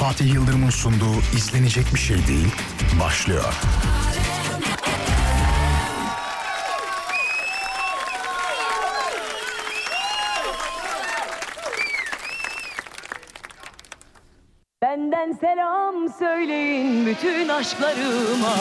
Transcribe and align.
Fatih 0.00 0.34
Yıldırım'ın 0.34 0.70
sunduğu 0.70 1.20
izlenecek 1.36 1.84
bir 1.94 1.98
şey 1.98 2.26
değil 2.26 2.48
başlıyor. 3.00 3.54
Benden 14.82 15.32
selam 15.32 16.08
söyleyin 16.18 17.06
bütün 17.06 17.48
aşklarıma. 17.48 18.56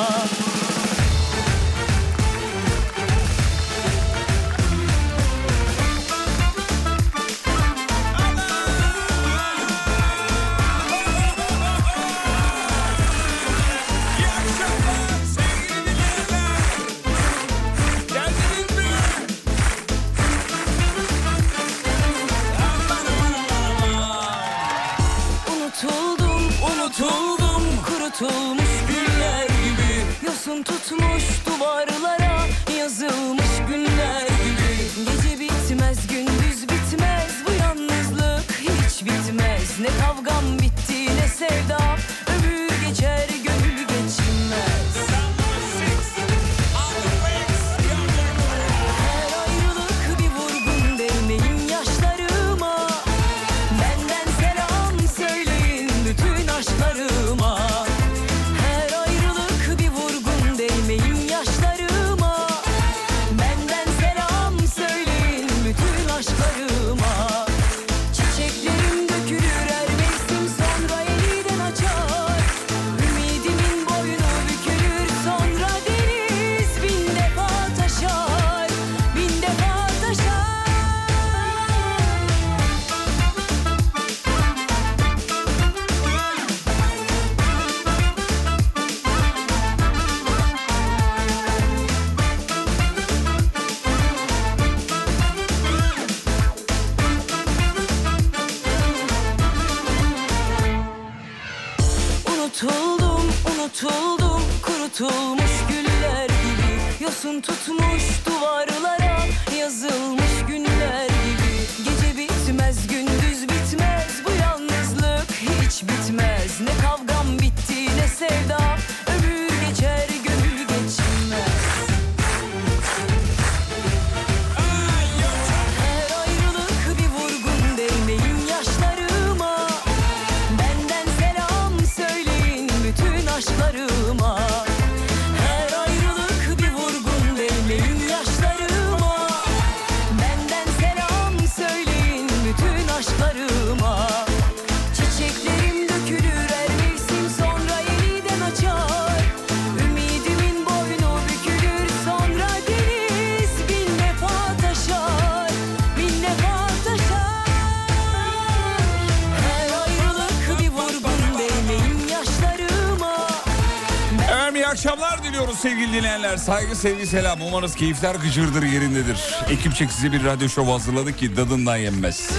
Dinleyenler. 166.00 166.38
Saygı, 166.38 166.76
sevgi, 166.76 167.08
selam. 167.08 167.42
Umarız 167.42 167.76
keyifler 167.76 168.16
gıcırdır 168.16 168.64
yerindedir. 168.64 169.36
Ekipçe 169.50 169.88
size 169.88 170.12
bir 170.12 170.24
radyo 170.24 170.50
şov 170.50 170.66
hazırladık 170.66 171.18
ki 171.18 171.38
dadından 171.38 171.76
yenmez. 171.76 172.32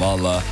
Valla. 0.00 0.42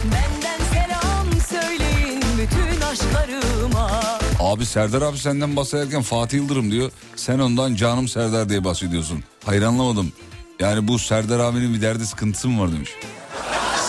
Abi 4.41 4.67
Serdar 4.67 5.03
abi 5.03 5.19
senden 5.19 5.57
bahsederken 5.57 6.03
Fatih 6.03 6.39
Yıldırım 6.39 6.71
diyor. 6.71 6.91
Sen 7.17 7.39
ondan 7.39 7.75
canım 7.75 8.09
Serdar 8.09 8.49
diye 8.49 8.65
bahsediyorsun. 8.65 9.25
Hayır 9.45 9.63
anlamadım. 9.63 10.13
Yani 10.61 10.89
bu 10.89 10.99
Serdar 10.99 11.41
abinin 11.41 11.75
bir 11.75 11.83
derdi 11.83 12.07
sıkıntısı 12.07 12.49
mı 12.49 12.63
var 12.63 12.73
demiş. 12.73 12.91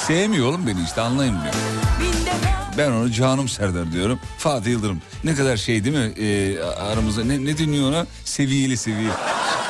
Sevmiyor 0.08 0.48
oğlum 0.48 0.68
beni 0.68 0.84
işte 0.84 1.02
anlayın 1.02 1.34
diyor. 1.44 1.54
Bin 2.00 2.26
defa 2.26 2.33
Ben 2.78 2.92
onu 2.92 3.12
canım 3.12 3.50
Serdar 3.50 3.92
diyorum. 3.92 4.20
Fatih 4.38 4.72
Yıldırım. 4.72 5.02
Ne 5.24 5.36
kadar 5.36 5.58
şey 5.58 5.84
değil 5.84 5.96
mi? 5.96 6.14
Ee, 6.24 6.60
aramızda 6.64 7.24
ne, 7.24 7.46
ne 7.46 7.58
deniyor 7.58 7.90
ona? 7.90 8.06
Seviyeli 8.26 8.78
seviyeli. 8.78 9.14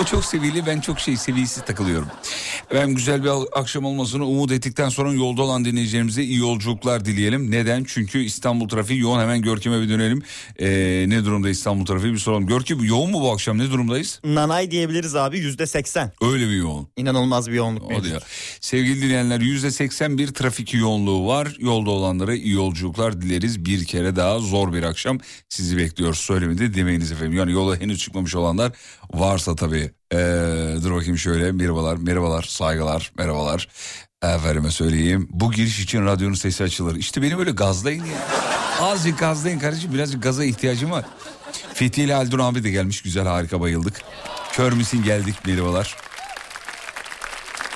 O 0.01 0.03
çok 0.03 0.25
seviyeli 0.25 0.65
ben 0.65 0.79
çok 0.79 0.99
şey 0.99 1.17
seviyesiz 1.17 1.63
takılıyorum. 1.63 2.07
Ben 2.73 2.95
güzel 2.95 3.23
bir 3.23 3.29
akşam 3.53 3.85
olmasını 3.85 4.25
umut 4.25 4.51
ettikten 4.51 4.89
sonra 4.89 5.13
yolda 5.13 5.41
olan 5.41 5.65
dinleyicilerimize 5.65 6.23
iyi 6.23 6.37
yolculuklar 6.39 7.05
dileyelim. 7.05 7.51
Neden? 7.51 7.83
Çünkü 7.87 8.19
İstanbul 8.23 8.69
trafiği 8.69 8.99
yoğun. 8.99 9.19
Hemen 9.19 9.41
Görkem'e 9.41 9.81
bir 9.81 9.89
dönelim. 9.89 10.21
Ee, 10.59 11.05
ne 11.07 11.25
durumda 11.25 11.49
İstanbul 11.49 11.85
trafiği 11.85 12.13
bir 12.13 12.17
soralım. 12.17 12.47
Görkem 12.47 12.83
yoğun 12.83 13.11
mu 13.11 13.21
bu 13.21 13.31
akşam 13.31 13.57
ne 13.57 13.71
durumdayız? 13.71 14.19
Nanay 14.23 14.71
diyebiliriz 14.71 15.15
abi 15.15 15.39
yüzde 15.39 15.67
seksen. 15.67 16.11
Öyle 16.21 16.47
bir 16.47 16.53
yoğun. 16.55 16.87
İnanılmaz 16.97 17.47
bir 17.47 17.53
yoğunluk 17.55 17.91
O 17.91 18.03
diyor. 18.03 18.21
Sevgili 18.61 19.01
dinleyenler 19.01 19.41
yüzde 19.41 19.71
81 19.71 20.27
trafik 20.27 20.73
yoğunluğu 20.73 21.27
var. 21.27 21.55
Yolda 21.59 21.89
olanlara 21.89 22.35
iyi 22.35 22.53
yolculuklar 22.53 23.21
dileriz. 23.21 23.65
Bir 23.65 23.85
kere 23.85 24.15
daha 24.15 24.39
zor 24.39 24.73
bir 24.73 24.83
akşam 24.83 25.19
sizi 25.49 25.77
bekliyoruz. 25.77 26.17
Söylemedi 26.19 26.73
demeyiniz 26.73 27.11
efendim. 27.11 27.37
Yani 27.37 27.51
yola 27.51 27.77
henüz 27.79 27.99
çıkmamış 27.99 28.35
olanlar 28.35 28.71
varsa 29.13 29.55
tabii. 29.55 29.91
Ee, 30.13 30.75
dur 30.83 30.95
bakayım 30.95 31.17
şöyle 31.17 31.51
merhabalar, 31.51 31.95
merhabalar, 31.97 32.43
saygılar, 32.43 33.11
merhabalar. 33.17 33.67
Efendime 34.23 34.71
söyleyeyim. 34.71 35.27
Bu 35.31 35.51
giriş 35.51 35.79
için 35.79 36.05
radyonun 36.05 36.33
sesi 36.33 36.63
açılır. 36.63 36.95
İşte 36.95 37.21
beni 37.21 37.37
böyle 37.37 37.51
gazlayın 37.51 38.05
ya. 38.05 38.17
Azıcık 38.81 39.19
gazlayın 39.19 39.59
kardeşim. 39.59 39.93
Birazcık 39.93 40.23
gaza 40.23 40.43
ihtiyacım 40.43 40.91
var. 40.91 41.05
Fethi 41.73 42.03
ile 42.03 42.13
Haldun 42.13 42.39
abi 42.39 42.63
de 42.63 42.69
gelmiş. 42.71 43.01
Güzel 43.01 43.27
harika 43.27 43.61
bayıldık. 43.61 44.01
Kör 44.51 44.73
müsün 44.73 45.03
geldik 45.03 45.35
merhabalar. 45.45 45.95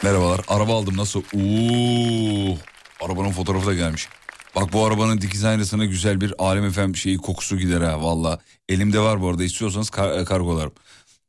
Merhabalar. 0.04 0.42
Araba 0.48 0.78
aldım 0.78 0.98
nasıl? 0.98 1.20
Oo. 1.20 2.58
Arabanın 3.06 3.32
fotoğrafı 3.32 3.66
da 3.68 3.74
gelmiş. 3.74 4.08
Bak 4.56 4.74
bu 4.74 4.86
arabanın 4.86 5.22
dikiz 5.22 5.44
aynasına 5.44 5.86
güzel 5.86 6.22
bir 6.22 6.34
Alem 6.40 6.66
Efem 6.66 6.96
şeyi 6.96 7.18
kokusu 7.18 7.58
gider 7.58 7.82
ha 7.82 8.02
valla. 8.04 8.40
Elimde 8.70 9.00
var 9.00 9.22
bu 9.22 9.30
arada 9.30 9.44
istiyorsanız 9.44 9.90
kar- 9.90 10.26
kargolarım. 10.26 10.74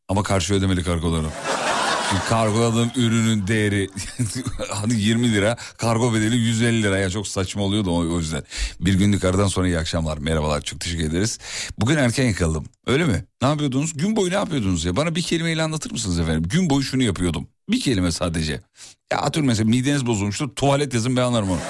Ama 0.09 0.23
karşı 0.23 0.55
ödemeli 0.55 0.83
kargolarım. 0.83 1.33
Çünkü 2.11 2.23
kargoladığım 2.29 2.91
ürünün 2.97 3.47
değeri 3.47 3.89
hadi 4.71 4.95
20 4.95 5.33
lira 5.33 5.57
kargo 5.79 6.15
bedeli 6.15 6.37
150 6.37 6.83
liraya 6.83 7.11
çok 7.11 7.29
saçma 7.29 7.63
oluyor 7.63 7.85
da 7.85 7.91
o 7.91 8.19
yüzden. 8.19 8.43
Bir 8.81 8.95
günlük 8.95 9.25
aradan 9.25 9.47
sonra 9.49 9.67
iyi 9.67 9.79
akşamlar 9.79 10.19
merhabalar 10.19 10.61
çok 10.61 10.81
teşekkür 10.81 11.05
ederiz. 11.05 11.39
Bugün 11.79 11.97
erken 11.97 12.25
yakaladım 12.25 12.65
öyle 12.87 13.05
mi? 13.05 13.25
Ne 13.43 13.49
yapıyordunuz? 13.49 13.97
Gün 13.97 14.17
boyu 14.17 14.31
ne 14.31 14.35
yapıyordunuz 14.35 14.85
ya? 14.85 14.97
Bana 14.97 15.15
bir 15.15 15.23
kelimeyle 15.23 15.63
anlatır 15.63 15.91
mısınız 15.91 16.19
efendim? 16.19 16.43
Gün 16.43 16.71
boyu 16.71 16.83
şunu 16.83 17.03
yapıyordum. 17.03 17.49
Bir 17.69 17.81
kelime 17.81 18.13
sadece. 18.13 18.61
Ya 19.13 19.19
atıyorum 19.19 19.47
mesela 19.47 19.69
mideniz 19.69 20.07
bozulmuştur 20.07 20.49
tuvalet 20.49 20.95
yazın 20.95 21.17
ben 21.17 21.23
anlarım 21.23 21.51
onu. 21.51 21.61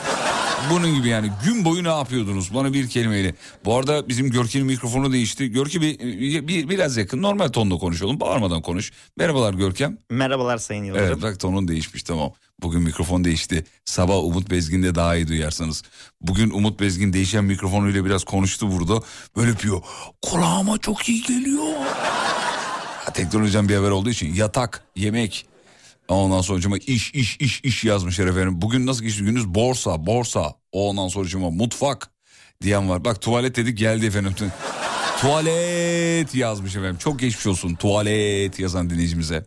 Bunun 0.70 0.94
gibi 0.94 1.08
yani 1.08 1.31
gün 1.44 1.64
boyu 1.64 1.84
ne 1.84 1.88
yapıyordunuz 1.88 2.55
bana 2.55 2.72
bir 2.72 2.88
kelimeyle. 2.88 3.34
Bu 3.64 3.76
arada 3.76 4.08
bizim 4.08 4.31
Görkem'in 4.31 4.66
mikrofonu 4.66 5.12
değişti. 5.12 5.49
Görkem 5.49 5.82
bir, 5.82 6.49
bir, 6.49 6.69
biraz 6.69 6.96
yakın 6.96 7.22
normal 7.22 7.49
tonda 7.49 7.76
konuşalım 7.76 8.20
bağırmadan 8.20 8.62
konuş. 8.62 8.93
Merhabalar 9.16 9.55
Görkem. 9.55 9.99
Merhabalar 10.10 10.58
Sayın 10.58 10.84
Yıldırım. 10.84 11.06
Evet 11.06 11.22
bak 11.22 11.40
tonun 11.40 11.69
değişmiş 11.69 12.02
tamam. 12.02 12.32
Bugün 12.62 12.82
mikrofon 12.82 13.25
değişti. 13.25 13.64
Sabah 13.84 14.25
Umut 14.25 14.50
Bezgin'de 14.50 14.94
daha 14.94 15.16
iyi 15.16 15.28
duyarsanız. 15.28 15.82
Bugün 16.20 16.50
Umut 16.50 16.81
Bezgin 16.81 17.12
değişen 17.12 17.44
mikrofonuyla 17.44 18.05
biraz 18.05 18.25
konuştu 18.25 18.72
burada. 18.72 19.02
Böyle 19.37 19.49
yapıyor. 19.49 19.82
Kulağıma 20.22 20.78
çok 20.78 21.08
iyi 21.08 21.22
geliyor. 21.22 21.66
Teknolojiden 23.14 23.69
bir 23.69 23.75
haber 23.76 23.90
olduğu 23.90 24.10
için 24.10 24.34
yatak, 24.34 24.82
yemek. 24.96 25.46
Ondan 26.08 26.40
sonra 26.40 26.76
iş 26.87 27.14
iş 27.14 27.37
iş 27.37 27.60
iş 27.64 27.84
yazmışlar 27.84 28.26
efendim. 28.26 28.62
Bugün 28.62 28.87
nasıl 28.87 29.02
geçti 29.02 29.25
gününüz? 29.25 29.49
Borsa, 29.49 30.06
borsa. 30.06 30.55
Ondan 30.72 31.08
sonra 31.08 31.50
mutfak 31.50 32.10
diyen 32.62 32.88
var. 32.88 33.05
Bak 33.05 33.20
tuvalet 33.20 33.56
dedik 33.56 33.78
geldi 33.78 34.06
efendim. 34.06 34.34
tuvalet 35.20 36.34
yazmış 36.34 36.76
efendim. 36.76 36.96
Çok 36.99 37.19
geçmiş 37.19 37.46
olsun 37.46 37.75
tuvalet 37.75 38.58
yazan 38.58 38.90
dinleyicimize. 38.90 39.44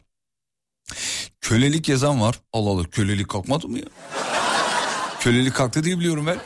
Kölelik 1.41 1.89
yazan 1.89 2.21
var. 2.21 2.39
Allah 2.53 2.69
Allah 2.69 2.83
kölelik 2.83 3.29
kalkmadı 3.29 3.67
mı 3.67 3.79
ya? 3.79 3.85
kölelik 5.21 5.55
kalktı 5.55 5.83
diye 5.83 5.99
biliyorum 5.99 6.27
ben. 6.27 6.37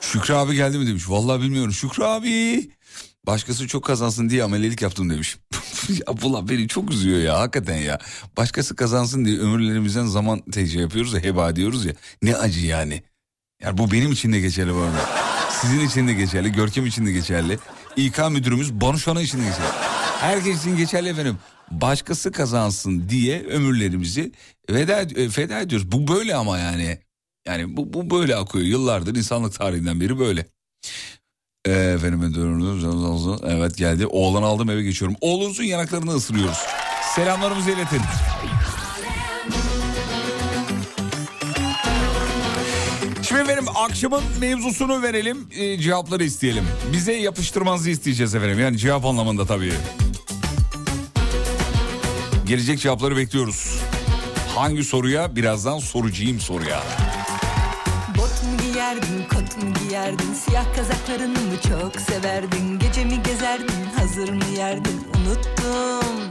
Şükrü 0.00 0.34
abi 0.34 0.54
geldi 0.54 0.78
mi 0.78 0.86
demiş. 0.86 1.04
Vallahi 1.08 1.42
bilmiyorum. 1.42 1.72
Şükrü 1.72 2.04
abi. 2.04 2.70
Başkası 3.26 3.68
çok 3.68 3.84
kazansın 3.84 4.30
diye 4.30 4.44
amelelik 4.44 4.82
yaptım 4.82 5.10
demiş. 5.10 5.36
ya 5.88 6.22
bu 6.22 6.48
beni 6.48 6.68
çok 6.68 6.90
üzüyor 6.90 7.20
ya 7.20 7.40
hakikaten 7.40 7.76
ya. 7.76 7.98
Başkası 8.36 8.76
kazansın 8.76 9.24
diye 9.24 9.38
ömürlerimizden 9.38 10.06
zaman 10.06 10.40
tecrübe 10.40 10.82
yapıyoruz 10.82 11.14
ya 11.14 11.22
heba 11.22 11.56
diyoruz 11.56 11.84
ya. 11.84 11.92
Ne 12.22 12.36
acı 12.36 12.66
yani. 12.66 13.02
Yani 13.62 13.78
bu 13.78 13.90
benim 13.90 14.12
için 14.12 14.32
de 14.32 14.40
geçerli 14.40 14.74
bu 14.74 14.78
arada. 14.78 15.08
Sizin 15.50 15.80
için 15.80 16.08
de 16.08 16.12
geçerli, 16.12 16.52
Görkem 16.52 16.86
için 16.86 17.06
de 17.06 17.12
geçerli. 17.12 17.58
İK 17.96 18.30
müdürümüz 18.30 18.72
Banu 18.80 18.98
Şan'a 18.98 19.22
için 19.22 19.38
de 19.38 19.44
geçerli. 19.44 19.68
Herkes 20.20 20.60
için 20.60 20.76
geçerli 20.76 21.08
efendim. 21.08 21.38
Başkası 21.70 22.32
kazansın 22.32 23.08
diye 23.08 23.44
ömürlerimizi 23.44 24.32
veda, 24.70 25.00
e, 25.00 25.28
feda 25.28 25.60
ediyoruz. 25.60 25.92
Bu 25.92 26.08
böyle 26.08 26.34
ama 26.34 26.58
yani. 26.58 26.98
Yani 27.46 27.76
bu, 27.76 27.92
bu 27.92 28.10
böyle 28.10 28.36
akıyor. 28.36 28.64
Yıllardır 28.64 29.16
insanlık 29.16 29.54
tarihinden 29.54 30.00
beri 30.00 30.18
böyle. 30.18 30.46
Ee, 31.68 31.70
efendim 31.70 32.22
evet 33.46 33.76
geldi. 33.76 34.06
Oğlan 34.06 34.42
aldım 34.42 34.70
eve 34.70 34.82
geçiyorum. 34.82 35.16
Oğlunuzun 35.20 35.64
yanaklarını 35.64 36.14
ısırıyoruz. 36.14 36.58
Selamlarımızı 37.14 37.70
iletin. 37.70 38.00
Şimdi 43.22 43.40
efendim 43.40 43.64
akşamın 43.74 44.22
mevzusunu 44.40 45.02
verelim 45.02 45.46
e, 45.58 45.78
cevapları 45.78 46.24
isteyelim. 46.24 46.64
Bize 46.92 47.12
yapıştırmanızı 47.12 47.90
isteyeceğiz 47.90 48.34
efendim 48.34 48.60
yani 48.60 48.78
cevap 48.78 49.04
anlamında 49.04 49.46
tabii. 49.46 49.72
Gelecek 52.46 52.78
cevapları 52.80 53.16
bekliyoruz. 53.16 53.78
Hangi 54.54 54.84
soruya? 54.84 55.36
Birazdan 55.36 55.78
sorucuyum 55.78 56.40
soruya. 56.40 56.82
Giyerdin, 58.88 59.24
kot 59.28 59.62
mu 59.62 59.74
giyerdin 59.74 60.34
Siyah 60.34 60.74
kazaklarını 60.76 61.40
mı 61.40 61.60
çok 61.68 62.00
severdin 62.00 62.78
Gece 62.78 63.04
mi 63.04 63.22
gezerdin, 63.22 63.84
hazır 63.98 64.28
mı 64.28 64.44
yerdin 64.56 65.00
Unuttum 65.14 66.28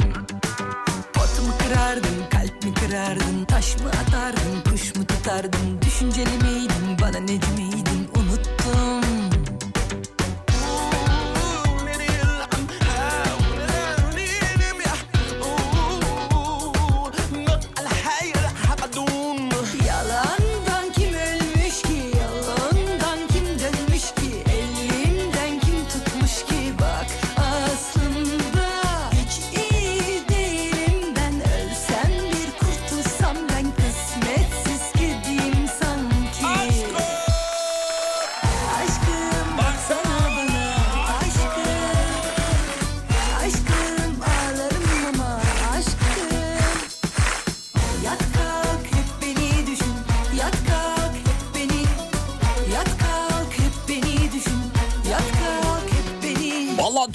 Pot 1.14 1.42
mu 1.46 1.54
kırardın, 1.60 2.30
kalp 2.32 2.64
mi 2.64 2.74
kırardın 2.74 3.46
Taş 3.46 3.76
mı 3.80 3.90
atardın, 3.90 4.72
kuş 4.72 4.96
mu 4.96 5.06
tutardın 5.08 5.82
Düşünceli 5.86 6.38
miydin, 6.44 6.98
bana 7.02 7.20
neci 7.20 7.52
miydin 7.58 7.97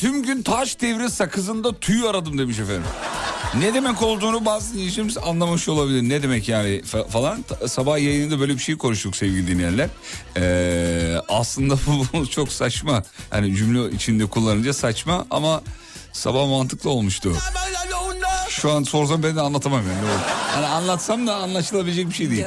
tüm 0.02 0.22
gün 0.22 0.43
taş 0.43 0.81
devri 0.81 1.10
sakızında 1.10 1.78
tüy 1.78 2.08
aradım 2.08 2.38
demiş 2.38 2.58
efendim. 2.58 2.82
Ne 3.58 3.75
demek 3.75 4.02
olduğunu 4.02 4.44
bazı 4.44 4.75
dinleyicilerimiz 4.75 5.19
anlamış 5.19 5.69
olabilir. 5.69 6.02
Ne 6.02 6.22
demek 6.22 6.49
yani 6.49 6.81
fa- 6.81 7.08
falan. 7.08 7.44
Sabah 7.66 7.99
yayınında 7.99 8.40
böyle 8.40 8.54
bir 8.54 8.58
şey 8.58 8.76
konuştuk 8.76 9.16
sevgili 9.16 9.46
dinleyenler. 9.46 9.88
Ee, 10.37 11.16
aslında 11.28 11.75
bu 12.12 12.26
çok 12.26 12.52
saçma. 12.52 13.02
Hani 13.31 13.56
cümle 13.56 13.94
içinde 13.94 14.26
kullanınca 14.26 14.72
saçma 14.72 15.26
ama 15.31 15.62
sabah 16.12 16.48
mantıklı 16.48 16.90
olmuştu. 16.90 17.32
Şu 18.48 18.70
an 18.72 18.82
sorsam 18.82 19.22
ben 19.22 19.37
de 19.37 19.40
anlatamam 19.40 19.81
yani. 19.81 20.19
Hani 20.55 20.66
anlatsam 20.66 21.26
da 21.26 21.34
anlaşılabilecek 21.37 22.08
bir 22.08 22.14
şey 22.14 22.31
değil. 22.31 22.44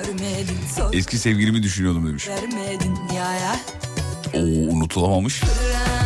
Eski 0.94 1.18
sevgilimi 1.18 1.64
düşünüyordum 1.64 2.08
demiş. 2.08 2.28
Oo 4.34 4.74
unutulamamış. 4.76 5.40
Fransız 5.40 6.05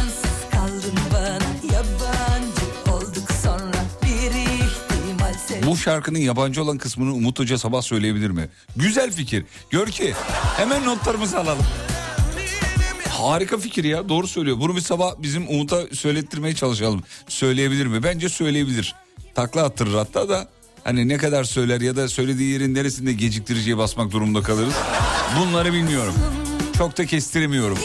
Bu 5.69 5.77
şarkının 5.77 6.19
yabancı 6.19 6.63
olan 6.63 6.77
kısmını 6.77 7.13
Umut 7.13 7.39
Hoca 7.39 7.57
sabah 7.57 7.81
söyleyebilir 7.81 8.29
mi? 8.29 8.49
Güzel 8.75 9.11
fikir. 9.11 9.45
Gör 9.69 9.87
ki 9.87 10.13
hemen 10.57 10.85
notlarımızı 10.85 11.39
alalım. 11.39 11.65
Harika 13.09 13.57
fikir 13.57 13.83
ya 13.83 14.09
doğru 14.09 14.27
söylüyor. 14.27 14.57
Bunu 14.59 14.75
bir 14.75 14.81
sabah 14.81 15.13
bizim 15.17 15.49
Umut'a 15.49 15.81
söylettirmeye 15.93 16.55
çalışalım. 16.55 17.03
Söyleyebilir 17.27 17.85
mi? 17.85 18.03
Bence 18.03 18.29
söyleyebilir. 18.29 18.95
Takla 19.35 19.63
attırır 19.63 19.93
hatta 19.93 20.29
da 20.29 20.47
hani 20.83 21.07
ne 21.07 21.17
kadar 21.17 21.43
söyler 21.43 21.81
ya 21.81 21.95
da 21.95 22.07
söylediği 22.07 22.51
yerin 22.51 22.75
neresinde 22.75 23.13
geciktiriciye 23.13 23.77
basmak 23.77 24.11
durumunda 24.11 24.41
kalırız. 24.41 24.73
Bunları 25.39 25.73
bilmiyorum. 25.73 26.13
Çok 26.77 26.97
da 26.97 27.05
kestiremiyorum. 27.05 27.77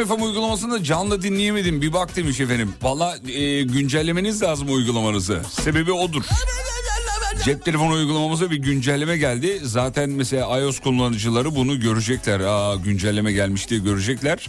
Alem 0.00 0.16
FM 0.16 0.22
uygulamasını 0.22 0.84
canlı 0.84 1.22
dinleyemedim 1.22 1.82
bir 1.82 1.92
bak 1.92 2.16
demiş 2.16 2.40
efendim. 2.40 2.72
Valla 2.82 3.16
e, 3.28 3.62
güncellemeniz 3.62 4.42
lazım 4.42 4.74
uygulamanızı. 4.74 5.42
Sebebi 5.50 5.92
odur. 5.92 6.22
Cep 7.44 7.64
telefonu 7.64 7.92
uygulamamıza 7.92 8.50
bir 8.50 8.56
güncelleme 8.56 9.16
geldi. 9.16 9.60
Zaten 9.62 10.10
mesela 10.10 10.60
iOS 10.60 10.80
kullanıcıları 10.80 11.54
bunu 11.54 11.80
görecekler. 11.80 12.40
Aa 12.40 12.74
güncelleme 12.76 13.32
gelmiş 13.32 13.70
diye 13.70 13.80
görecekler. 13.80 14.46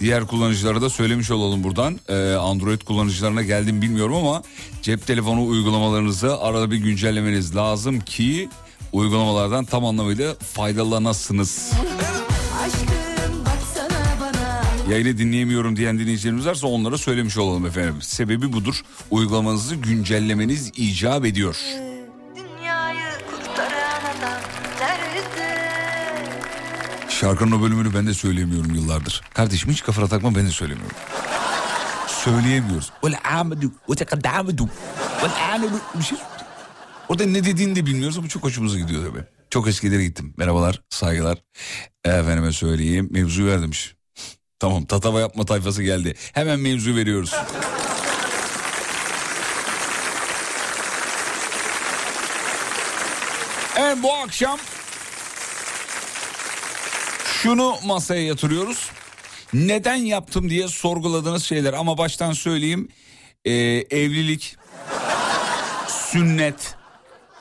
Diğer 0.00 0.26
kullanıcılara 0.26 0.82
da 0.82 0.90
söylemiş 0.90 1.30
olalım 1.30 1.64
buradan. 1.64 2.00
Ee, 2.08 2.32
Android 2.32 2.80
kullanıcılarına 2.80 3.42
geldim 3.42 3.82
bilmiyorum 3.82 4.16
ama 4.16 4.42
cep 4.82 5.06
telefonu 5.06 5.46
uygulamalarınızı 5.46 6.40
arada 6.40 6.70
bir 6.70 6.76
güncellemeniz 6.76 7.56
lazım 7.56 8.00
ki 8.00 8.48
uygulamalardan 8.92 9.64
tam 9.64 9.84
anlamıyla 9.84 10.34
faydalanasınız. 10.34 11.72
Aşkım 12.64 13.01
Yayını 14.90 15.18
dinleyemiyorum 15.18 15.76
diyen 15.76 15.98
dinleyicilerimiz 15.98 16.46
varsa 16.46 16.66
onlara 16.66 16.98
söylemiş 16.98 17.38
olalım 17.38 17.66
efendim. 17.66 18.02
Sebebi 18.02 18.52
budur. 18.52 18.82
Uygulamanızı 19.10 19.74
güncellemeniz 19.74 20.70
icap 20.76 21.24
ediyor. 21.24 21.56
Şarkının 27.08 27.52
o 27.52 27.62
bölümünü 27.62 27.94
ben 27.94 28.06
de 28.06 28.14
söyleyemiyorum 28.14 28.74
yıllardır. 28.74 29.22
Kardeşim 29.34 29.70
hiç 29.70 29.82
kafana 29.82 30.06
takma 30.08 30.34
ben 30.34 30.46
de 30.46 30.50
söylemiyorum. 30.50 30.96
Söyleyemiyoruz. 32.06 32.92
Bir 35.98 36.02
şey. 36.04 36.18
Orada 37.08 37.26
ne 37.26 37.44
dediğini 37.44 37.76
de 37.76 37.86
bilmiyoruz 37.86 38.18
ama 38.18 38.28
çok 38.28 38.42
hoşumuza 38.42 38.78
gidiyor 38.78 39.06
tabii. 39.10 39.24
Çok 39.50 39.68
eskilere 39.68 40.04
gittim. 40.04 40.34
Merhabalar, 40.36 40.82
saygılar. 40.90 41.38
Efendime 42.04 42.52
söyleyeyim. 42.52 43.08
Mevzu 43.10 43.46
vermiş. 43.46 43.94
Tamam 44.62 44.84
tatava 44.84 45.20
yapma 45.20 45.44
tayfası 45.44 45.82
geldi. 45.82 46.14
Hemen 46.32 46.60
mevzu 46.60 46.96
veriyoruz. 46.96 47.34
Evet 53.76 53.98
bu 54.02 54.12
akşam 54.12 54.58
şunu 57.24 57.74
masaya 57.84 58.22
yatırıyoruz. 58.22 58.90
Neden 59.52 59.96
yaptım 59.96 60.50
diye 60.50 60.68
sorguladığınız 60.68 61.44
şeyler 61.44 61.72
ama 61.72 61.98
baştan 61.98 62.32
söyleyeyim. 62.32 62.88
Ee, 63.44 63.52
evlilik, 63.90 64.56
sünnet, 65.88 66.74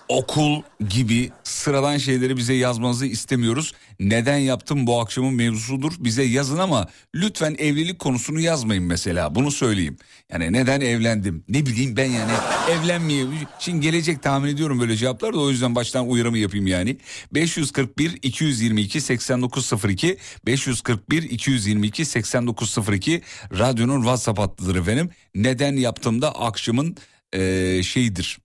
okul 0.08 0.62
gibi 0.90 1.32
sıradan 1.44 1.98
şeyleri 1.98 2.38
bize 2.38 2.54
yazmanızı 2.54 3.06
istemiyoruz. 3.06 3.74
Neden 4.02 4.38
yaptım 4.38 4.88
bu 4.88 5.02
akşamın 5.02 5.34
mevzusudur 5.34 5.92
bize 6.00 6.24
yazın 6.24 6.58
ama 6.58 6.88
lütfen 7.16 7.56
evlilik 7.60 8.00
konusunu 8.00 8.40
yazmayın 8.40 8.84
mesela 8.84 9.36
bunu 9.36 9.52
söyleyeyim. 9.52 9.98
Yani 10.32 10.54
neden 10.54 10.82
evlendim 10.82 11.44
ne 11.50 11.66
bileyim 11.66 11.98
ben 11.98 12.06
yani 12.06 12.32
evlenmeyeyim. 12.72 13.30
Şimdi 13.60 13.82
gelecek 13.82 14.24
tahmin 14.24 14.50
ediyorum 14.50 14.80
böyle 14.80 14.96
cevaplar 14.96 15.34
da 15.34 15.40
o 15.40 15.50
yüzden 15.50 15.76
baştan 15.76 16.10
uyarımı 16.10 16.38
yapayım 16.38 16.68
yani. 16.68 16.98
541 17.34 18.20
222 18.22 19.02
8902 19.02 20.18
541 20.46 21.24
222 21.24 22.06
8902 22.06 23.22
radyonun 23.60 24.00
WhatsApp 24.02 24.40
hattıdır 24.40 24.76
efendim. 24.76 25.10
Neden 25.36 25.76
yaptım 25.76 26.22
da 26.22 26.36
akşamın 26.36 26.98
eee 27.34 27.84
şeyidir 27.84 28.40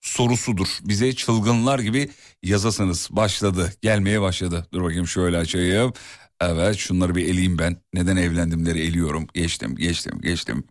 sorusudur. 0.00 0.66
Bize 0.82 1.12
çılgınlar 1.14 1.78
gibi 1.78 2.10
yazasınız. 2.42 3.08
Başladı. 3.10 3.72
Gelmeye 3.82 4.20
başladı. 4.20 4.66
Dur 4.72 4.82
bakayım 4.84 5.06
şöyle 5.06 5.36
açayım. 5.36 5.92
Evet 6.42 6.76
şunları 6.76 7.14
bir 7.14 7.24
eleyeyim 7.24 7.58
ben. 7.58 7.76
Neden 7.94 8.16
evlendimleri 8.16 8.80
eliyorum. 8.80 9.26
Geçtim 9.34 9.76
geçtim 9.76 10.20
geçtim. 10.20 10.64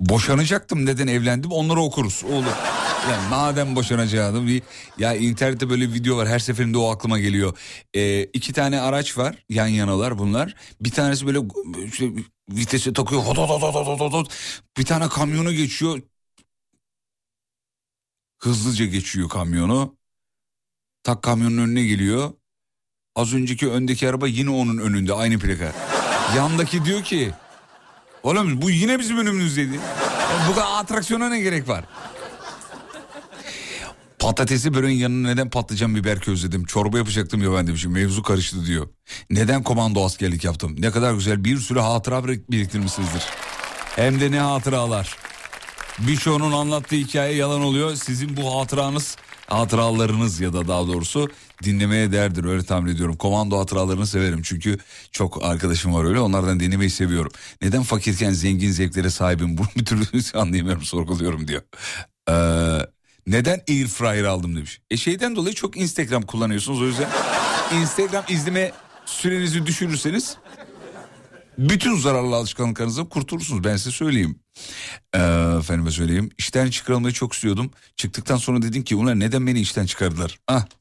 Boşanacaktım 0.00 0.86
neden 0.86 1.06
evlendim 1.06 1.50
onları 1.52 1.80
okuruz. 1.80 2.24
Olur. 2.24 2.44
Yani 3.10 3.28
madem 3.30 3.76
boşanacaktım. 3.76 4.46
bir- 4.46 4.62
Ya 4.98 5.14
internette 5.14 5.70
böyle 5.70 5.92
video 5.92 6.16
var 6.16 6.28
her 6.28 6.38
seferinde 6.38 6.78
o 6.78 6.90
aklıma 6.90 7.18
geliyor. 7.18 7.58
Ee, 7.94 8.22
iki 8.24 8.52
tane 8.52 8.80
araç 8.80 9.18
var 9.18 9.36
yan 9.48 9.66
yanalar 9.66 10.18
bunlar. 10.18 10.54
Bir 10.80 10.90
tanesi 10.90 11.26
böyle 11.26 11.38
işte 11.86 12.10
vitese 12.50 12.92
takıyor. 12.92 13.22
Bir 14.78 14.84
tane 14.84 15.08
kamyonu 15.08 15.52
geçiyor 15.52 16.00
hızlıca 18.38 18.84
geçiyor 18.84 19.28
kamyonu. 19.28 19.96
Tak 21.02 21.22
kamyonun 21.22 21.58
önüne 21.58 21.82
geliyor. 21.82 22.30
Az 23.16 23.34
önceki 23.34 23.68
öndeki 23.70 24.08
araba 24.08 24.28
yine 24.28 24.50
onun 24.50 24.78
önünde 24.78 25.12
aynı 25.14 25.38
plaka. 25.38 25.72
Yandaki 26.36 26.84
diyor 26.84 27.02
ki 27.02 27.30
oğlum 28.22 28.62
bu 28.62 28.70
yine 28.70 28.98
bizim 28.98 29.18
önümüzdeydi. 29.18 29.74
Yani 30.32 30.50
bu 30.50 30.54
kadar 30.54 30.66
atraksiyona 30.80 31.28
ne 31.28 31.40
gerek 31.40 31.68
var? 31.68 31.84
Patatesi 34.18 34.74
böreğin 34.74 34.98
yanına 34.98 35.28
neden 35.28 35.50
patlıcan 35.50 35.94
biber 35.94 36.20
közledim? 36.20 36.64
Çorba 36.64 36.98
yapacaktım 36.98 37.42
ya 37.42 37.52
ben 37.52 37.66
demişim. 37.66 37.92
Mevzu 37.92 38.22
karıştı 38.22 38.66
diyor. 38.66 38.88
Neden 39.30 39.62
komando 39.62 40.04
askerlik 40.04 40.44
yaptım? 40.44 40.76
Ne 40.78 40.90
kadar 40.90 41.14
güzel 41.14 41.44
bir 41.44 41.56
sürü 41.58 41.80
hatıra 41.80 42.18
birik- 42.18 42.50
biriktirmişsinizdir. 42.50 43.22
Hem 43.96 44.20
de 44.20 44.30
ne 44.30 44.40
hatıralar. 44.40 45.16
Birçoğunun 45.98 46.52
anlattığı 46.52 46.96
hikaye 46.96 47.34
yalan 47.34 47.60
oluyor. 47.60 47.94
Sizin 47.94 48.36
bu 48.36 48.60
hatıranız, 48.60 49.16
hatıralarınız 49.46 50.40
ya 50.40 50.52
da 50.52 50.68
daha 50.68 50.86
doğrusu 50.86 51.28
dinlemeye 51.62 52.12
değerdir 52.12 52.44
öyle 52.44 52.62
tahmin 52.62 52.94
ediyorum. 52.94 53.16
Komando 53.16 53.58
hatıralarını 53.58 54.06
severim 54.06 54.42
çünkü 54.42 54.78
çok 55.12 55.44
arkadaşım 55.44 55.94
var 55.94 56.04
öyle 56.04 56.20
onlardan 56.20 56.60
dinlemeyi 56.60 56.90
seviyorum. 56.90 57.32
Neden 57.62 57.82
fakirken 57.82 58.30
zengin 58.30 58.70
zevklere 58.70 59.10
sahibim 59.10 59.58
bunu 59.58 59.66
bir 59.76 59.84
türlü 59.84 60.04
anlayamıyorum 60.34 60.82
sorguluyorum 60.82 61.48
diyor. 61.48 61.62
Ee, 62.30 62.86
neden 63.26 63.60
air 63.68 63.86
fryer 63.86 64.24
aldım 64.24 64.56
demiş. 64.56 64.80
E 64.90 64.96
şeyden 64.96 65.36
dolayı 65.36 65.54
çok 65.54 65.76
Instagram 65.76 66.22
kullanıyorsunuz 66.22 66.82
o 66.82 66.86
yüzden 66.86 67.08
Instagram 67.80 68.24
izleme 68.28 68.72
sürenizi 69.06 69.66
düşürürseniz 69.66 70.36
bütün 71.58 71.98
zararlı 71.98 72.36
alışkanlıklarınızdan 72.36 73.08
kurtulursunuz 73.08 73.64
ben 73.64 73.76
size 73.76 73.90
söyleyeyim. 73.90 74.38
Ee, 75.14 75.18
efendime 75.58 75.90
söyleyeyim. 75.90 76.30
İşten 76.38 76.70
çıkarılmayı 76.70 77.14
çok 77.14 77.32
istiyordum. 77.32 77.70
Çıktıktan 77.96 78.36
sonra 78.36 78.62
dedim 78.62 78.84
ki 78.84 78.96
ulan 78.96 79.20
neden 79.20 79.46
beni 79.46 79.60
işten 79.60 79.86
çıkardılar? 79.86 80.38
Ah. 80.48 80.64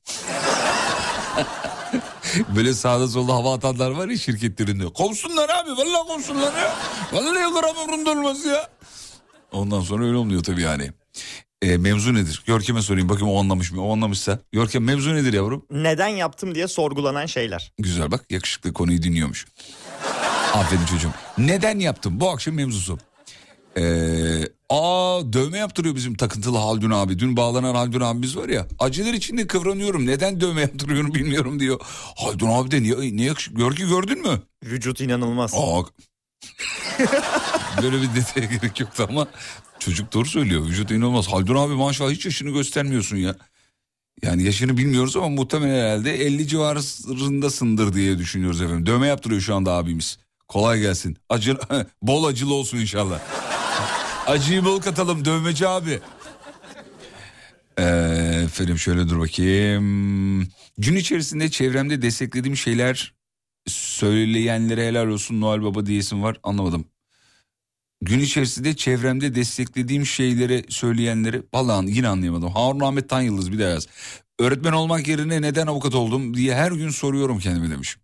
Böyle 2.55 2.73
sağda 2.73 3.07
solda 3.07 3.33
hava 3.33 3.53
atanlar 3.53 3.91
var 3.91 4.07
ya 4.07 4.17
şirketlerinde. 4.17 4.85
Kovsunlar 4.85 5.49
abi 5.49 5.71
vallahi 5.71 6.07
kovsunlar 6.07 6.53
ya. 6.53 6.75
Vallahi 7.13 7.41
yıllar 7.41 7.63
umurumda 7.63 8.11
olmaz 8.11 8.45
ya. 8.45 8.69
Ondan 9.51 9.81
sonra 9.81 10.05
öyle 10.05 10.17
olmuyor 10.17 10.43
tabii 10.43 10.61
yani. 10.61 10.91
Ee, 11.61 11.77
mevzu 11.77 12.13
nedir? 12.13 12.43
Görkem'e 12.45 12.81
sorayım 12.81 13.09
bakayım 13.09 13.33
o 13.33 13.39
anlamış 13.39 13.71
mı? 13.71 13.81
O 13.81 13.93
anlamışsa. 13.93 14.39
Görkem 14.51 14.83
mevzu 14.83 15.15
nedir 15.15 15.33
yavrum? 15.33 15.65
Neden 15.71 16.07
yaptım 16.07 16.55
diye 16.55 16.67
sorgulanan 16.67 17.25
şeyler. 17.25 17.73
Güzel 17.77 18.11
bak 18.11 18.25
yakışıklı 18.29 18.73
konuyu 18.73 19.03
dinliyormuş. 19.03 19.45
Aferin 20.53 20.85
çocuğum. 20.85 21.11
Neden 21.37 21.79
yaptım? 21.79 22.19
Bu 22.19 22.29
akşam 22.29 22.53
mevzusu. 22.55 22.99
Ee, 23.77 23.81
aa 24.69 25.21
dövme 25.33 25.57
yaptırıyor 25.57 25.95
bizim 25.95 26.15
takıntılı 26.15 26.57
Haldun 26.57 26.91
abi. 26.91 27.19
Dün 27.19 27.37
bağlanan 27.37 27.75
Haldun 27.75 28.01
abimiz 28.01 28.37
var 28.37 28.49
ya. 28.49 28.67
Acılar 28.79 29.13
içinde 29.13 29.47
kıvranıyorum. 29.47 30.05
Neden 30.05 30.41
dövme 30.41 30.61
yaptırıyorum 30.61 31.13
bilmiyorum 31.13 31.59
diyor. 31.59 31.79
Haldun 32.17 32.49
abi 32.49 32.71
de 32.71 32.83
niye, 32.83 32.95
niye 33.15 33.27
yakış- 33.27 33.49
Görkü 33.53 33.89
gördün 33.89 34.21
mü? 34.21 34.41
Vücut 34.63 35.01
inanılmaz. 35.01 35.53
Aa. 35.55 35.81
Böyle 37.83 38.01
bir 38.01 38.15
detaya 38.15 38.45
gerek 38.45 38.79
yoktu 38.79 39.07
ama 39.09 39.27
çocuk 39.79 40.13
doğru 40.13 40.25
söylüyor. 40.25 40.65
Vücut 40.65 40.91
inanılmaz. 40.91 41.27
Haldun 41.27 41.55
abi 41.55 41.73
maşallah 41.73 42.11
hiç 42.11 42.25
yaşını 42.25 42.49
göstermiyorsun 42.49 43.17
ya. 43.17 43.35
Yani 44.23 44.43
yaşını 44.43 44.77
bilmiyoruz 44.77 45.15
ama 45.17 45.29
muhtemelen 45.29 45.85
herhalde 45.85 46.25
50 46.25 46.47
civarındasındır 46.47 47.93
diye 47.93 48.17
düşünüyoruz 48.17 48.61
efendim. 48.61 48.85
Dövme 48.85 49.07
yaptırıyor 49.07 49.41
şu 49.41 49.55
anda 49.55 49.73
abimiz. 49.73 50.17
Kolay 50.47 50.79
gelsin. 50.81 51.17
Acı, 51.29 51.57
bol 52.01 52.23
acılı 52.23 52.53
olsun 52.53 52.77
inşallah. 52.77 53.19
Acıyı 54.27 54.65
bol 54.65 54.81
katalım 54.81 55.25
dövmeci 55.25 55.67
abi. 55.67 55.99
Ee, 57.79 57.83
efendim 58.45 58.77
şöyle 58.79 59.09
dur 59.09 59.19
bakayım. 59.19 60.47
Gün 60.77 60.95
içerisinde 60.95 61.49
çevremde 61.49 62.01
desteklediğim 62.01 62.57
şeyler 62.57 63.13
söyleyenlere 63.67 64.87
helal 64.87 65.07
olsun 65.07 65.41
Noel 65.41 65.63
Baba 65.63 65.85
diyesim 65.85 66.23
var 66.23 66.37
anlamadım. 66.43 66.85
Gün 68.01 68.19
içerisinde 68.19 68.75
çevremde 68.75 69.35
desteklediğim 69.35 70.05
şeyleri 70.05 70.65
söyleyenleri 70.69 71.43
vallahi 71.53 71.91
yine 71.91 72.07
anlayamadım. 72.07 72.49
Harun 72.49 72.79
Ahmet 72.79 73.09
Tan 73.09 73.21
Yıldız 73.21 73.51
bir 73.51 73.59
daha 73.59 73.69
yaz. 73.69 73.87
Öğretmen 74.39 74.71
olmak 74.71 75.07
yerine 75.07 75.41
neden 75.41 75.67
avukat 75.67 75.95
oldum 75.95 76.33
diye 76.33 76.55
her 76.55 76.71
gün 76.71 76.89
soruyorum 76.89 77.39
kendime 77.39 77.69
demiş. 77.69 77.97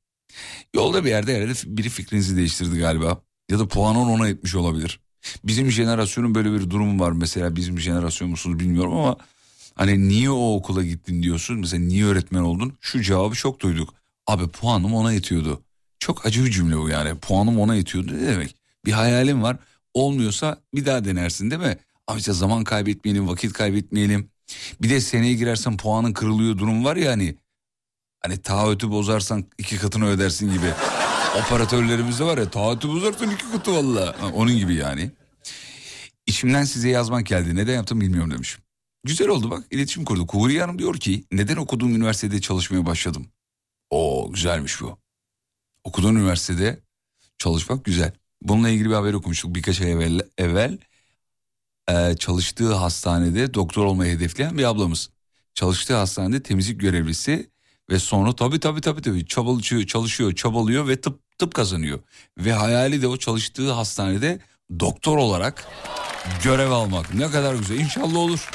Yolda 0.75 1.05
bir 1.05 1.09
yerde 1.09 1.35
herhalde 1.35 1.53
biri 1.65 1.89
fikrinizi 1.89 2.37
değiştirdi 2.37 2.79
galiba. 2.79 3.21
Ya 3.51 3.59
da 3.59 3.67
puanın 3.67 3.99
ona 3.99 4.29
etmiş 4.29 4.55
olabilir. 4.55 4.99
Bizim 5.43 5.71
jenerasyonun 5.71 6.35
böyle 6.35 6.53
bir 6.53 6.69
durumu 6.69 6.99
var 7.03 7.11
mesela 7.11 7.55
bizim 7.55 7.79
jenerasyon 7.79 8.29
musunuz 8.29 8.59
bilmiyorum 8.59 8.93
ama 8.93 9.17
hani 9.75 10.07
niye 10.07 10.29
o 10.29 10.55
okula 10.55 10.83
gittin 10.83 11.23
diyorsun 11.23 11.59
mesela 11.59 11.83
niye 11.83 12.05
öğretmen 12.05 12.41
oldun 12.41 12.73
şu 12.81 13.01
cevabı 13.01 13.35
çok 13.35 13.59
duyduk. 13.59 13.93
Abi 14.27 14.47
puanım 14.47 14.93
ona 14.93 15.13
yetiyordu. 15.13 15.61
Çok 15.99 16.25
acı 16.25 16.45
bir 16.45 16.51
cümle 16.51 16.77
bu 16.77 16.89
yani 16.89 17.15
puanım 17.19 17.59
ona 17.59 17.75
yetiyordu 17.75 18.17
ne 18.17 18.27
demek? 18.27 18.55
Bir 18.85 18.91
hayalim 18.91 19.43
var 19.43 19.57
olmuyorsa 19.93 20.61
bir 20.75 20.85
daha 20.85 21.05
denersin 21.05 21.51
değil 21.51 21.61
mi? 21.61 21.77
Abi 22.07 22.19
işte 22.19 22.33
zaman 22.33 22.63
kaybetmeyelim 22.63 23.27
vakit 23.27 23.53
kaybetmeyelim. 23.53 24.29
Bir 24.81 24.89
de 24.89 25.01
seneye 25.01 25.33
girersen 25.33 25.77
puanın 25.77 26.13
kırılıyor 26.13 26.57
durum 26.57 26.85
var 26.85 26.95
ya 26.95 27.11
hani. 27.11 27.35
Hani 28.25 28.41
taahhütü 28.41 28.91
bozarsan 28.91 29.45
iki 29.57 29.77
katını 29.77 30.05
ödersin 30.07 30.53
gibi. 30.53 30.73
Operatörlerimiz 31.45 32.19
de 32.19 32.23
var 32.23 32.37
ya 32.37 32.49
taahhütü 32.51 32.87
bozarsan 32.87 33.31
iki 33.31 33.51
katı 33.51 33.73
valla. 33.73 34.15
Onun 34.33 34.57
gibi 34.57 34.75
yani. 34.75 35.11
İçimden 36.27 36.63
size 36.63 36.89
yazmak 36.89 37.25
geldi. 37.25 37.55
Neden 37.55 37.73
yaptım 37.73 38.01
bilmiyorum 38.01 38.31
demiş. 38.31 38.57
Güzel 39.03 39.27
oldu 39.27 39.51
bak 39.51 39.63
iletişim 39.71 40.05
kurduk. 40.05 40.33
Huriye 40.33 40.61
Hanım 40.61 40.79
diyor 40.79 40.97
ki 40.97 41.23
neden 41.31 41.55
okuduğum 41.55 41.95
üniversitede 41.95 42.41
çalışmaya 42.41 42.85
başladım? 42.85 43.27
Oo 43.89 44.31
güzelmiş 44.31 44.81
bu. 44.81 44.97
Okuduğun 45.83 46.15
üniversitede 46.15 46.79
çalışmak 47.37 47.85
güzel. 47.85 48.11
Bununla 48.41 48.69
ilgili 48.69 48.89
bir 48.89 48.95
haber 48.95 49.13
okumuştuk 49.13 49.55
birkaç 49.55 49.81
ay 49.81 49.91
evvel. 49.91 50.21
evvel 50.37 50.77
e, 51.89 52.15
çalıştığı 52.17 52.73
hastanede 52.73 53.53
doktor 53.53 53.85
olmayı 53.85 54.15
hedefleyen 54.15 54.57
bir 54.57 54.63
ablamız. 54.63 55.09
Çalıştığı 55.53 55.95
hastanede 55.95 56.43
temizlik 56.43 56.81
görevlisi 56.81 57.52
ve 57.89 57.99
sonra 57.99 58.35
tabii 58.35 58.59
tabii 58.59 58.81
tabii 58.81 59.01
tabii 59.01 59.25
çabalıyor, 59.25 59.83
çalışıyor, 59.87 60.35
çabalıyor 60.35 60.87
ve 60.87 61.01
tıp 61.01 61.37
tıp 61.37 61.53
kazanıyor. 61.53 61.99
Ve 62.37 62.53
hayali 62.53 63.01
de 63.01 63.07
o 63.07 63.17
çalıştığı 63.17 63.71
hastanede 63.71 64.39
doktor 64.79 65.17
olarak 65.17 65.67
görev 66.43 66.71
almak. 66.71 67.13
Ne 67.13 67.31
kadar 67.31 67.55
güzel. 67.55 67.79
İnşallah 67.79 68.17
olur. 68.17 68.49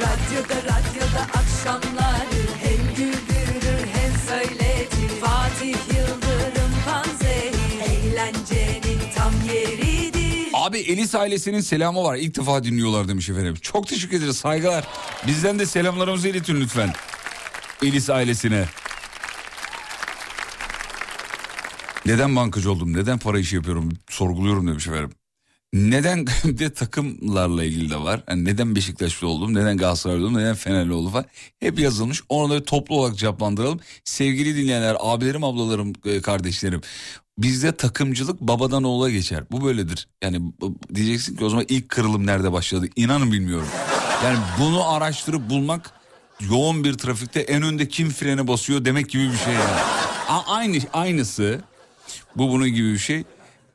Radyoda 0.00 0.54
radyoda 0.62 1.20
akşamları 1.34 2.42
hem 2.62 2.94
güldürür 2.96 3.86
hem 3.92 4.12
söyletir 4.28 5.08
Fatih 5.20 5.74
Yıldırım 5.88 6.72
Panzehir 6.86 7.80
eğlencenin 7.90 9.00
tam 9.16 9.32
yeridir 9.54 10.48
Abi 10.54 10.78
Elis 10.78 11.14
ailesinin 11.14 11.60
selamı 11.60 12.02
var. 12.04 12.16
İlk 12.16 12.36
defa 12.38 12.64
dinliyorlar 12.64 13.08
demiş 13.08 13.28
efendim. 13.28 13.54
Çok 13.62 13.88
teşekkür 13.88 14.16
ederiz. 14.18 14.36
Saygılar. 14.36 14.84
Bizden 15.26 15.58
de 15.58 15.66
selamlarımızı 15.66 16.28
iletin 16.28 16.60
lütfen. 16.60 16.92
Elis 17.82 18.10
ailesine. 18.10 18.64
Neden 22.06 22.36
bankacı 22.36 22.72
oldum? 22.72 22.92
Neden 22.92 23.18
para 23.18 23.38
işi 23.38 23.56
yapıyorum? 23.56 23.92
Sorguluyorum 24.10 24.68
demiş 24.68 24.86
efendim. 24.86 25.10
Neden 25.72 26.26
de 26.44 26.72
takımlarla 26.72 27.64
ilgili 27.64 27.90
de 27.90 27.96
var. 27.96 28.22
Yani 28.28 28.44
neden 28.44 28.76
Beşiktaşlı 28.76 29.28
oldum, 29.28 29.54
neden 29.54 29.76
Galatasaraylı 29.76 30.22
oldum, 30.22 30.38
neden 30.38 30.54
Fenerli 30.54 30.92
oldum 30.92 31.12
falan. 31.12 31.24
Hep 31.60 31.78
yazılmış. 31.78 32.22
Onları 32.28 32.64
toplu 32.64 32.96
olarak 32.96 33.18
cevaplandıralım. 33.18 33.80
Sevgili 34.04 34.56
dinleyenler, 34.56 34.96
abilerim, 35.00 35.44
ablalarım, 35.44 35.92
e, 36.04 36.20
kardeşlerim. 36.20 36.80
Bizde 37.38 37.72
takımcılık 37.72 38.40
babadan 38.40 38.82
oğula 38.82 39.10
geçer. 39.10 39.44
Bu 39.50 39.64
böyledir. 39.64 40.08
Yani 40.22 40.52
diyeceksin 40.94 41.36
ki 41.36 41.44
o 41.44 41.48
zaman 41.48 41.66
ilk 41.68 41.88
kırılım 41.88 42.26
nerede 42.26 42.52
başladı? 42.52 42.88
İnanın 42.96 43.32
bilmiyorum. 43.32 43.68
Yani 44.24 44.38
bunu 44.60 44.92
araştırıp 44.92 45.50
bulmak 45.50 46.01
yoğun 46.40 46.84
bir 46.84 46.94
trafikte 46.94 47.40
en 47.40 47.62
önde 47.62 47.88
kim 47.88 48.10
frene 48.10 48.48
basıyor 48.48 48.84
demek 48.84 49.08
gibi 49.10 49.32
bir 49.32 49.36
şey 49.36 49.54
yani. 49.54 49.80
A- 50.28 50.54
aynı 50.54 50.78
aynısı 50.92 51.60
bu 52.36 52.48
bunun 52.48 52.68
gibi 52.68 52.92
bir 52.92 52.98
şey. 52.98 53.24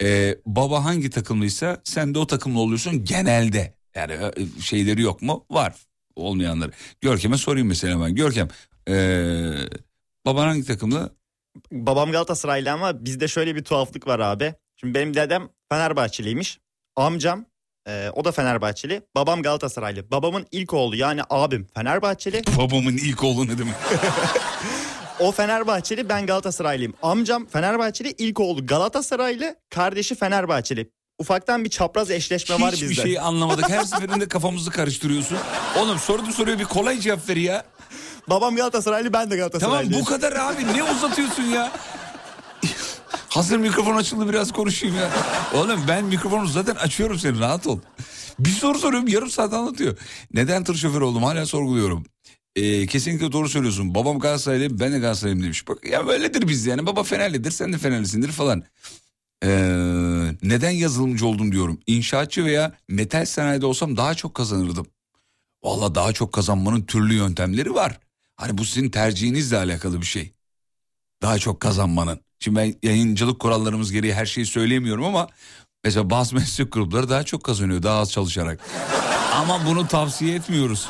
Ee, 0.02 0.38
baba 0.46 0.86
hangi 0.86 1.10
takımlıysa 1.10 1.82
sen 1.84 2.14
de 2.14 2.20
o 2.20 2.28
takımlı 2.28 2.60
oluyorsun 2.60 3.04
genelde. 3.06 3.74
Yani 3.96 4.14
e, 4.14 4.62
şeyleri 4.62 5.02
yok 5.02 5.22
mu? 5.22 5.46
Var 5.52 5.76
olmayanları. 6.16 6.72
Görkem'e 7.02 7.38
sorayım 7.38 7.68
mesela 7.68 8.02
ben. 8.06 8.16
Görkem 8.16 8.48
ee, 8.90 9.52
baban 10.26 10.48
hangi 10.48 10.64
takımlı? 10.66 11.16
Babam 11.72 12.12
Galatasaraylı 12.12 12.72
ama 12.72 13.06
bizde 13.06 13.28
şöyle 13.28 13.56
bir 13.56 13.64
tuhaflık 13.64 14.08
var 14.08 14.20
abi. 14.20 14.54
Şimdi 14.76 14.94
benim 14.94 15.14
dedem 15.14 15.50
Fenerbahçeliymiş. 15.70 16.60
Amcam 16.96 17.46
e, 17.88 18.10
o 18.13 18.25
da 18.25 18.32
Fenerbahçeli. 18.32 19.01
Babam 19.15 19.41
Galatasaraylı. 19.41 20.12
Babamın 20.12 20.46
ilk 20.51 20.74
oğlu 20.74 20.96
yani 20.96 21.22
abim 21.29 21.67
Fenerbahçeli. 21.75 22.41
Babamın 22.58 22.98
ilk 22.98 23.24
oğlu 23.24 23.48
ne 23.48 23.58
demek? 23.58 23.75
O 25.20 25.32
Fenerbahçeli 25.32 26.10
ben 26.10 26.25
Galatasaraylıyım. 26.25 26.94
Amcam 27.01 27.46
Fenerbahçeli 27.46 28.15
ilk 28.17 28.39
oğlu 28.39 28.65
Galatasaraylı. 28.65 29.56
Kardeşi 29.70 30.15
Fenerbahçeli. 30.15 30.91
Ufaktan 31.20 31.63
bir 31.63 31.70
çapraz 31.70 32.12
eşleşme 32.12 32.62
var 32.62 32.74
Hiçbir 32.74 32.89
bizde. 32.89 33.01
şey 33.01 33.20
anlamadık. 33.20 33.70
Her 33.70 33.84
seferinde 33.84 34.27
kafamızı 34.27 34.72
karıştırıyorsun. 34.72 35.38
Oğlum 35.79 36.00
sordu 36.00 36.32
soruyor 36.32 36.60
bir 36.60 36.63
kolay 36.65 37.00
cevap 37.00 37.29
ver 37.29 37.36
ya. 37.38 37.63
Babam 38.27 38.56
Galatasaraylı 38.56 39.13
ben 39.13 39.20
de 39.32 39.38
Tamam 39.38 39.38
Galatasaraylıyım. 39.38 40.01
bu 40.01 40.06
kadar 40.06 40.32
abi 40.36 40.67
ne 40.77 40.84
uzatıyorsun 40.84 41.44
ya? 41.44 41.72
Hazır 43.38 43.58
mikrofon 43.58 43.96
açıldı 43.96 44.29
biraz 44.29 44.51
konuşayım 44.51 44.96
ya. 44.96 45.12
Oğlum 45.53 45.79
ben 45.88 46.06
mikrofonu 46.06 46.48
zaten 46.48 46.75
açıyorum 46.75 47.20
seni 47.20 47.39
rahat 47.39 47.67
ol. 47.67 47.79
Bir 48.39 48.50
soru 48.50 48.79
soruyorum 48.79 49.08
yarım 49.08 49.29
saat 49.29 49.53
anlatıyor. 49.53 49.98
Neden 50.34 50.63
tır 50.63 50.75
şoförü 50.75 51.03
oldum 51.03 51.24
hala 51.24 51.46
sorguluyorum. 51.46 52.06
Ee, 52.56 52.88
kesinlikle 52.88 53.32
doğru 53.32 53.50
söylüyorsun. 53.50 53.96
Babam 53.96 54.20
Galatasaraylı 54.20 54.79
ben 54.79 54.94
de 54.94 55.00
Galatasaraylıyım 55.00 55.44
demiş. 55.44 55.67
Bak 55.67 55.86
ya 55.86 56.08
böyledir 56.08 56.48
biz 56.48 56.65
yani. 56.65 56.86
Baba 56.86 57.04
Fenerlidir 57.04 57.52
sen 57.52 57.73
de 57.73 57.78
Fenerlisindir 57.78 58.32
falan. 58.32 58.63
Ee, 59.43 59.50
neden 60.43 60.71
yazılımcı 60.71 61.28
oldum 61.28 61.52
diyorum. 61.52 61.80
İnşaatçı 61.88 62.45
veya 62.45 62.78
metal 62.88 63.26
sanayide 63.26 63.65
olsam 63.65 63.97
daha 63.97 64.13
çok 64.15 64.34
kazanırdım. 64.34 64.88
Valla 65.63 65.95
daha 65.95 66.13
çok 66.13 66.34
kazanmanın 66.34 66.82
türlü 66.82 67.13
yöntemleri 67.13 67.73
var. 67.73 68.00
Hani 68.36 68.58
bu 68.58 68.65
sizin 68.65 68.89
tercihinizle 68.89 69.58
alakalı 69.58 70.02
bir 70.02 70.06
şey. 70.06 70.34
Daha 71.21 71.39
çok 71.39 71.60
kazanmanın. 71.60 72.27
Şimdi 72.39 72.58
ben 72.60 72.76
yayıncılık 72.84 73.39
kurallarımız 73.39 73.91
gereği 73.91 74.13
her 74.13 74.26
şeyi 74.26 74.45
söyleyemiyorum 74.45 75.04
ama 75.04 75.28
mesela 75.84 76.10
bazı 76.10 76.36
meslek 76.39 76.71
grupları 76.71 77.10
daha 77.10 77.23
çok 77.23 77.43
kazanıyor 77.43 77.84
daha 77.84 78.00
az 78.00 78.12
çalışarak. 78.12 78.60
ama 79.36 79.65
bunu 79.65 79.88
tavsiye 79.88 80.36
etmiyoruz. 80.36 80.88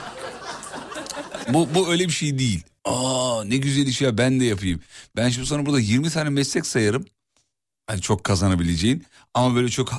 Bu, 1.54 1.68
bu 1.76 1.90
öyle 1.92 2.06
bir 2.06 2.14
şey 2.14 2.40
değil. 2.40 2.64
Aa 2.86 3.44
ne 3.46 3.58
güzel 3.58 3.88
iş 3.88 4.02
ya 4.02 4.18
ben 4.18 4.40
de 4.40 4.46
yapayım. 4.46 4.80
Ben 5.16 5.30
şimdi 5.30 5.48
sana 5.48 5.66
burada 5.66 5.80
20 5.80 6.10
tane 6.10 6.30
meslek 6.30 6.66
sayarım. 6.66 7.06
Hani 7.88 8.02
çok 8.02 8.24
kazanabileceğin 8.24 9.06
ama 9.34 9.56
böyle 9.56 9.70
çok 9.70 9.92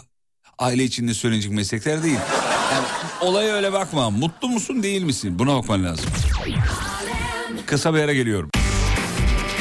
aile 0.58 0.84
içinde 0.84 1.14
söylenecek 1.14 1.52
meslekler 1.52 2.02
değil. 2.02 2.18
Yani 2.72 2.84
olaya 3.20 3.54
öyle 3.54 3.72
bakma. 3.72 4.10
Mutlu 4.10 4.48
musun 4.48 4.82
değil 4.82 5.02
misin? 5.02 5.38
Buna 5.38 5.54
bakman 5.56 5.84
lazım. 5.84 6.06
Kısa 7.66 7.94
bir 7.94 7.98
ara 8.00 8.12
geliyorum. 8.14 8.50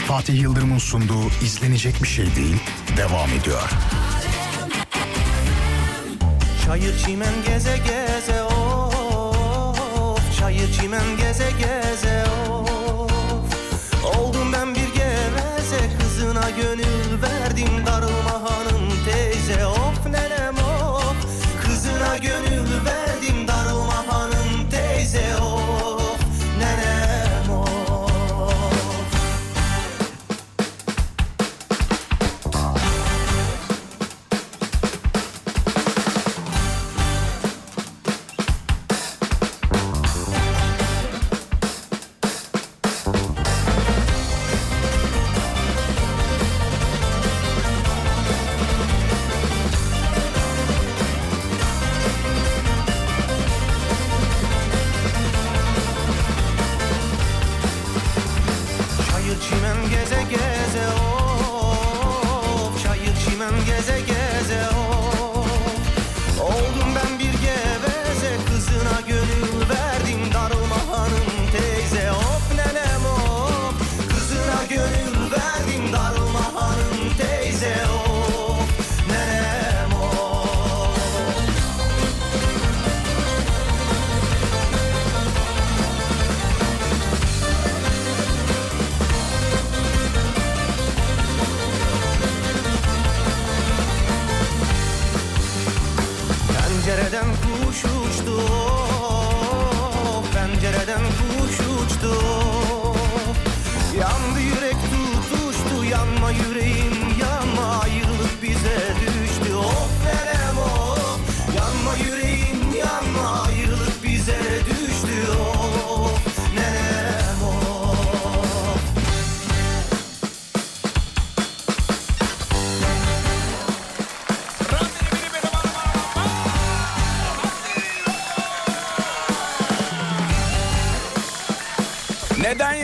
Fatih 0.08 0.42
Yıldırım'ın 0.42 0.78
sunduğu 0.78 1.28
izlenecek 1.44 2.04
bir 2.04 2.08
şey 2.08 2.36
değil 2.36 2.56
devam 2.98 3.30
ediyor. 3.30 3.70
Çayır 6.66 6.98
çimen 7.06 7.34
geze 7.48 7.78
geze 7.78 8.44
of 8.44 10.40
Çayır 10.40 10.74
çimen 10.74 11.18
geze 11.18 11.27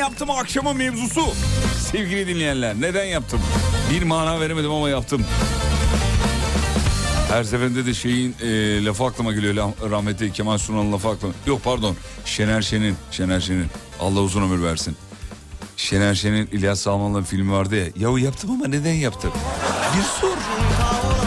yaptım 0.04 0.30
akşama 0.32 0.74
mevzusu? 0.74 1.22
Sevgili 1.92 2.28
dinleyenler 2.28 2.76
neden 2.82 3.06
yaptım? 3.06 3.40
Bir 3.92 4.04
mana 4.04 4.40
veremedim 4.40 4.72
ama 4.72 4.90
yaptım. 4.90 5.26
Her 7.30 7.44
seferinde 7.44 7.86
de 7.86 7.94
şeyin 7.94 8.36
e, 8.42 8.86
lafı 8.86 9.04
aklıma 9.04 9.34
geliyor. 9.34 9.56
Rahmetli 9.92 10.32
Kemal 10.32 10.58
Sunal'ın 10.58 10.94
lafı 10.94 11.10
aklıma. 11.10 11.34
Yok 11.46 11.64
pardon. 11.64 11.96
Şener 12.26 12.62
Şen'in. 12.62 12.96
Şener 13.12 13.40
Şen'in. 13.40 13.68
Allah 14.00 14.20
uzun 14.20 14.42
ömür 14.42 14.64
versin. 14.64 14.96
Şener 15.78 16.16
Şen'in 16.16 16.48
İlyas 16.52 16.80
Salman'la 16.80 17.22
filmi 17.22 17.52
vardı 17.52 17.76
ya. 17.76 17.86
Yahu 17.96 18.20
yaptım 18.20 18.52
ama 18.52 18.68
neden 18.68 18.94
yaptım? 18.94 19.32
Bir 19.98 20.04
sor. 20.04 20.38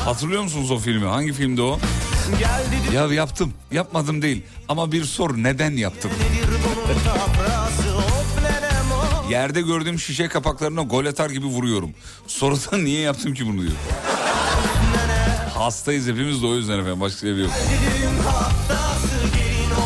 Hatırlıyor 0.05 0.43
musunuz 0.43 0.71
o 0.71 0.79
filmi? 0.79 1.07
Hangi 1.07 1.33
filmdi 1.33 1.63
o? 1.63 1.79
Ya 2.95 3.07
yaptım. 3.07 3.53
Yapmadım 3.73 4.23
değil. 4.23 4.43
Ama 4.69 4.93
bir 4.93 5.05
sor 5.05 5.37
neden 5.37 5.73
yaptım? 5.73 6.11
Yerde 9.31 9.61
gördüğüm 9.61 9.99
şişe 9.99 10.29
kapaklarına 10.29 10.83
gol 10.83 11.07
atar 11.07 11.31
gibi 11.31 11.47
vuruyorum. 11.47 11.91
Sonradan 12.27 12.85
niye 12.85 13.01
yaptım 13.01 13.35
ki 13.35 13.47
bunu 13.47 13.63
diyor. 13.63 13.73
Hastayız 15.55 16.07
hepimiz 16.07 16.43
de 16.43 16.47
o 16.47 16.55
yüzden 16.55 16.79
efendim. 16.79 17.01
Başka 17.01 17.19
sebebi 17.19 17.41
yok. 17.41 17.51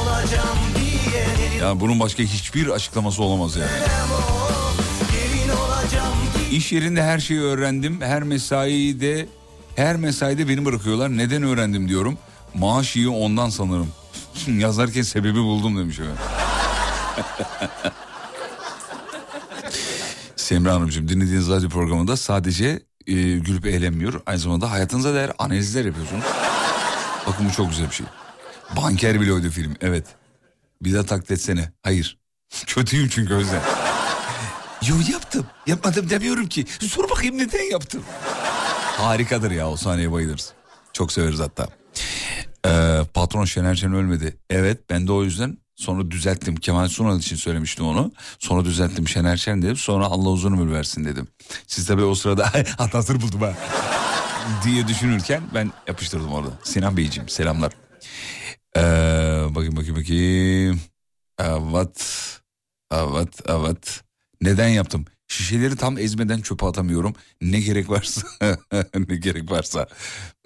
Olacağım 0.03 0.59
diye 0.77 1.59
Yani 1.61 1.81
bunun 1.81 2.01
başka 2.01 2.23
hiçbir 2.23 2.69
açıklaması 2.69 3.23
olamaz 3.23 3.57
yani. 3.57 3.71
İş 6.51 6.73
yerinde 6.73 7.03
her 7.03 7.19
şeyi 7.19 7.41
öğrendim. 7.41 8.01
Her 8.01 8.23
mesaiyi 8.23 9.01
de 9.01 9.29
her 9.77 9.97
mesaide 9.97 10.49
beni 10.49 10.65
bırakıyorlar. 10.65 11.17
Neden 11.17 11.43
öğrendim 11.43 11.89
diyorum. 11.89 12.19
Maaş 12.55 12.97
iyi 12.97 13.09
ondan 13.09 13.51
sanırım. 13.51 13.93
Yazarken 14.59 15.03
sebebi 15.03 15.39
buldum 15.39 15.79
demiş 15.79 15.99
efendim. 15.99 16.17
Semra 20.37 20.75
Hanımcığım 20.75 21.09
dinlediğiniz 21.09 21.49
radyo 21.49 21.69
programında 21.69 22.17
sadece 22.17 22.67
e, 23.07 23.13
gülüp 23.15 23.67
eğlenmiyor. 23.67 24.21
Aynı 24.27 24.39
zamanda 24.39 24.71
hayatınıza 24.71 25.15
dair 25.15 25.31
analizler 25.39 25.85
yapıyorsunuz. 25.85 26.25
Bakın 27.27 27.49
bu 27.49 27.53
çok 27.53 27.71
güzel 27.71 27.91
bir 27.91 27.95
şey. 27.95 28.07
Banker 28.77 29.21
bile 29.21 29.33
oydu 29.33 29.51
film 29.51 29.77
evet. 29.81 30.07
Bir 30.83 30.95
daha 30.95 31.03
taklit 31.03 31.31
etsene. 31.31 31.73
Hayır. 31.83 32.19
Kötüyüm 32.67 33.09
çünkü 33.09 33.35
yüzden. 33.35 33.63
Yo 34.89 34.95
yaptım. 35.13 35.47
Yapmadım 35.67 36.11
demiyorum 36.11 36.47
ki. 36.47 36.67
Sor 36.81 37.11
bakayım 37.11 37.39
neden 37.39 37.71
yaptım. 37.71 38.03
Harikadır 38.97 39.51
ya 39.51 39.69
o 39.71 39.77
sahneye 39.77 40.13
bayılırız. 40.13 40.53
Çok 40.93 41.13
severiz 41.13 41.41
hatta. 41.41 41.69
Ee, 42.67 43.01
patron 43.15 43.45
Şener 43.45 43.75
Şen 43.75 43.95
ölmedi. 43.95 44.37
Evet 44.51 44.91
ben 44.91 45.07
de 45.07 45.13
o 45.13 45.25
yüzden 45.25 45.59
sonra 45.81 46.11
düzelttim. 46.11 46.57
Kemal 46.57 46.89
Sunal 46.89 47.19
için 47.19 47.37
söylemiştim 47.37 47.87
onu. 47.87 48.13
Sonra 48.39 48.65
düzelttim 48.65 49.09
Şener 49.09 49.37
Şen 49.37 49.63
dedim. 49.63 49.77
Sonra 49.77 50.07
Allah 50.07 50.29
uzun 50.29 50.53
ömür 50.53 50.73
versin 50.73 51.05
dedim. 51.05 51.29
Siz 51.67 51.87
tabii 51.87 52.05
o 52.05 52.15
sırada 52.15 52.53
hatasını 52.79 53.21
buldum 53.21 53.41
ha. 53.41 53.55
diye 54.65 54.89
düşünürken 54.89 55.43
ben 55.55 55.73
yapıştırdım 55.87 56.33
orada. 56.33 56.51
Sinan 56.63 56.97
Beyciğim 56.97 57.29
selamlar. 57.29 57.73
Ee, 58.77 58.81
bakayım 59.55 59.77
bakayım 59.77 59.97
bakayım. 59.97 60.81
Evet. 61.39 62.27
Evet 62.95 63.41
evet. 63.49 64.01
Neden 64.41 64.69
yaptım? 64.69 65.05
Şişeleri 65.31 65.77
tam 65.77 65.99
ezmeden 65.99 66.41
çöpe 66.41 66.67
atamıyorum. 66.67 67.15
Ne 67.43 67.61
gerek 67.61 67.91
varsa. 67.91 68.23
ne 69.09 69.17
gerek 69.17 69.51
varsa. 69.51 69.87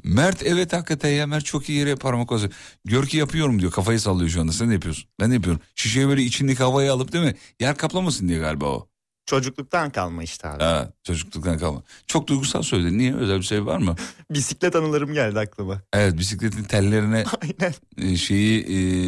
Mert 0.04 0.42
evet 0.42 0.72
hakikaten 0.72 1.10
ya 1.10 1.26
Mert 1.26 1.44
çok 1.44 1.68
iyi 1.68 1.78
yere 1.78 1.94
parmak 1.96 2.30
basıyor. 2.30 2.52
Gör 2.84 3.06
ki 3.06 3.16
yapıyorum 3.16 3.60
diyor. 3.60 3.72
Kafayı 3.72 4.00
sallıyor 4.00 4.30
şu 4.30 4.40
anda. 4.40 4.52
Sen 4.52 4.68
ne 4.68 4.72
yapıyorsun? 4.74 5.04
Ben 5.20 5.30
de 5.30 5.34
yapıyorum. 5.34 5.62
Şişeyi 5.74 6.08
böyle 6.08 6.22
içindeki 6.22 6.62
havayı 6.62 6.92
alıp 6.92 7.12
değil 7.12 7.24
mi? 7.24 7.34
Yer 7.60 7.76
kaplamasın 7.76 8.28
diye 8.28 8.38
galiba 8.38 8.66
o. 8.66 8.88
Çocukluktan 9.26 9.90
kalma 9.90 10.22
işte 10.22 10.48
abi. 10.48 10.62
Ha, 10.62 10.92
çocukluktan 11.02 11.58
kalma. 11.58 11.82
Çok 12.06 12.26
duygusal 12.26 12.62
söyledin. 12.62 12.98
Niye? 12.98 13.14
Özel 13.14 13.38
bir 13.38 13.42
şey 13.42 13.66
var 13.66 13.78
mı? 13.78 13.96
Bisiklet 14.30 14.76
anılarım 14.76 15.12
geldi 15.12 15.38
aklıma. 15.38 15.82
Evet 15.92 16.18
bisikletin 16.18 16.64
tellerine 16.64 17.24
Aynen. 17.42 17.74
e, 18.12 18.16
şeyi 18.16 18.60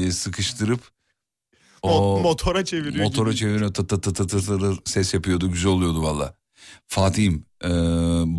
e, 0.07 0.11
sıkıştırıp 0.13 0.81
Mo- 1.91 2.23
motora 2.23 2.65
çeviriyor 2.65 3.05
Motora 3.05 3.31
gibi. 3.31 3.39
çeviriyor 3.39 3.75
tı 3.75 3.87
tı 3.87 4.01
tı 4.01 4.13
tı 4.13 4.27
tı 4.27 4.39
tı 4.59 4.77
ses 4.85 5.15
yapıyordu 5.15 5.53
güzel 5.53 5.73
oluyordu 5.73 6.03
valla. 6.03 6.35
Fatih'im 6.87 7.45
e, 7.65 7.69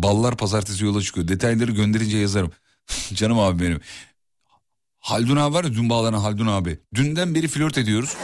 ballar 0.02 0.36
pazartesi 0.36 0.84
yola 0.84 1.00
çıkıyor 1.02 1.28
detayları 1.28 1.72
gönderince 1.72 2.18
yazarım. 2.18 2.50
Canım 3.14 3.38
abi 3.38 3.62
benim. 3.62 3.80
Haldun 4.98 5.36
abi 5.36 5.54
var 5.54 5.64
ya 5.64 5.72
dün 5.74 5.90
bağlanan 5.90 6.18
Haldun 6.18 6.46
abi. 6.46 6.78
Dünden 6.94 7.34
beri 7.34 7.48
flört 7.48 7.78
ediyoruz. 7.78 8.16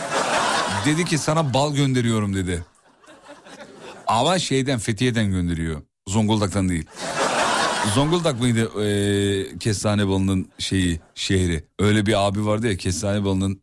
dedi 0.87 1.05
ki 1.05 1.19
sana 1.19 1.55
bal 1.55 1.75
gönderiyorum 1.75 2.35
dedi. 2.35 2.65
Ama 4.07 4.39
şeyden 4.39 4.79
Fethiye'den 4.79 5.31
gönderiyor. 5.31 5.83
Zonguldak'tan 6.09 6.69
değil. 6.69 6.85
Zonguldak 7.95 8.41
mıydı 8.41 8.83
e, 8.85 9.59
kestane 9.59 10.09
balının 10.09 10.49
şeyi 10.59 11.01
şehri? 11.15 11.65
Öyle 11.79 12.07
bir 12.07 12.27
abi 12.27 12.47
vardı 12.47 12.67
ya 12.71 12.77
kestane 12.77 13.25
balının 13.25 13.63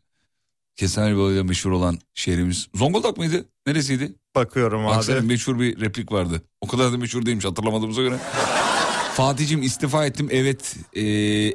kestane 0.76 1.18
balıyla 1.18 1.44
meşhur 1.44 1.72
olan 1.72 2.00
şehrimiz. 2.14 2.68
Zonguldak 2.76 3.18
mıydı? 3.18 3.46
Neresiydi? 3.68 4.16
Bakıyorum 4.36 4.86
Baksana 4.86 5.18
abi. 5.18 5.26
meşhur 5.28 5.60
bir 5.60 5.80
replik 5.82 6.12
vardı. 6.12 6.42
O 6.62 6.68
kadar 6.68 6.94
da 6.94 6.98
meşhur 6.98 7.26
değilmiş 7.26 7.46
hatırlamadığımıza 7.46 8.02
göre. 8.02 8.18
Fatih'cim 9.16 9.62
istifa 9.64 10.06
ettim 10.06 10.28
evet 10.32 10.76
e, 10.94 11.02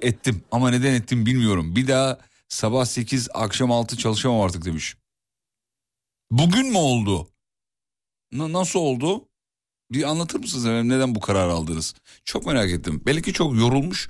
ettim 0.09 0.42
ama 0.52 0.70
neden 0.70 0.92
ettim 0.94 1.26
bilmiyorum. 1.26 1.76
Bir 1.76 1.88
daha 1.88 2.18
sabah 2.48 2.85
8 2.85 3.29
akşam 3.35 3.72
6 3.72 3.96
çalışamam 3.96 4.40
artık 4.40 4.64
demiş. 4.64 4.96
Bugün 6.31 6.70
mü 6.70 6.79
oldu? 6.79 7.29
Na- 8.33 8.52
nasıl 8.52 8.79
oldu? 8.79 9.29
Bir 9.92 10.02
anlatır 10.02 10.38
mısınız 10.38 10.66
efendim 10.66 10.88
neden 10.88 11.14
bu 11.14 11.20
karar 11.20 11.48
aldınız? 11.48 11.94
Çok 12.24 12.46
merak 12.46 12.70
ettim. 12.70 13.02
Belki 13.07 13.33
çok 13.33 13.55
yorulmuş 13.57 14.09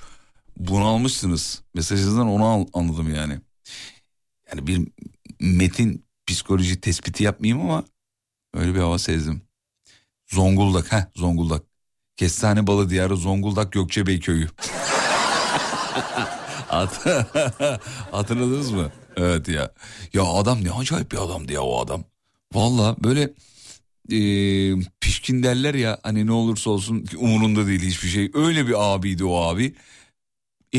bunalmışsınız. 0.56 1.62
Mesajınızdan 1.74 2.26
onu 2.28 2.66
anladım 2.72 3.14
yani. 3.14 3.40
Yani 4.50 4.66
bir 4.66 4.88
metin 5.40 6.04
psikoloji 6.26 6.80
tespiti 6.80 7.24
yapmayayım 7.24 7.60
ama 7.60 7.84
öyle 8.54 8.74
bir 8.74 8.80
hava 8.80 8.98
sezdim. 8.98 9.42
Zonguldak 10.26 10.92
ha 10.92 11.10
Zonguldak. 11.16 11.62
Kestane 12.16 12.66
balı 12.66 12.90
diyarı 12.90 13.16
Zonguldak 13.16 13.72
Gökçebey 13.72 14.20
köyü. 14.20 14.48
Hat- 16.68 17.06
Hatırladınız 18.12 18.70
mı? 18.70 18.90
Evet 19.16 19.48
ya. 19.48 19.72
Ya 20.12 20.24
adam 20.24 20.64
ne 20.64 20.70
acayip 20.70 21.12
bir 21.12 21.16
adamdı 21.24 21.52
ya 21.52 21.62
o 21.62 21.80
adam. 21.84 22.04
Valla 22.54 22.96
böyle 23.04 23.22
e, 24.12 24.18
pişkin 25.00 25.42
derler 25.42 25.74
ya 25.74 25.98
hani 26.02 26.26
ne 26.26 26.32
olursa 26.32 26.70
olsun 26.70 27.06
umurunda 27.16 27.66
değil 27.66 27.82
hiçbir 27.82 28.08
şey. 28.08 28.30
Öyle 28.34 28.66
bir 28.66 28.94
abiydi 28.94 29.24
o 29.24 29.36
abi. 29.36 29.74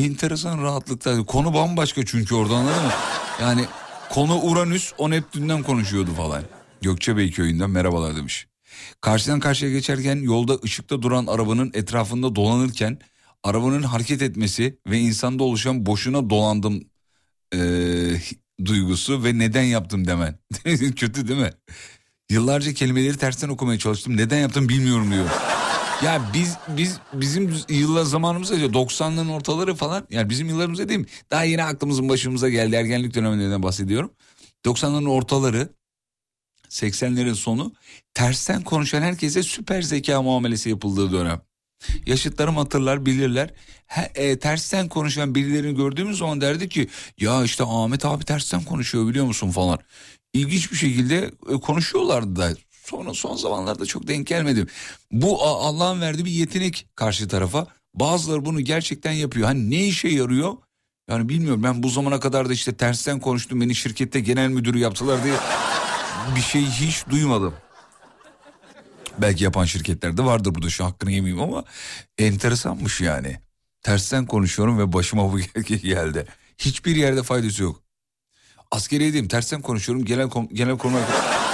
Enteresan 0.05 0.63
rahatlıkta. 0.63 1.25
Konu 1.25 1.53
bambaşka 1.53 2.05
çünkü 2.05 2.35
orada 2.35 2.55
anladın 2.55 2.83
mı? 2.83 2.91
Yani 3.41 3.65
konu 4.09 4.41
Uranüs 4.41 4.93
o 4.97 5.09
Neptün'den 5.09 5.63
konuşuyordu 5.63 6.13
falan. 6.13 6.43
Gökçebey 6.81 7.31
köyünden 7.31 7.69
merhabalar 7.69 8.15
demiş. 8.15 8.47
Karşıdan 9.01 9.39
karşıya 9.39 9.71
geçerken 9.71 10.15
yolda 10.15 10.57
ışıkta 10.63 11.01
duran 11.01 11.27
arabanın 11.27 11.71
etrafında 11.73 12.35
dolanırken 12.35 12.99
arabanın 13.43 13.83
hareket 13.83 14.21
etmesi 14.21 14.79
ve 14.87 14.99
insanda 14.99 15.43
oluşan 15.43 15.85
boşuna 15.85 16.29
dolandım 16.29 16.83
eee, 17.53 18.21
duygusu 18.65 19.23
ve 19.23 19.39
neden 19.39 19.63
yaptım 19.63 20.07
demen. 20.07 20.39
Kötü 20.95 21.27
değil 21.27 21.39
mi? 21.39 21.51
Yıllarca 22.29 22.73
kelimeleri 22.73 23.17
tersten 23.17 23.49
okumaya 23.49 23.79
çalıştım. 23.79 24.17
Neden 24.17 24.37
yaptım 24.37 24.69
bilmiyorum 24.69 25.11
diyor. 25.11 25.25
Ya 26.03 26.21
biz 26.33 26.57
biz 26.67 26.99
bizim 27.13 27.55
yıllar 27.69 28.03
zamanımızda 28.03 28.55
90'ların 28.55 29.31
ortaları 29.31 29.75
falan 29.75 30.07
yani 30.09 30.29
bizim 30.29 30.49
yıllarımızda 30.49 30.89
değil? 30.89 31.05
Daha 31.31 31.43
yeni 31.43 31.63
aklımızın 31.63 32.09
başımıza 32.09 32.49
geldi 32.49 32.75
ergenlik 32.75 33.13
döneminden 33.13 33.63
bahsediyorum. 33.63 34.11
90'ların 34.65 35.09
ortaları 35.09 35.69
80'lerin 36.69 37.35
sonu 37.35 37.73
tersten 38.13 38.61
konuşan 38.63 39.01
herkese 39.01 39.43
süper 39.43 39.81
zeka 39.81 40.21
muamelesi 40.21 40.69
yapıldığı 40.69 41.11
dönem. 41.11 41.41
Yaşıtlarım 42.05 42.57
hatırlar 42.57 43.05
bilirler. 43.05 43.53
He, 43.85 44.01
e, 44.01 44.39
tersten 44.39 44.89
konuşan 44.89 45.35
birilerini 45.35 45.75
gördüğümüz 45.75 46.17
zaman 46.17 46.41
derdi 46.41 46.69
ki 46.69 46.87
ya 47.19 47.43
işte 47.43 47.63
Ahmet 47.63 48.05
abi 48.05 48.25
tersten 48.25 48.63
konuşuyor 48.63 49.07
biliyor 49.07 49.25
musun 49.25 49.51
falan. 49.51 49.79
İlginç 50.33 50.71
bir 50.71 50.77
şekilde 50.77 51.31
e, 51.49 51.53
konuşuyorlardı 51.53 52.35
da 52.35 52.55
sonra 52.87 53.13
son 53.13 53.35
zamanlarda 53.35 53.85
çok 53.85 54.07
denk 54.07 54.27
gelmedim. 54.27 54.67
Bu 55.11 55.43
Allah'ın 55.43 56.01
verdiği 56.01 56.25
bir 56.25 56.31
yetenek 56.31 56.87
karşı 56.95 57.27
tarafa. 57.27 57.67
Bazıları 57.93 58.45
bunu 58.45 58.61
gerçekten 58.61 59.11
yapıyor. 59.11 59.47
Hani 59.47 59.69
ne 59.69 59.85
işe 59.85 60.07
yarıyor? 60.07 60.53
Yani 61.09 61.29
bilmiyorum 61.29 61.63
ben 61.63 61.83
bu 61.83 61.89
zamana 61.89 62.19
kadar 62.19 62.49
da 62.49 62.53
işte 62.53 62.75
tersten 62.77 63.19
konuştum 63.19 63.61
beni 63.61 63.75
şirkette 63.75 64.19
genel 64.19 64.49
müdürü 64.49 64.79
yaptılar 64.79 65.23
diye 65.23 65.33
bir 66.35 66.41
şey 66.41 66.65
hiç 66.65 67.07
duymadım. 67.09 67.53
Belki 69.17 69.43
yapan 69.43 69.65
şirketlerde 69.65 70.25
vardır 70.25 70.55
burada 70.55 70.69
şu 70.69 70.85
hakkını 70.85 71.11
yemeyeyim 71.11 71.43
ama 71.43 71.63
enteresanmış 72.17 73.01
yani. 73.01 73.39
Tersten 73.81 74.25
konuşuyorum 74.25 74.79
ve 74.79 74.93
başıma 74.93 75.33
bu 75.33 75.39
geldi. 75.63 76.25
Hiçbir 76.57 76.95
yerde 76.95 77.23
faydası 77.23 77.63
yok. 77.63 77.81
Askeriyedeyim 78.71 79.27
tersten 79.27 79.61
konuşuyorum 79.61 80.05
genel 80.05 80.29
genel 80.53 80.77
kurmay 80.77 81.01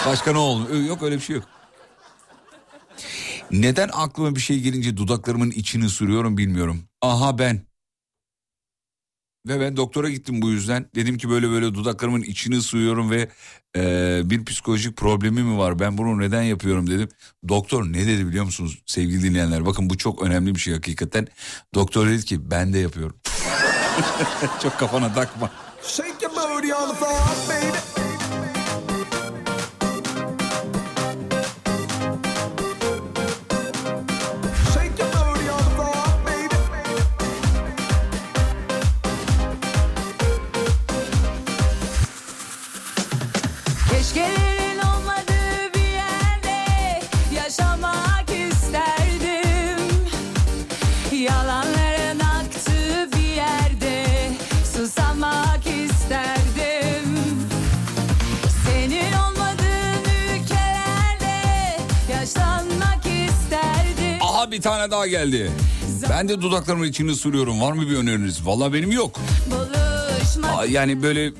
Başka 0.05 0.31
ne 0.31 0.37
oldu? 0.37 0.83
Yok 0.87 1.03
öyle 1.03 1.15
bir 1.15 1.21
şey 1.21 1.35
yok. 1.35 1.45
Neden 3.51 3.89
aklıma 3.93 4.35
bir 4.35 4.39
şey 4.39 4.59
gelince 4.59 4.97
dudaklarımın 4.97 5.51
içini 5.51 5.89
sürüyorum 5.89 6.37
bilmiyorum. 6.37 6.83
Aha 7.01 7.37
ben. 7.39 7.61
Ve 9.47 9.59
ben 9.59 9.77
doktora 9.77 10.09
gittim 10.09 10.41
bu 10.41 10.49
yüzden. 10.49 10.89
Dedim 10.95 11.17
ki 11.17 11.29
böyle 11.29 11.49
böyle 11.49 11.73
dudaklarımın 11.73 12.21
içini 12.21 12.61
suyuyorum 12.61 13.11
ve 13.11 13.29
e, 13.75 14.21
bir 14.25 14.45
psikolojik 14.45 14.97
problemi 14.97 15.43
mi 15.43 15.57
var? 15.57 15.79
Ben 15.79 15.97
bunu 15.97 16.19
neden 16.19 16.41
yapıyorum 16.43 16.89
dedim. 16.89 17.09
Doktor 17.49 17.83
ne 17.83 18.07
dedi 18.07 18.27
biliyor 18.27 18.45
musunuz 18.45 18.83
sevgili 18.85 19.23
dinleyenler? 19.23 19.65
Bakın 19.65 19.89
bu 19.89 19.97
çok 19.97 20.21
önemli 20.21 20.55
bir 20.55 20.59
şey 20.59 20.73
hakikaten. 20.73 21.27
Doktor 21.73 22.07
dedi 22.07 22.25
ki 22.25 22.51
ben 22.51 22.73
de 22.73 22.79
yapıyorum. 22.79 23.17
çok 24.63 24.79
kafana 24.79 25.13
takma. 25.13 25.51
Shake 25.83 26.25
your 26.25 26.35
booty 26.35 26.73
on 26.73 26.89
the 26.89 26.95
floor, 26.95 27.11
baby. 27.49 27.92
Bir 64.53 64.61
tane 64.61 64.91
daha 64.91 65.07
geldi. 65.07 65.51
Ben 66.09 66.29
de 66.29 66.41
dudaklarımın 66.41 66.87
içini 66.87 67.15
sürüyorum. 67.15 67.61
Var 67.61 67.71
mı 67.73 67.89
bir 67.89 67.95
öneriniz? 67.95 68.45
Valla 68.45 68.73
benim 68.73 68.91
yok. 68.91 69.19
Aa, 70.43 70.65
Yani 70.65 71.03
böyle 71.03 71.31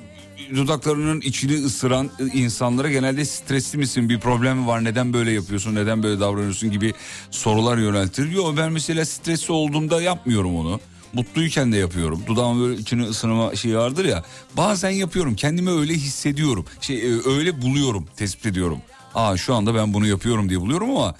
dudaklarının 0.56 1.22
içini 1.22 1.66
ısıran 1.66 2.10
insanlara 2.34 2.90
genelde 2.90 3.26
stresli 3.26 3.78
misin 3.78 4.10
bir 4.10 4.20
problem 4.20 4.58
mi 4.58 4.68
var 4.68 4.84
neden 4.84 5.14
böyle 5.14 5.32
yapıyorsun 5.32 5.76
neden 5.76 6.04
böyle 6.04 6.20
davranıyorsun 6.20 6.72
gibi 6.72 6.94
sorular 7.32 7.78
yöneltir. 7.78 8.32
Yok 8.32 8.54
ben 8.58 8.72
mesela 8.72 9.06
stresli 9.06 9.54
olduğumda 9.54 10.02
yapmıyorum 10.02 10.56
onu. 10.56 10.80
Mutluyken 11.14 11.72
de 11.72 11.78
yapıyorum. 11.78 12.24
Dudağımın 12.28 12.64
böyle 12.70 12.82
içini 12.82 13.04
ısınma 13.04 13.56
şeyi 13.56 13.78
vardır 13.78 14.06
ya. 14.06 14.24
Bazen 14.58 14.90
yapıyorum. 14.90 15.36
Kendimi 15.36 15.70
öyle 15.70 15.94
hissediyorum. 15.94 16.66
Şey 16.82 16.98
e, 16.98 17.30
öyle 17.30 17.62
buluyorum, 17.62 18.08
tespit 18.16 18.46
ediyorum. 18.46 18.78
Aa 19.16 19.38
şu 19.38 19.54
anda 19.56 19.76
ben 19.76 19.94
bunu 19.94 20.08
yapıyorum 20.08 20.50
diye 20.50 20.62
buluyorum 20.62 20.90
ama 20.90 21.16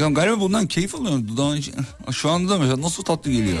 ya 0.00 0.08
galiba 0.08 0.40
bundan 0.40 0.66
keyif 0.66 0.94
alıyorum. 0.94 1.28
Dudağın 1.28 1.60
şu 2.10 2.30
anda 2.30 2.52
da 2.52 2.58
mesela 2.58 2.80
nasıl 2.80 3.02
tatlı 3.02 3.30
geliyor. 3.30 3.58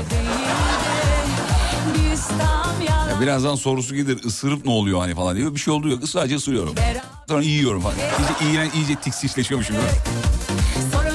Ya 3.10 3.20
birazdan 3.20 3.54
sorusu 3.54 3.94
gelir 3.94 4.24
ısırıp 4.24 4.64
ne 4.64 4.70
oluyor 4.70 5.00
hani 5.00 5.14
falan 5.14 5.36
diyor. 5.36 5.54
Bir 5.54 5.60
şey 5.60 5.74
oldu 5.74 5.88
yok 5.88 6.08
sadece 6.08 6.36
ısırıyorum. 6.36 6.74
Sonra 7.28 7.42
yiyorum 7.42 7.82
falan. 7.82 7.94
İyice, 8.42 8.60
iyice, 8.60 8.76
iyice 8.76 8.94
tiksizleşiyormuşum. 8.94 9.76
Şehirlerde 9.76 11.09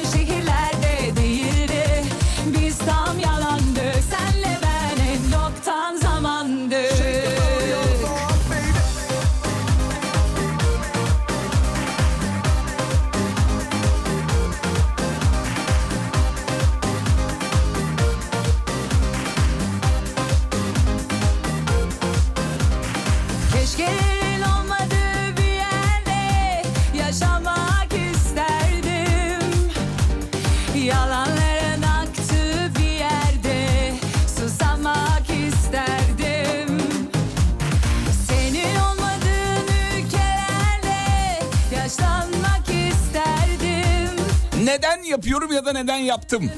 yapıyorum 45.16 45.52
ya 45.54 45.66
da 45.66 45.74
neden 45.74 45.98
yaptım? 45.98 46.52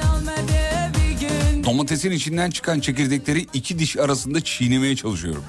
Domatesin 1.63 2.11
içinden 2.11 2.49
çıkan 2.49 2.79
çekirdekleri 2.79 3.45
iki 3.53 3.79
diş 3.79 3.97
arasında 3.97 4.43
çiğnemeye 4.43 4.95
çalışıyorum. 4.95 5.43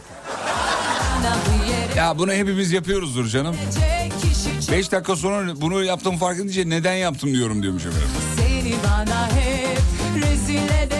Ya 1.96 2.18
bunu 2.18 2.32
hepimiz 2.32 2.72
yapıyoruzdur 2.72 3.28
canım. 3.28 3.56
Beş 4.72 4.92
dakika 4.92 5.16
sonra 5.16 5.60
bunu 5.60 5.84
yaptım 5.84 6.18
fark 6.18 6.40
edince 6.40 6.68
neden 6.68 6.94
yaptım 6.94 7.32
diyorum 7.34 7.62
diyormuş 7.62 7.82
efendim. 7.86 8.08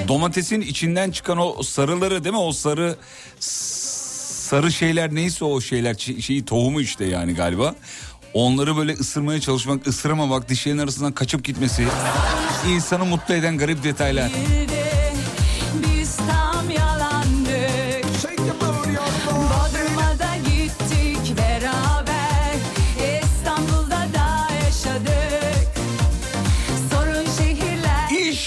Domatesin 0.09 0.61
içinden 0.61 1.11
çıkan 1.11 1.39
o 1.39 1.63
sarıları 1.63 2.25
değil 2.25 2.35
mi? 2.35 2.41
O 2.41 2.53
sarı 2.53 2.97
sarı 3.41 4.73
şeyler 4.73 5.15
neyse 5.15 5.45
o 5.45 5.61
şeyler 5.61 5.97
şeyi 6.21 6.45
tohumu 6.45 6.81
işte 6.81 7.05
yani 7.05 7.35
galiba. 7.35 7.75
Onları 8.35 8.77
böyle 8.77 8.93
ısırmaya 8.93 9.41
çalışmak, 9.41 9.87
ısıramamak, 9.87 10.49
dişlerin 10.49 10.79
arasından 10.79 11.13
kaçıp 11.13 11.45
gitmesi 11.45 11.87
insanı 12.69 13.05
mutlu 13.05 13.35
eden 13.35 13.59
garip 13.59 13.85
detaylar. 13.85 14.31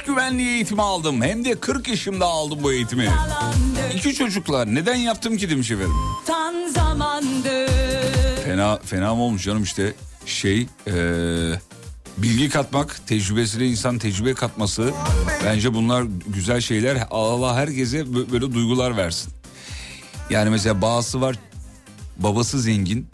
Güvenliği 0.05 0.49
eğitimi 0.49 0.81
aldım. 0.81 1.21
Hem 1.21 1.45
de 1.45 1.59
40 1.59 1.87
yaşımda 1.87 2.25
aldım 2.25 2.59
bu 2.63 2.73
eğitimi. 2.73 3.09
İki 3.95 4.13
çocuklar 4.13 4.75
neden 4.75 4.95
yaptım 4.95 5.37
ki 5.37 5.49
demiş 5.49 5.71
efendim. 5.71 5.93
Tan 6.27 6.67
zamandı 6.67 7.65
Fena 8.45 8.79
fena 8.85 9.15
mı 9.15 9.21
olmuş 9.21 9.43
canım 9.43 9.63
işte 9.63 9.93
şey 10.25 10.67
eee, 10.87 11.59
bilgi 12.17 12.49
katmak, 12.49 13.07
tecrübesine 13.07 13.67
insan 13.67 13.97
tecrübe 13.97 14.33
katması. 14.33 14.93
Bence 15.45 15.73
bunlar 15.73 16.05
güzel 16.27 16.61
şeyler. 16.61 17.07
Allah 17.11 17.55
herkese 17.55 17.99
bö- 17.99 18.31
böyle 18.31 18.53
duygular 18.53 18.97
versin. 18.97 19.33
Yani 20.29 20.49
mesela 20.49 20.81
bazısı 20.81 21.21
var 21.21 21.35
babası 22.17 22.59
zengin. 22.61 23.07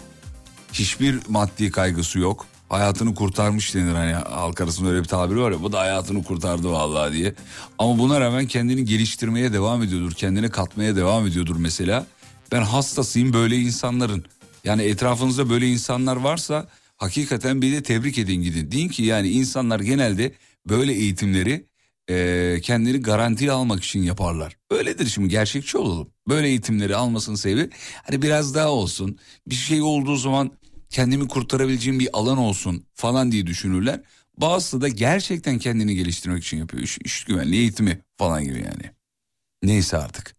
Hiçbir 0.73 1.19
maddi 1.29 1.71
kaygısı 1.71 2.19
yok. 2.19 2.45
Hayatını 2.69 3.15
kurtarmış 3.15 3.75
denir 3.75 3.93
hani 3.93 4.13
halk 4.13 4.61
arasında 4.61 4.89
öyle 4.89 4.99
bir 5.03 5.07
tabiri 5.07 5.39
var 5.39 5.51
ya 5.51 5.61
bu 5.61 5.71
da 5.71 5.79
hayatını 5.79 6.23
kurtardı 6.23 6.71
vallahi 6.71 7.13
diye. 7.13 7.33
Ama 7.79 7.97
buna 7.99 8.19
rağmen 8.21 8.47
kendini 8.47 8.85
geliştirmeye 8.85 9.53
devam 9.53 9.83
ediyordur. 9.83 10.11
Kendini 10.11 10.49
katmaya 10.49 10.95
devam 10.95 11.27
ediyordur 11.27 11.55
mesela. 11.59 12.05
Ben 12.51 12.61
hastasıyım 12.61 13.33
böyle 13.33 13.57
insanların. 13.57 14.25
Yani 14.67 14.82
etrafınızda 14.84 15.49
böyle 15.49 15.67
insanlar 15.67 16.15
varsa 16.15 16.69
hakikaten 16.97 17.62
bir 17.62 17.71
de 17.71 17.84
tebrik 17.84 18.17
edin 18.17 18.41
gidin. 18.41 18.71
Deyin 18.71 18.89
ki 18.89 19.03
yani 19.03 19.30
insanlar 19.30 19.80
genelde 19.80 20.32
böyle 20.69 20.93
eğitimleri 20.93 21.65
eee, 22.10 22.62
kendini 22.62 23.01
garantiye 23.01 23.51
almak 23.51 23.84
için 23.84 24.03
yaparlar. 24.03 24.58
Öyledir 24.71 25.06
şimdi 25.08 25.30
gerçekçi 25.30 25.77
olalım. 25.77 26.10
Böyle 26.27 26.47
eğitimleri 26.47 26.95
almasının 26.95 27.36
sebebi 27.36 27.69
hani 28.03 28.21
biraz 28.21 28.56
daha 28.56 28.69
olsun. 28.69 29.19
Bir 29.47 29.56
şey 29.56 29.82
olduğu 29.82 30.15
zaman 30.15 30.51
kendimi 30.89 31.27
kurtarabileceğim 31.27 31.99
bir 31.99 32.10
alan 32.13 32.38
olsun 32.38 32.86
falan 32.93 33.32
diye 33.32 33.47
düşünürler. 33.47 34.01
Bazısı 34.38 34.82
da 34.82 34.88
gerçekten 34.88 35.60
kendini 35.60 35.95
geliştirmek 35.95 36.43
için 36.43 36.58
yapıyor. 36.58 36.84
İş, 36.84 36.97
iş 37.06 37.23
güvenliği 37.23 37.62
eğitimi 37.62 38.01
falan 38.17 38.43
gibi 38.43 38.58
yani. 38.58 38.91
Neyse 39.63 39.97
artık. 39.97 40.36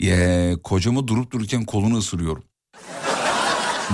Ye, 0.00 0.56
kocamı 0.64 1.08
durup 1.08 1.30
dururken 1.30 1.64
kolunu 1.64 1.96
ısırıyorum. 1.98 2.44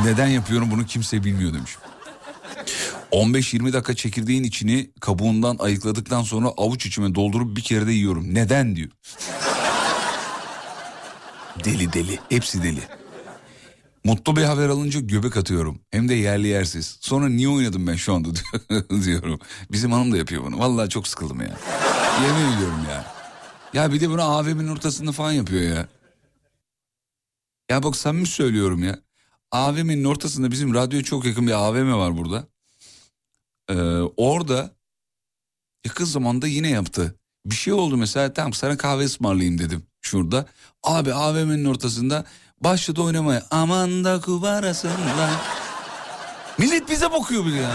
Neden 0.05 0.27
yapıyorum 0.27 0.71
bunu 0.71 0.87
kimse 0.87 1.25
bilmiyor 1.25 1.55
demiş. 1.55 1.77
15-20 3.13 3.73
dakika 3.73 3.95
çekirdeğin 3.95 4.43
içini 4.45 4.91
kabuğundan 5.01 5.57
ayıkladıktan 5.59 6.23
sonra 6.23 6.49
avuç 6.57 6.87
içime 6.87 7.15
doldurup 7.15 7.57
bir 7.57 7.63
kere 7.63 7.87
de 7.87 7.93
yiyorum. 7.93 8.35
Neden 8.35 8.77
diyor. 8.77 8.91
deli 11.65 11.93
deli. 11.93 12.19
Hepsi 12.29 12.63
deli. 12.63 12.81
Mutlu 14.05 14.37
bir 14.37 14.43
haber 14.43 14.69
alınca 14.69 15.01
göbek 15.01 15.37
atıyorum. 15.37 15.81
Hem 15.91 16.09
de 16.09 16.15
yerli 16.15 16.47
yersiz. 16.47 16.99
Sonra 17.01 17.29
niye 17.29 17.49
oynadım 17.49 17.87
ben 17.87 17.95
şu 17.97 18.15
anda 18.15 18.29
diyorum. 19.05 19.41
Bizim 19.73 19.93
hanım 19.93 20.13
da 20.13 20.17
yapıyor 20.17 20.45
bunu. 20.45 20.59
Vallahi 20.59 20.89
çok 20.89 21.09
sıkıldım 21.09 21.41
ya. 21.41 21.59
Yemin 22.23 22.57
ediyorum 22.57 22.81
ya. 22.91 23.05
Ya 23.75 23.93
bir 23.93 24.01
de 24.01 24.11
bunu 24.11 24.23
AVM'nin 24.23 24.69
ortasında 24.69 25.13
falan 25.13 25.33
yapıyor 25.33 25.77
ya. 25.77 25.89
Ya 27.71 27.83
bak 27.83 27.97
samimi 27.97 28.27
söylüyorum 28.27 28.85
ya. 28.85 28.99
AVM'nin 29.53 30.05
ortasında 30.05 30.51
bizim 30.51 30.75
radyoya 30.75 31.05
çok 31.05 31.25
yakın 31.25 31.47
bir 31.47 31.53
AVM 31.53 31.93
var 31.93 32.17
burada. 32.17 32.47
Ee, 33.71 33.75
orada 34.17 34.71
yakın 35.87 36.05
zamanda 36.05 36.47
yine 36.47 36.69
yaptı. 36.71 37.15
Bir 37.47 37.55
şey 37.55 37.73
oldu 37.73 37.97
mesela 37.97 38.33
tamam 38.33 38.53
sana 38.53 38.77
kahve 38.77 39.05
ısmarlayayım 39.05 39.59
dedim 39.59 39.83
şurada. 40.01 40.47
Abi 40.83 41.15
AVM'nin 41.15 41.65
ortasında 41.65 42.25
başladı 42.61 43.03
oynamaya. 43.03 43.47
Aman 43.51 44.05
da 44.05 44.21
kubarasında. 44.21 45.31
Millet 46.59 46.91
bize 46.91 47.11
bakıyor 47.11 47.47
bile 47.47 47.57
ya. 47.57 47.73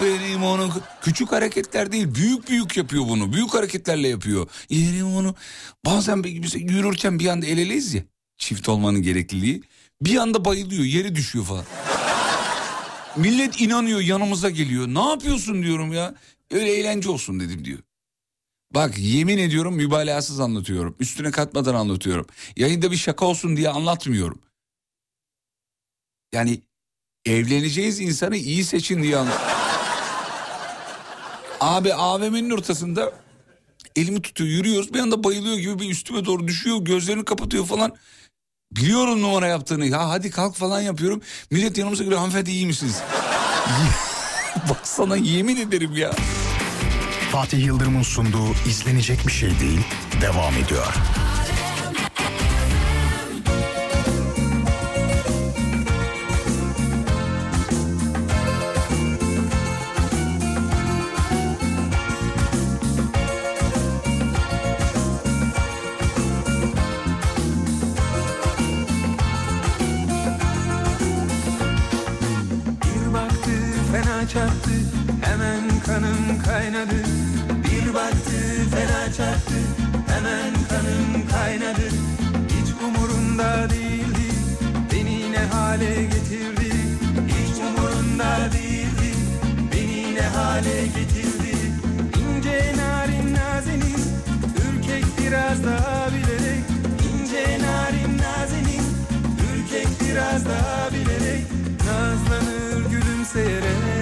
Benim 0.00 0.44
onu 0.44 0.70
küçük 1.02 1.32
hareketler 1.32 1.92
değil 1.92 2.14
büyük 2.14 2.48
büyük 2.48 2.76
yapıyor 2.76 3.04
bunu. 3.08 3.32
Büyük 3.32 3.54
hareketlerle 3.54 4.08
yapıyor. 4.08 4.48
Yerim 4.70 5.16
onu 5.16 5.34
bazen 5.86 6.24
biz 6.24 6.54
yürürken 6.54 7.18
bir 7.18 7.26
anda 7.26 7.46
el 7.46 7.58
eleyiz 7.58 7.94
ya. 7.94 8.02
Çift 8.36 8.68
olmanın 8.68 9.02
gerekliliği. 9.02 9.62
Bir 10.02 10.16
anda 10.16 10.44
bayılıyor 10.44 10.84
yere 10.84 11.14
düşüyor 11.14 11.44
falan. 11.44 11.64
Millet 13.16 13.60
inanıyor 13.60 14.00
yanımıza 14.00 14.50
geliyor. 14.50 14.86
Ne 14.88 15.08
yapıyorsun 15.08 15.62
diyorum 15.62 15.92
ya. 15.92 16.14
Öyle 16.50 16.72
eğlence 16.72 17.10
olsun 17.10 17.40
dedim 17.40 17.64
diyor. 17.64 17.78
Bak 18.74 18.98
yemin 18.98 19.38
ediyorum 19.38 19.74
mübalağasız 19.76 20.40
anlatıyorum. 20.40 20.96
Üstüne 21.00 21.30
katmadan 21.30 21.74
anlatıyorum. 21.74 22.26
Yayında 22.56 22.90
bir 22.90 22.96
şaka 22.96 23.26
olsun 23.26 23.56
diye 23.56 23.68
anlatmıyorum. 23.68 24.40
Yani 26.32 26.62
evleneceğiz 27.24 28.00
insanı 28.00 28.36
iyi 28.36 28.64
seçin 28.64 29.02
diye 29.02 29.16
anlatıyorum. 29.16 29.58
Abi 31.60 31.94
AVM'nin 31.94 32.50
ortasında 32.50 33.12
elimi 33.96 34.22
tutuyor 34.22 34.50
yürüyoruz 34.50 34.94
bir 34.94 34.98
anda 34.98 35.24
bayılıyor 35.24 35.56
gibi 35.56 35.78
bir 35.78 35.90
üstüme 35.90 36.24
doğru 36.24 36.48
düşüyor 36.48 36.78
gözlerini 36.84 37.24
kapatıyor 37.24 37.66
falan. 37.66 37.96
Biliyorum 38.76 39.22
numara 39.22 39.46
yaptığını 39.46 39.86
ya 39.86 40.08
hadi 40.08 40.30
kalk 40.30 40.54
falan 40.56 40.80
yapıyorum. 40.80 41.22
Millet 41.50 41.78
yanımıza 41.78 42.04
geliyor 42.04 42.20
hanımefendi 42.20 42.50
iyi 42.50 42.66
misiniz? 42.66 43.02
Bak 44.70 44.80
sana 44.82 45.16
yemin 45.16 45.56
ederim 45.56 45.96
ya. 45.96 46.12
Fatih 47.32 47.64
Yıldırım'ın 47.66 48.02
sunduğu 48.02 48.52
izlenecek 48.68 49.26
bir 49.26 49.32
şey 49.32 49.60
değil 49.60 49.80
devam 50.20 50.54
ediyor. 50.54 50.94
Fena 74.28 74.46
çarptı. 74.48 74.70
Hemen 75.22 75.80
kanım 75.86 76.42
kaynadı. 76.44 77.04
Bir 77.64 77.94
baktı 77.94 78.30
fena 78.70 79.12
çarptı. 79.12 79.54
Hemen 80.08 80.52
kanım 80.68 81.28
kaynadı. 81.30 81.88
Hiç 82.48 82.72
umurunda 82.82 83.70
değildi. 83.70 84.28
Beni 84.92 85.32
ne 85.32 85.38
hale 85.38 86.04
getirdi? 86.04 86.72
Hiç 87.28 87.58
umurunda 87.58 88.52
değildi. 88.52 89.14
Beni 89.72 90.14
ne 90.14 90.22
hale 90.22 90.86
getirdi? 90.86 91.56
İnce 92.18 92.72
narin 92.76 93.34
nazenin 93.34 94.02
ürkek 94.56 95.04
biraz 95.20 95.64
daha 95.64 96.08
bilerek. 96.08 96.64
İnce 97.12 97.58
narin 97.62 98.18
nazenin 98.18 98.84
ürkek 99.52 99.88
biraz 100.00 100.44
daha 100.44 100.90
bilerek. 100.92 101.44
Nazlanır 101.86 102.90
gülümseyerek 102.90 103.97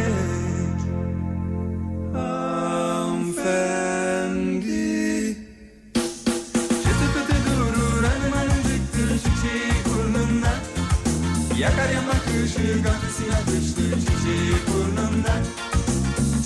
çiçeği 14.26 14.56
burnunda 14.68 15.34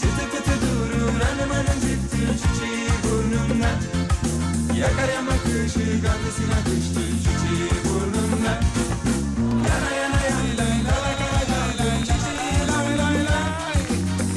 Çıtı 0.01 0.25
pıtı 0.33 0.55
durur 0.63 1.21
hanım 1.21 1.51
hanımcıktır 1.51 2.29
çiçeği 2.43 2.89
burnunda 3.05 3.71
Yakar 4.81 5.15
yamak 5.15 5.45
ışığı 5.47 6.01
gafesine 6.03 6.55
yapıştır 6.57 7.11
çiçeği 7.19 7.71
burnunda 7.85 8.61
Yana 9.69 9.91
yana 10.01 10.21
yay 10.23 10.57
lay 10.59 10.69
lay 10.69 11.15
lay 11.21 11.45
lay 11.51 11.79
lay 11.79 12.01
çiçeği 12.01 12.69
lay 12.69 12.99
lay 12.99 13.15
lay 13.15 13.75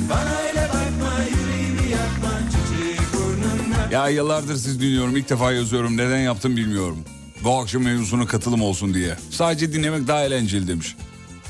Bana 0.09 0.37
öyle 0.47 0.61
bakma 0.61 1.13
yüreğimi 1.29 1.91
yakma 1.91 2.31
çiçeği 2.51 2.97
burnunda 3.13 3.91
Ya 3.91 4.07
yıllardır 4.09 4.55
siz 4.55 4.81
dinliyorum 4.81 5.17
ilk 5.17 5.29
defa 5.29 5.51
yazıyorum 5.51 5.97
neden 5.97 6.19
yaptım 6.19 6.57
bilmiyorum. 6.57 6.97
Bu 7.43 7.59
akşam 7.59 7.83
mevzusuna 7.83 8.25
katılım 8.25 8.61
olsun 8.61 8.93
diye. 8.93 9.17
Sadece 9.31 9.73
dinlemek 9.73 10.07
daha 10.07 10.23
eğlenceli 10.23 10.67
demiş. 10.67 10.95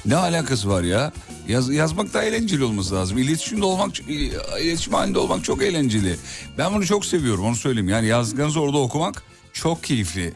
Ne 0.05 0.15
alakası 0.15 0.69
var 0.69 0.83
ya? 0.83 1.11
Yaz, 1.47 1.69
yazmak 1.69 2.13
daha 2.13 2.23
eğlenceli 2.23 2.63
olması 2.63 2.95
lazım. 2.95 3.17
İletişimde 3.17 3.65
olmak, 3.65 3.99
iletişim 3.99 4.93
halinde 4.93 5.19
olmak 5.19 5.43
çok 5.43 5.63
eğlenceli. 5.63 6.15
Ben 6.57 6.73
bunu 6.73 6.85
çok 6.85 7.05
seviyorum 7.05 7.45
onu 7.45 7.55
söyleyeyim. 7.55 7.89
Yani 7.89 8.07
yazdıklarınızı 8.07 8.61
orada 8.61 8.77
okumak 8.77 9.23
çok 9.53 9.83
keyifli. 9.83 10.33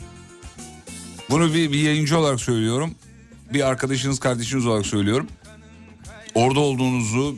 Bunu 1.30 1.54
bir, 1.54 1.72
bir 1.72 1.80
yayıncı 1.80 2.17
olarak 2.20 2.41
söylüyorum. 2.41 2.96
Bir 3.54 3.67
arkadaşınız, 3.67 4.20
kardeşiniz 4.20 4.65
olarak 4.65 4.86
söylüyorum. 4.86 5.28
Orada 6.36 6.60
olduğunuzu 6.60 7.38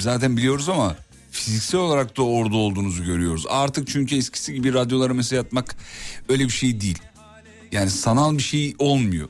zaten 0.00 0.36
biliyoruz 0.36 0.68
ama 0.68 0.96
fiziksel 1.30 1.80
olarak 1.80 2.16
da 2.16 2.22
orada 2.22 2.56
olduğunuzu 2.56 3.04
görüyoruz. 3.04 3.44
Artık 3.48 3.88
çünkü 3.88 4.16
eskisi 4.16 4.54
gibi 4.54 4.74
radyolara 4.74 5.14
mesaj 5.14 5.38
atmak 5.38 5.76
öyle 6.28 6.44
bir 6.44 6.52
şey 6.52 6.80
değil. 6.80 6.98
Yani 7.72 7.90
sanal 7.90 8.38
bir 8.38 8.42
şey 8.42 8.74
olmuyor. 8.78 9.28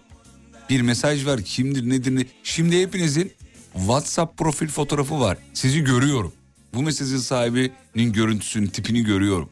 Bir 0.70 0.80
mesaj 0.80 1.26
var 1.26 1.42
kimdir 1.42 1.88
nedir 1.88 2.16
ne. 2.16 2.26
Şimdi 2.42 2.82
hepinizin 2.82 3.32
WhatsApp 3.74 4.38
profil 4.38 4.68
fotoğrafı 4.68 5.20
var. 5.20 5.38
Sizi 5.54 5.84
görüyorum. 5.84 6.32
Bu 6.74 6.82
mesajın 6.82 7.18
sahibinin 7.18 8.12
görüntüsünü, 8.12 8.70
tipini 8.70 9.04
görüyorum. 9.04 9.48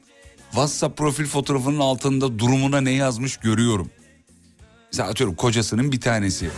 WhatsApp 0.51 0.99
profil 0.99 1.27
fotoğrafının 1.27 1.79
altında 1.79 2.39
durumuna 2.39 2.81
ne 2.81 2.93
yazmış 2.93 3.37
görüyorum. 3.37 3.91
Mesela 4.93 5.09
atıyorum 5.09 5.35
kocasının 5.35 5.93
bir 5.93 6.01
tanesi. 6.01 6.51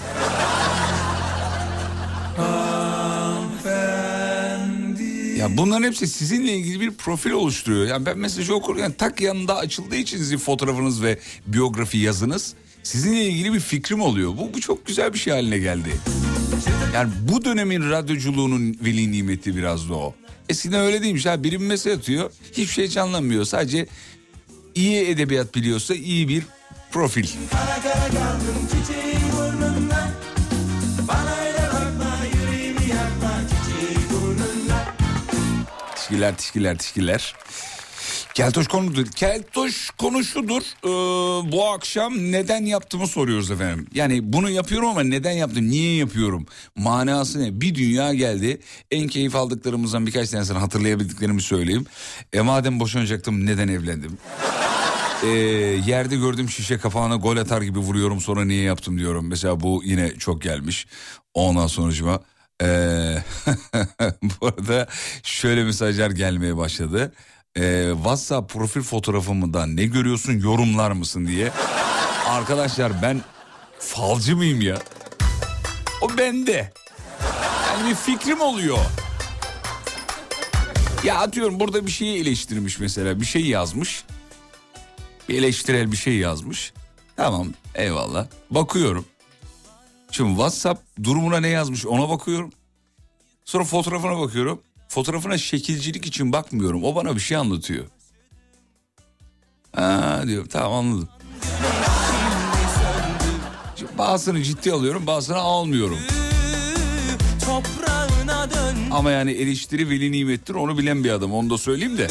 Ya 5.39 5.57
bunların 5.57 5.87
hepsi 5.87 6.07
sizinle 6.07 6.53
ilgili 6.53 6.81
bir 6.81 6.91
profil 6.91 7.31
oluşturuyor. 7.31 7.87
Yani 7.87 8.07
ben 8.07 8.19
mesajı 8.19 8.55
okurken 8.55 8.93
tak 8.93 9.21
yanında 9.21 9.57
açıldığı 9.57 9.97
için 9.97 10.19
sizin 10.19 10.39
fotoğrafınız 10.39 11.03
ve 11.03 11.19
biyografi 11.47 11.99
yazınız 11.99 12.55
sizinle 12.83 13.25
ilgili 13.25 13.53
bir 13.53 13.61
fikrim 13.61 14.01
oluyor. 14.01 14.37
Bu, 14.37 14.55
bu 14.55 14.61
çok 14.61 14.87
güzel 14.87 15.13
bir 15.13 15.19
şey 15.19 15.33
haline 15.33 15.59
geldi. 15.59 15.91
Yani 16.95 17.13
bu 17.21 17.45
dönemin 17.45 17.91
radyoculuğunun 17.91 18.77
veli 18.85 19.13
nimeti 19.13 19.57
biraz 19.57 19.89
da 19.89 19.95
o. 19.95 20.15
Eskiden 20.49 20.81
öyle 20.81 21.03
değilmiş 21.03 21.27
ha 21.27 21.43
biri 21.43 21.61
bir 21.61 21.67
mesaj 21.67 21.99
atıyor 21.99 22.31
hiçbir 22.53 22.73
şey 22.75 22.89
canlanmıyor 22.89 23.45
sadece 23.45 23.87
iyi 24.75 25.07
edebiyat 25.09 25.55
biliyorsa 25.55 25.95
iyi 25.95 26.29
bir 26.29 26.43
profil. 26.93 27.27
Kara 27.51 27.83
kara 27.83 28.09
kaldım 28.09 28.55
Tişkiler 35.97 36.37
tişkiler 36.37 36.79
tişkiler. 36.79 37.35
Keltoş 38.35 38.69
konudur. 38.69 39.07
Keltoş 39.07 39.91
konu 39.91 40.25
şudur. 40.25 40.63
Ee, 40.63 41.53
bu 41.53 41.69
akşam 41.69 42.15
neden 42.15 42.65
yaptığımı 42.65 43.07
soruyoruz 43.07 43.51
efendim. 43.51 43.87
Yani 43.95 44.33
bunu 44.33 44.51
yapıyorum 44.51 44.89
ama 44.89 45.03
neden 45.03 45.33
yaptım? 45.33 45.71
Niye 45.71 45.97
yapıyorum? 45.97 46.47
Manası 46.77 47.43
ne? 47.43 47.61
Bir 47.61 47.75
dünya 47.75 48.15
geldi. 48.15 48.61
En 48.91 49.09
keyif 49.09 49.37
aldıklarımızdan 49.37 50.07
birkaç 50.07 50.31
tanesini 50.31 50.59
hatırlayabildiklerimi 50.59 51.43
söyleyeyim. 51.43 51.87
E 52.33 52.41
madem 52.41 52.81
boşanacaktım 52.81 53.47
neden 53.47 53.69
evlendim? 53.69 54.19
Ee, 55.25 55.29
yerde 55.87 56.17
gördüğüm 56.17 56.49
şişe 56.49 56.79
kapağına 56.79 57.17
gol 57.17 57.37
atar 57.37 57.63
gibi 57.63 57.79
vuruyorum 57.79 58.21
sonra 58.21 58.45
niye 58.45 58.63
yaptım 58.63 58.99
diyorum. 58.99 59.29
Mesela 59.29 59.61
bu 59.61 59.83
yine 59.85 60.15
çok 60.19 60.43
gelmiş. 60.43 60.87
Ondan 61.35 61.67
sonucuma 61.67 62.21
ee, 62.63 62.67
bu 64.23 64.47
arada 64.47 64.87
şöyle 65.23 65.65
mesajlar 65.65 66.11
gelmeye 66.11 66.57
başladı. 66.57 67.13
Ee, 67.59 67.91
WhatsApp 67.95 68.53
profil 68.53 68.83
fotoğrafımda 68.83 69.67
ne 69.67 69.85
görüyorsun 69.85 70.33
yorumlar 70.33 70.91
mısın 70.91 71.27
diye. 71.27 71.53
Arkadaşlar 72.29 73.03
ben 73.03 73.23
falcı 73.79 74.37
mıyım 74.37 74.61
ya? 74.61 74.79
O 76.03 76.19
bende. 76.19 76.73
Yani 77.69 77.91
bir 77.91 77.95
fikrim 77.95 78.41
oluyor. 78.41 78.79
Ya 81.05 81.19
atıyorum 81.19 81.61
burada 81.61 81.87
bir 81.87 81.91
şeyi 81.91 82.21
eleştirmiş 82.21 82.79
mesela 82.79 83.21
bir 83.21 83.27
şey 83.27 83.47
yazmış. 83.47 84.05
Bir 85.29 85.39
eleştirel 85.39 85.93
bir 85.93 85.97
şey 85.97 86.17
yazmış. 86.17 86.73
Tamam 87.17 87.49
eyvallah 87.75 88.27
bakıyorum. 88.51 89.05
Şimdi 90.11 90.31
WhatsApp 90.31 90.83
durumuna 91.03 91.41
ne 91.41 91.49
yazmış 91.49 91.87
ona 91.87 92.09
bakıyorum. 92.09 92.53
Sonra 93.45 93.65
fotoğrafına 93.65 94.21
bakıyorum. 94.21 94.61
Fotoğrafına 94.95 95.39
şekilcilik 95.39 96.07
için 96.07 96.33
bakmıyorum. 96.33 96.85
O 96.85 96.95
bana 96.95 97.15
bir 97.15 97.21
şey 97.21 97.37
anlatıyor. 97.37 97.85
Ha 99.73 100.23
diyorum 100.27 100.49
tamam 100.49 100.73
anladım. 100.73 101.09
Şimdi 103.77 103.99
bazısını 103.99 104.43
ciddi 104.43 104.73
alıyorum 104.73 105.07
bazısını 105.07 105.37
almıyorum. 105.37 105.99
Ama 108.91 109.11
yani 109.11 109.31
eleştiri 109.31 109.91
veli 109.91 110.13
nimettir 110.13 110.55
onu 110.55 110.79
bilen 110.79 111.05
bir 111.05 111.11
adam 111.11 111.33
onu 111.33 111.51
da 111.51 111.59
söyleyeyim 111.59 111.99
de. 111.99 112.09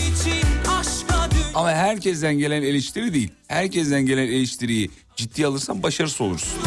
Ama 1.55 1.71
herkesten 1.71 2.37
gelen 2.37 2.61
eleştiri 2.61 3.13
değil. 3.13 3.31
Herkesten 3.47 4.05
gelen 4.05 4.27
eleştiriyi 4.27 4.91
ciddi 5.15 5.47
alırsan 5.47 5.83
başarısız 5.83 6.21
olursun. 6.21 6.59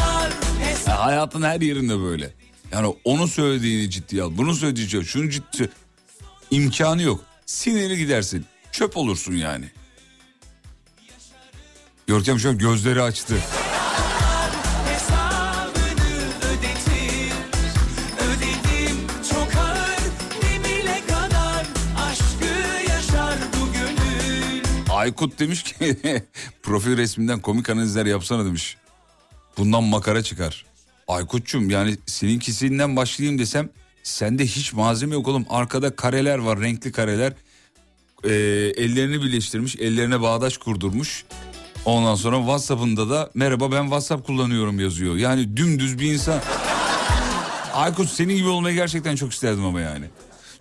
hesap 0.61 0.89
Ya 0.89 1.05
hayatın 1.05 1.43
her 1.43 1.61
yerinde 1.61 1.99
böyle. 1.99 2.31
Yani 2.73 2.95
onun 3.05 3.27
söylediğini 3.27 3.91
ciddiye 3.91 4.23
al. 4.23 4.31
Bunu 4.37 4.55
söylediğini 4.55 5.05
şunu 5.05 5.31
ciddi 5.31 5.71
imkanı 6.51 7.03
yok. 7.03 7.25
Siniri 7.47 7.97
gidersin. 7.97 8.47
Çöp 8.73 8.97
olursun 8.97 9.33
yani. 9.33 9.71
Görkem 12.07 12.39
şu 12.39 12.49
an 12.49 12.59
gözleri 12.59 13.03
açtı. 13.03 13.35
Aykut 24.91 25.39
demiş 25.39 25.63
ki 25.63 25.97
profil 26.63 26.97
resminden 26.97 27.41
komik 27.41 27.71
analizler 27.71 28.07
yapsana 28.07 28.45
demiş. 28.45 28.77
Bundan 29.59 29.85
makara 29.85 30.23
çıkar. 30.23 30.67
Aykut'cum 31.09 31.71
yani 31.71 31.97
seninkisinden 32.07 32.97
başlayayım 32.97 33.39
desem 33.39 33.69
sende 34.07 34.47
hiç 34.47 34.73
malzeme 34.73 35.15
yok 35.15 35.29
oğlum. 35.29 35.47
Arkada 35.51 35.97
kareler 35.97 36.39
var 36.39 36.61
renkli 36.61 36.93
kareler. 36.93 37.33
Ee, 38.25 38.31
ellerini 38.77 39.23
birleştirmiş 39.23 39.77
ellerine 39.77 40.23
bağdaş 40.23 40.57
kurdurmuş. 40.59 41.25
Ondan 41.85 42.15
sonra 42.15 42.37
WhatsApp'ında 42.37 43.11
da 43.11 43.31
merhaba 43.35 43.73
ben 43.73 43.83
WhatsApp 43.83 44.27
kullanıyorum 44.27 44.81
yazıyor. 44.81 45.17
Yani 45.17 45.57
dümdüz 45.57 45.99
bir 45.99 46.13
insan. 46.13 46.41
Aykut 47.75 48.11
senin 48.11 48.37
gibi 48.37 48.49
olmayı 48.49 48.75
gerçekten 48.75 49.17
çok 49.17 49.33
isterdim 49.33 49.65
ama 49.65 49.81
yani. 49.81 50.05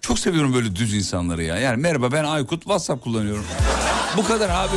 Çok 0.02 0.20
seviyorum 0.20 0.54
böyle 0.54 0.76
düz 0.76 0.94
insanları 0.94 1.44
ya. 1.44 1.58
Yani 1.58 1.82
merhaba 1.82 2.12
ben 2.12 2.24
Aykut 2.24 2.62
WhatsApp 2.62 3.04
kullanıyorum. 3.04 3.46
Bu 4.18 4.24
kadar 4.24 4.50
abi. 4.50 4.76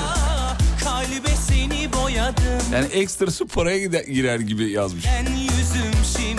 Yani 2.73 2.87
ekstrası 2.87 3.47
paraya 3.47 3.79
gider, 3.79 4.05
girer 4.05 4.41
gibi 4.41 4.71
yazmış. 4.71 5.05
Ben 5.07 5.33
yüzüm 5.33 5.93
şimdi 6.17 6.38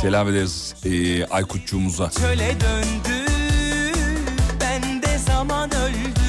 Selam 0.00 0.28
ederiz 0.28 0.74
e, 0.84 1.24
Aykutçuğumuza. 1.26 2.10
çöle 2.10 2.56
döndü 2.60 3.26
Bende 4.60 5.18
zaman 5.18 5.70
öldü 5.70 6.20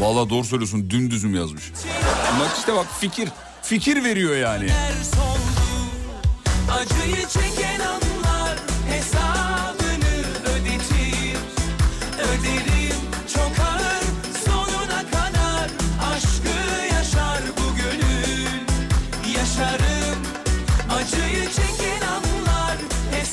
Vallahi 0.00 0.30
doğru 0.30 0.44
söylüyorsun 0.44 0.90
dümdüzüm 0.90 1.34
yazmış. 1.34 1.72
Bak 2.40 2.50
işte 2.58 2.74
bak 2.74 2.86
fikir 3.00 3.28
fikir 3.62 4.04
veriyor 4.04 4.36
yani. 4.36 4.68
Soldu 5.14 5.60
Acıyı 6.72 7.26
çeken 7.26 7.79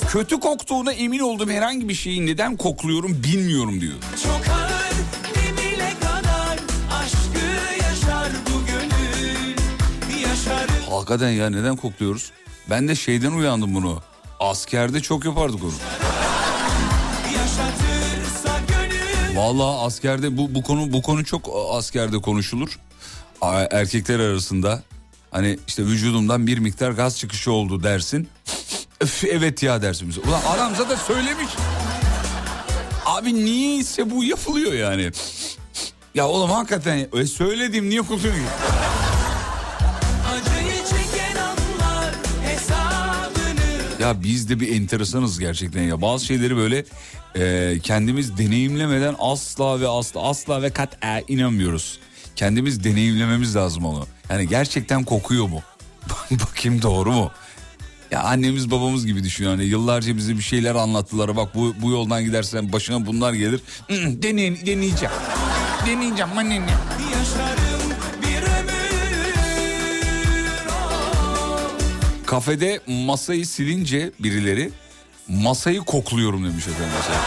Kötü 0.09 0.39
koktuğuna 0.39 0.91
emin 0.93 1.19
olduğum 1.19 1.49
herhangi 1.49 1.89
bir 1.89 1.93
şeyi 1.93 2.25
neden 2.25 2.57
kokluyorum 2.57 3.23
bilmiyorum 3.23 3.81
diyor. 3.81 3.93
çok 4.23 4.45
Hakikaten 10.89 11.29
ya 11.29 11.49
neden 11.49 11.75
kokluyoruz? 11.75 12.31
Ben 12.69 12.87
de 12.87 12.95
şeyden 12.95 13.31
uyandım 13.31 13.75
bunu. 13.75 14.01
Askerde 14.39 15.01
çok 15.01 15.25
yapardık 15.25 15.63
onu. 15.63 15.73
Vallahi 19.35 19.85
askerde 19.85 20.37
bu 20.37 20.55
bu 20.55 20.63
konu 20.63 20.93
bu 20.93 21.01
konu 21.01 21.25
çok 21.25 21.49
askerde 21.71 22.17
konuşulur. 22.21 22.79
Erkekler 23.71 24.19
arasında 24.19 24.83
hani 25.31 25.59
işte 25.67 25.83
vücudumdan 25.85 26.47
bir 26.47 26.57
miktar 26.57 26.91
gaz 26.91 27.17
çıkışı 27.17 27.51
oldu 27.51 27.83
dersin. 27.83 28.27
Öf, 29.01 29.23
evet 29.23 29.63
ya 29.63 29.81
dersin. 29.81 30.09
bize. 30.09 30.21
Ulan 30.21 30.41
adam 30.55 30.75
zaten 30.75 30.95
söylemiş. 30.95 31.49
Abi 33.05 33.35
niyeyse 33.35 34.09
bu 34.09 34.23
yapılıyor 34.23 34.73
yani. 34.73 35.11
Ya 36.15 36.27
oğlum 36.27 36.49
hakikaten 36.51 37.07
e, 37.13 37.25
söyledim 37.25 37.89
niye 37.89 38.01
hesabını 42.43 44.01
Ya 44.03 44.23
biz 44.23 44.49
de 44.49 44.59
bir 44.59 44.75
enteresanız 44.75 45.39
gerçekten 45.39 45.81
ya. 45.81 46.01
Bazı 46.01 46.25
şeyleri 46.25 46.57
böyle 46.57 46.85
e, 47.35 47.79
kendimiz 47.79 48.37
deneyimlemeden 48.37 49.15
asla 49.19 49.81
ve 49.81 49.87
asla 49.87 50.21
asla 50.21 50.61
ve 50.61 50.69
kat 50.69 50.97
inanmıyoruz. 51.27 51.99
Kendimiz 52.35 52.83
deneyimlememiz 52.83 53.55
lazım 53.55 53.85
onu. 53.85 54.07
Yani 54.29 54.47
gerçekten 54.47 55.03
kokuyor 55.03 55.47
mu? 55.47 55.61
Bakayım 56.31 56.81
doğru 56.81 57.11
mu? 57.11 57.31
Ya 58.11 58.23
annemiz 58.23 58.71
babamız 58.71 59.05
gibi 59.05 59.23
düşün 59.23 59.45
yani 59.45 59.63
yıllarca 59.63 60.17
bize 60.17 60.37
bir 60.37 60.41
şeyler 60.41 60.75
anlattılar. 60.75 61.35
Bak 61.35 61.55
bu, 61.55 61.75
bu 61.81 61.91
yoldan 61.91 62.23
gidersen 62.23 62.73
başına 62.73 63.05
bunlar 63.05 63.33
gelir. 63.33 63.61
Hmm, 63.87 64.21
deney, 64.21 64.65
deneyeceğim. 64.65 65.15
Deneyeceğim 65.85 66.37
anne. 66.37 66.55
yaşarım 66.55 67.91
bir 68.21 68.41
ömür 68.41 68.97
oh. 70.69 71.71
Kafede 72.25 72.79
masayı 72.87 73.45
silince 73.45 74.11
birileri 74.19 74.71
masayı 75.27 75.79
kokluyorum 75.79 76.45
demiş 76.45 76.67
efendim 76.67 76.93
mesela. 76.97 77.19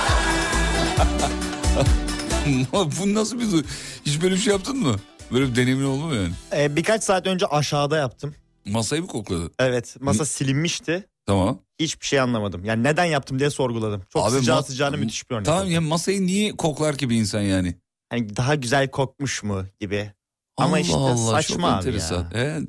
Bu 3.00 3.14
nasıl 3.14 3.40
bir 3.40 3.64
Hiç 4.06 4.22
böyle 4.22 4.34
bir 4.34 4.40
şey 4.40 4.52
yaptın 4.52 4.76
mı? 4.76 4.96
Böyle 5.32 5.50
bir 5.50 5.56
deneyimin 5.56 5.84
oldu 5.84 6.04
mu 6.04 6.14
yani? 6.14 6.32
Ee, 6.56 6.76
birkaç 6.76 7.04
saat 7.04 7.26
önce 7.26 7.46
aşağıda 7.46 7.96
yaptım. 7.96 8.34
Masayı 8.66 9.02
mı 9.02 9.08
kokladın? 9.08 9.52
Evet 9.58 9.96
masa 10.00 10.24
silinmişti. 10.24 11.06
Tamam. 11.26 11.58
Hiçbir 11.80 12.06
şey 12.06 12.20
anlamadım. 12.20 12.64
Yani 12.64 12.82
neden 12.82 13.04
yaptım 13.04 13.38
diye 13.38 13.50
sorguladım. 13.50 14.02
Çok 14.12 14.24
Abi 14.26 14.30
sıcağı 14.30 14.60
ma- 14.60 14.64
sıcağına 14.66 14.96
müthiş 14.96 15.30
bir 15.30 15.34
örnek. 15.34 15.46
Tamam 15.46 15.62
oldu. 15.62 15.70
ya 15.70 15.80
masayı 15.80 16.26
niye 16.26 16.56
koklar 16.56 16.96
ki 16.98 17.10
bir 17.10 17.16
insan 17.16 17.40
yani? 17.40 17.74
Hani 18.10 18.36
daha 18.36 18.54
güzel 18.54 18.90
kokmuş 18.90 19.42
mu 19.42 19.64
gibi. 19.80 20.12
Ama 20.56 20.78
işte 20.78 20.92
saçma 21.30 21.56
çok 21.56 21.64
abi 21.64 21.76
enteresan. 21.76 22.16
ya. 22.16 22.30
Evet. 22.34 22.68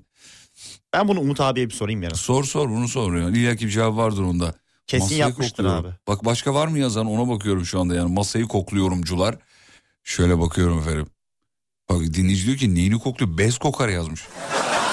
Ben 0.93 1.07
bunu 1.07 1.19
Umut 1.19 1.39
abiye 1.41 1.69
bir 1.69 1.73
sorayım 1.73 2.03
yarın. 2.03 2.15
Sor 2.15 2.43
sor 2.43 2.69
bunu 2.69 2.87
sor. 2.87 3.15
Yani. 3.15 3.37
İlla 3.37 3.55
ki 3.55 3.65
bir 3.65 3.71
cevap 3.71 3.97
vardır 3.97 4.21
onda. 4.21 4.55
Kesin 4.87 5.03
Masayı 5.05 5.19
yapmıştır 5.19 5.63
kokluyorum. 5.63 5.85
abi. 5.85 5.95
Bak 6.07 6.25
başka 6.25 6.53
var 6.53 6.67
mı 6.67 6.79
yazan 6.79 7.05
ona 7.05 7.29
bakıyorum 7.29 7.65
şu 7.65 7.79
anda 7.79 7.95
yani 7.95 8.13
masayı 8.13 8.47
kokluyorumcular. 8.47 9.37
Şöyle 10.03 10.39
bakıyorum 10.39 10.79
efendim. 10.79 11.07
Bak 11.89 11.99
dinleyici 12.01 12.45
diyor 12.45 12.57
ki 12.57 12.75
neyini 12.75 12.99
kokluyor? 12.99 13.37
Bez 13.37 13.57
kokar 13.57 13.89
yazmış. 13.89 14.21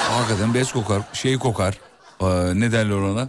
Hakikaten 0.09 0.54
bez 0.54 0.72
kokar, 0.72 1.02
şey 1.12 1.38
kokar. 1.38 1.78
Ee, 2.20 2.26
ne 2.61 2.72
derler 2.72 2.94
ona? 2.94 3.28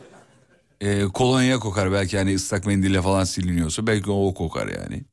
Ee, 0.82 1.04
kolonya 1.04 1.60
kokar 1.60 1.92
belki 1.92 2.18
hani 2.18 2.36
ıslak 2.36 2.66
mendille 2.66 3.02
falan 3.02 3.24
siliniyorsa 3.24 3.88
belki 3.88 4.12
o 4.12 4.34
kokar 4.34 4.68
yani. 4.68 5.04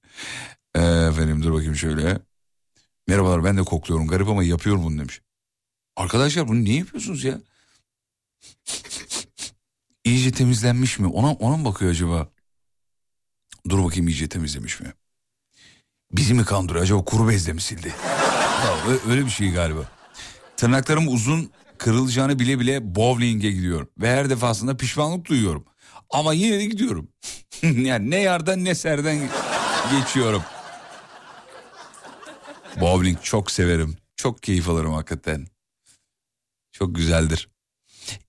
Ee, 0.74 0.80
efendim 0.80 1.42
dur 1.42 1.52
bakayım 1.52 1.76
şöyle. 1.76 2.18
Merhabalar 3.08 3.44
ben 3.44 3.56
de 3.56 3.62
kokluyorum 3.62 4.08
garip 4.08 4.28
ama 4.28 4.44
yapıyorum 4.44 4.84
bunu 4.84 4.98
demiş. 4.98 5.20
Arkadaşlar 5.96 6.48
bunu 6.48 6.64
niye 6.64 6.76
yapıyorsunuz 6.78 7.24
ya? 7.24 7.40
İyice 10.04 10.32
temizlenmiş 10.32 10.98
mi? 10.98 11.06
Ona, 11.06 11.32
ona 11.32 11.56
mı 11.56 11.64
bakıyor 11.64 11.90
acaba? 11.90 12.28
Dur 13.68 13.84
bakayım 13.84 14.08
iyice 14.08 14.28
temizlemiş 14.28 14.80
mi? 14.80 14.92
Bizi 16.12 16.34
mi 16.34 16.44
kandırıyor? 16.44 16.84
Acaba 16.84 17.04
kuru 17.04 17.28
bezle 17.28 17.52
mi 17.52 17.60
sildi? 17.60 17.94
Ya, 18.56 18.72
öyle 19.08 19.24
bir 19.24 19.30
şey 19.30 19.50
galiba. 19.52 19.80
Tırnaklarım 20.56 21.08
uzun 21.08 21.50
kırılacağını 21.78 22.38
bile 22.38 22.60
bile 22.60 22.94
bowling'e 22.94 23.50
gidiyorum. 23.50 23.88
Ve 23.98 24.10
her 24.10 24.30
defasında 24.30 24.76
pişmanlık 24.76 25.28
duyuyorum. 25.28 25.64
Ama 26.10 26.32
yine 26.32 26.58
de 26.58 26.64
gidiyorum. 26.64 27.08
yani 27.62 28.10
ne 28.10 28.20
yardan 28.20 28.64
ne 28.64 28.74
serden 28.74 29.30
geçiyorum. 29.92 30.42
Bowling 32.80 33.22
çok 33.22 33.50
severim. 33.50 33.96
Çok 34.16 34.42
keyif 34.42 34.68
alırım 34.68 34.92
hakikaten. 34.92 35.46
Çok 36.72 36.94
güzeldir. 36.94 37.48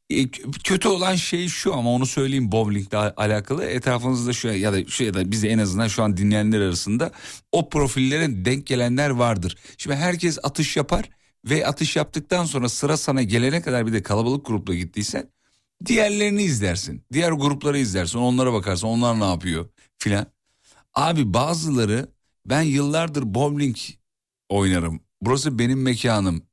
E, 0.09 0.31
kötü 0.63 0.87
olan 0.87 1.15
şey 1.15 1.47
şu 1.47 1.75
ama 1.75 1.93
onu 1.93 2.05
söyleyeyim 2.05 2.51
bowlingle 2.51 2.97
al- 2.97 3.13
alakalı 3.17 3.65
etrafınızda 3.65 4.33
şu 4.33 4.47
ya 4.47 4.73
da 4.73 4.85
şu 4.85 5.03
ya 5.03 5.13
da 5.13 5.31
bizi 5.31 5.47
en 5.47 5.57
azından 5.57 5.87
şu 5.87 6.03
an 6.03 6.17
dinleyenler 6.17 6.61
arasında 6.61 7.11
o 7.51 7.69
profillere 7.69 8.45
denk 8.45 8.67
gelenler 8.67 9.09
vardır. 9.09 9.57
Şimdi 9.77 9.95
herkes 9.95 10.39
atış 10.43 10.77
yapar 10.77 11.09
ve 11.45 11.67
atış 11.67 11.95
yaptıktan 11.95 12.45
sonra 12.45 12.69
sıra 12.69 12.97
sana 12.97 13.23
gelene 13.23 13.61
kadar 13.61 13.87
bir 13.87 13.93
de 13.93 14.03
kalabalık 14.03 14.45
grupla 14.45 14.75
gittiysen 14.75 15.29
Diğerlerini 15.85 16.43
izlersin. 16.43 17.03
Diğer 17.13 17.31
grupları 17.31 17.77
izlersin. 17.77 18.19
Onlara 18.19 18.53
bakarsın. 18.53 18.87
Onlar 18.87 19.19
ne 19.19 19.25
yapıyor 19.25 19.69
filan. 19.97 20.25
Abi 20.93 21.33
bazıları 21.33 22.09
ben 22.45 22.61
yıllardır 22.61 23.33
bowling 23.33 23.75
oynarım. 24.49 25.01
Burası 25.21 25.59
benim 25.59 25.81
mekanım. 25.81 26.43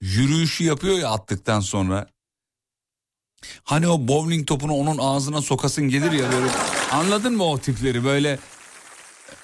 Yürüyüşü 0.00 0.64
yapıyor 0.64 0.98
ya 0.98 1.10
attıktan 1.10 1.60
sonra. 1.60 2.06
Hani 3.64 3.88
o 3.88 4.08
bowling 4.08 4.46
topunu 4.46 4.74
onun 4.74 4.98
ağzına 4.98 5.42
sokasın 5.42 5.88
gelir 5.88 6.12
ya 6.12 6.32
böyle. 6.32 6.50
Anladın 6.92 7.36
mı 7.36 7.44
o 7.44 7.58
tipleri 7.58 8.04
böyle 8.04 8.38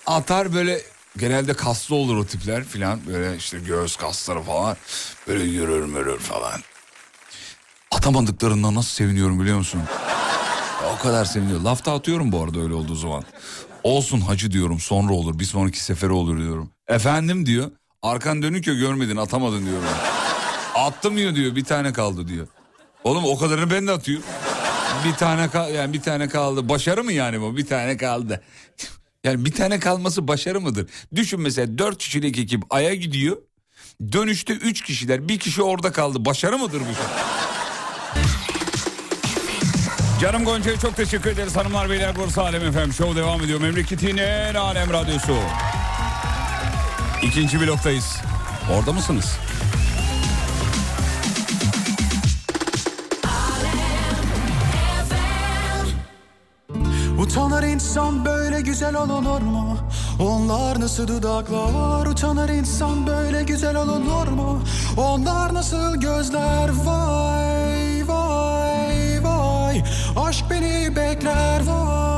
atar 0.06 0.52
böyle 0.52 0.82
genelde 1.18 1.54
kaslı 1.54 1.94
olur 1.94 2.16
o 2.16 2.26
tipler 2.26 2.64
filan 2.64 3.00
böyle 3.06 3.36
işte 3.36 3.58
göğüs 3.58 3.96
kasları 3.96 4.42
falan 4.42 4.76
böyle 5.28 5.44
yürür 5.44 5.84
mürür 5.84 6.18
falan. 6.18 6.60
Atamadıklarından 7.90 8.74
nasıl 8.74 8.90
seviniyorum 8.90 9.40
biliyor 9.40 9.58
musun? 9.58 9.80
O 10.94 11.02
kadar 11.02 11.24
seviniyorum. 11.24 11.64
Lafta 11.64 11.94
atıyorum 11.94 12.32
bu 12.32 12.44
arada 12.44 12.60
öyle 12.60 12.74
olduğu 12.74 12.94
zaman. 12.94 13.24
Olsun 13.82 14.20
hacı 14.20 14.50
diyorum 14.52 14.80
sonra 14.80 15.12
olur 15.12 15.38
bir 15.38 15.44
sonraki 15.44 15.84
sefere 15.84 16.12
olur 16.12 16.38
diyorum. 16.38 16.70
Efendim 16.88 17.46
diyor 17.46 17.70
arkan 18.02 18.42
dönük 18.42 18.66
ya 18.66 18.74
görmedin 18.74 19.16
atamadın 19.16 19.66
diyorum. 19.66 19.88
Attım 20.74 21.16
diyor 21.16 21.34
diyor 21.34 21.56
bir 21.56 21.64
tane 21.64 21.92
kaldı 21.92 22.28
diyor. 22.28 22.46
Oğlum 23.04 23.24
o 23.24 23.38
kadarını 23.38 23.70
ben 23.70 23.86
de 23.86 23.92
atıyorum. 23.92 24.26
Bir 25.04 25.12
tane 25.12 25.50
kal 25.50 25.74
yani 25.74 25.92
bir 25.92 26.02
tane 26.02 26.28
kaldı. 26.28 26.68
Başarı 26.68 27.04
mı 27.04 27.12
yani 27.12 27.40
bu? 27.40 27.56
Bir 27.56 27.66
tane 27.66 27.96
kaldı. 27.96 28.42
Yani 29.24 29.44
bir 29.44 29.52
tane 29.52 29.80
kalması 29.80 30.28
başarı 30.28 30.60
mıdır? 30.60 30.90
Düşün 31.14 31.40
mesela 31.40 31.78
dört 31.78 31.98
kişilik 31.98 32.38
ekip 32.38 32.62
Ay'a 32.70 32.94
gidiyor. 32.94 33.36
Dönüşte 34.12 34.52
üç 34.52 34.82
kişiler. 34.82 35.28
Bir 35.28 35.38
kişi 35.38 35.62
orada 35.62 35.92
kaldı. 35.92 36.24
Başarı 36.24 36.58
mıdır 36.58 36.80
bu? 36.80 36.84
Canım 40.20 40.44
Gonca'ya 40.44 40.76
çok 40.78 40.96
teşekkür 40.96 41.30
ederiz 41.30 41.56
hanımlar 41.56 41.90
beyler. 41.90 42.16
Bursa 42.16 42.42
Alem 42.42 42.72
FM 42.72 42.92
Show 42.92 43.20
devam 43.20 43.42
ediyor. 43.42 43.60
Memleketin 43.60 44.16
en 44.16 44.54
alem 44.54 44.90
radyosu. 44.92 45.36
İkinci 47.22 47.60
bloktayız. 47.60 48.16
Orada 48.72 48.92
mısınız? 48.92 49.36
Utanır 57.20 57.62
insan 57.62 58.24
böyle 58.24 58.60
güzel 58.60 58.94
olunur 58.94 59.40
mu? 59.40 59.76
Onlar 60.20 60.80
nasıl 60.80 61.08
dudaklar 61.08 62.06
Utanır 62.06 62.48
insan 62.48 63.06
böyle 63.06 63.42
güzel 63.42 63.76
olunur 63.76 64.28
mu? 64.28 64.62
Onlar 64.96 65.54
nasıl 65.54 65.96
gözler 65.96 66.70
Vay 66.84 68.08
vay 68.08 69.24
vay 69.24 69.82
Aşk 70.16 70.44
beni 70.50 70.96
bekler 70.96 71.62
Vay 71.66 72.09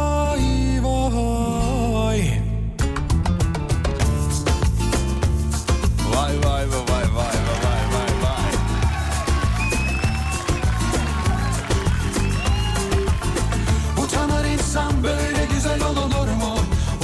insan 14.73 15.03
böyle 15.03 15.49
güzel 15.55 15.83
olunur 15.83 16.29
mu? 16.29 16.55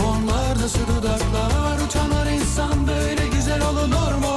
Onlar 0.07 0.63
nasıl 0.63 0.87
dudaklar 0.87 1.79
Utanır 1.87 2.27
insan 2.31 2.87
böyle 2.87 3.29
güzel 3.29 3.63
olunur 3.63 4.15
mu? 4.15 4.37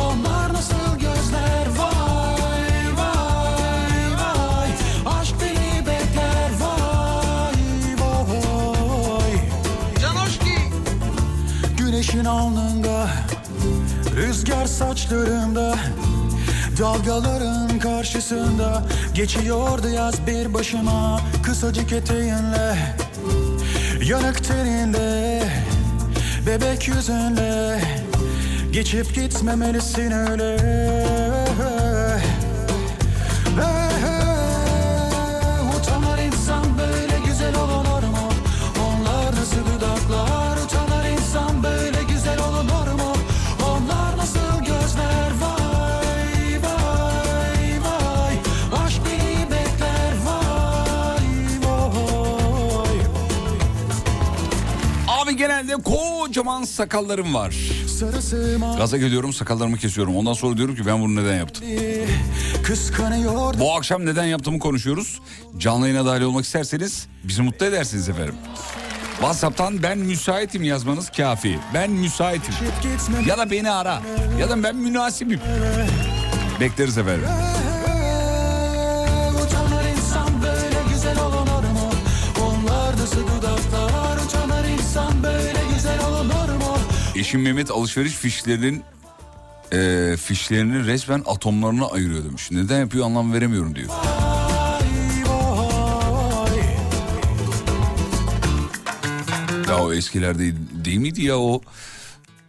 Onlar 0.00 0.52
nasıl 0.52 0.98
gözler? 0.98 1.66
Vay 1.78 2.96
vay 2.96 4.16
vay. 4.16 4.70
Aşk 5.20 5.34
beni 5.40 5.86
bekler. 5.86 6.50
Vay 6.60 7.56
vay 8.00 9.34
Güneşin 11.76 12.24
alnında 12.24 13.10
Rüzgar 14.16 14.66
saçlarımda 14.66 15.74
Dalgaların 16.80 17.78
karşısında 17.78 18.82
Geçiyordu 19.14 19.88
yaz 19.88 20.26
bir 20.26 20.54
başıma. 20.54 21.20
Kısacık 21.42 21.92
eteğinle 21.92 22.76
Yanık 24.04 24.44
teninde 24.44 25.42
Bebek 26.46 26.88
yüzünle 26.88 27.80
Geçip 28.72 29.14
gitmemelisin 29.14 30.10
öyle 30.10 30.99
Genelde 55.70 55.82
kocaman 55.82 56.64
sakallarım 56.64 57.34
var. 57.34 57.54
Gaza 58.78 58.96
geliyorum 58.96 59.32
sakallarımı 59.32 59.76
kesiyorum. 59.76 60.16
Ondan 60.16 60.32
sonra 60.32 60.56
diyorum 60.56 60.76
ki 60.76 60.86
ben 60.86 61.00
bunu 61.00 61.16
neden 61.24 61.36
yaptım? 61.36 61.64
Bu 63.60 63.74
akşam 63.74 64.06
neden 64.06 64.24
yaptığımı 64.24 64.58
konuşuyoruz. 64.58 65.20
Canlı 65.58 65.88
yayına 65.88 66.06
dahil 66.06 66.22
olmak 66.22 66.44
isterseniz 66.44 67.06
bizi 67.24 67.42
mutlu 67.42 67.66
edersiniz 67.66 68.08
efendim. 68.08 68.34
WhatsApp'tan 69.16 69.82
ben 69.82 69.98
müsaitim 69.98 70.62
yazmanız 70.62 71.10
kafi. 71.10 71.58
Ben 71.74 71.90
müsaitim. 71.90 72.54
Ya 73.26 73.38
da 73.38 73.50
beni 73.50 73.70
ara. 73.70 74.02
Ya 74.40 74.50
da 74.50 74.62
ben 74.62 74.76
münasibim. 74.76 75.40
Bekleriz 76.60 76.98
efendim. 76.98 77.26
Eşim 87.20 87.42
Mehmet 87.42 87.70
alışveriş 87.70 88.12
fişlerinin 88.12 88.82
eee, 89.72 90.16
fişlerini 90.16 90.86
resmen 90.86 91.22
atomlarına 91.26 91.86
ayırıyor 91.86 92.24
demiş. 92.24 92.50
Neden 92.50 92.78
yapıyor 92.80 93.06
anlam 93.06 93.32
veremiyorum 93.32 93.74
diyor. 93.74 93.88
Ya 99.68 99.84
o 99.84 99.92
eskilerde 99.92 100.52
değil 100.84 100.98
miydi 100.98 101.24
ya 101.24 101.38
o? 101.38 101.60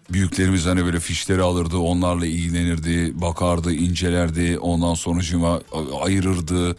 Büyüklerimiz 0.10 0.66
hani 0.66 0.86
böyle 0.86 1.00
fişleri 1.00 1.42
alırdı, 1.42 1.78
onlarla 1.78 2.26
ilgilenirdi, 2.26 3.22
bakardı, 3.22 3.74
incelerdi, 3.74 4.58
ondan 4.60 4.94
sonucuma 4.94 5.62
ayırırdı. 6.02 6.76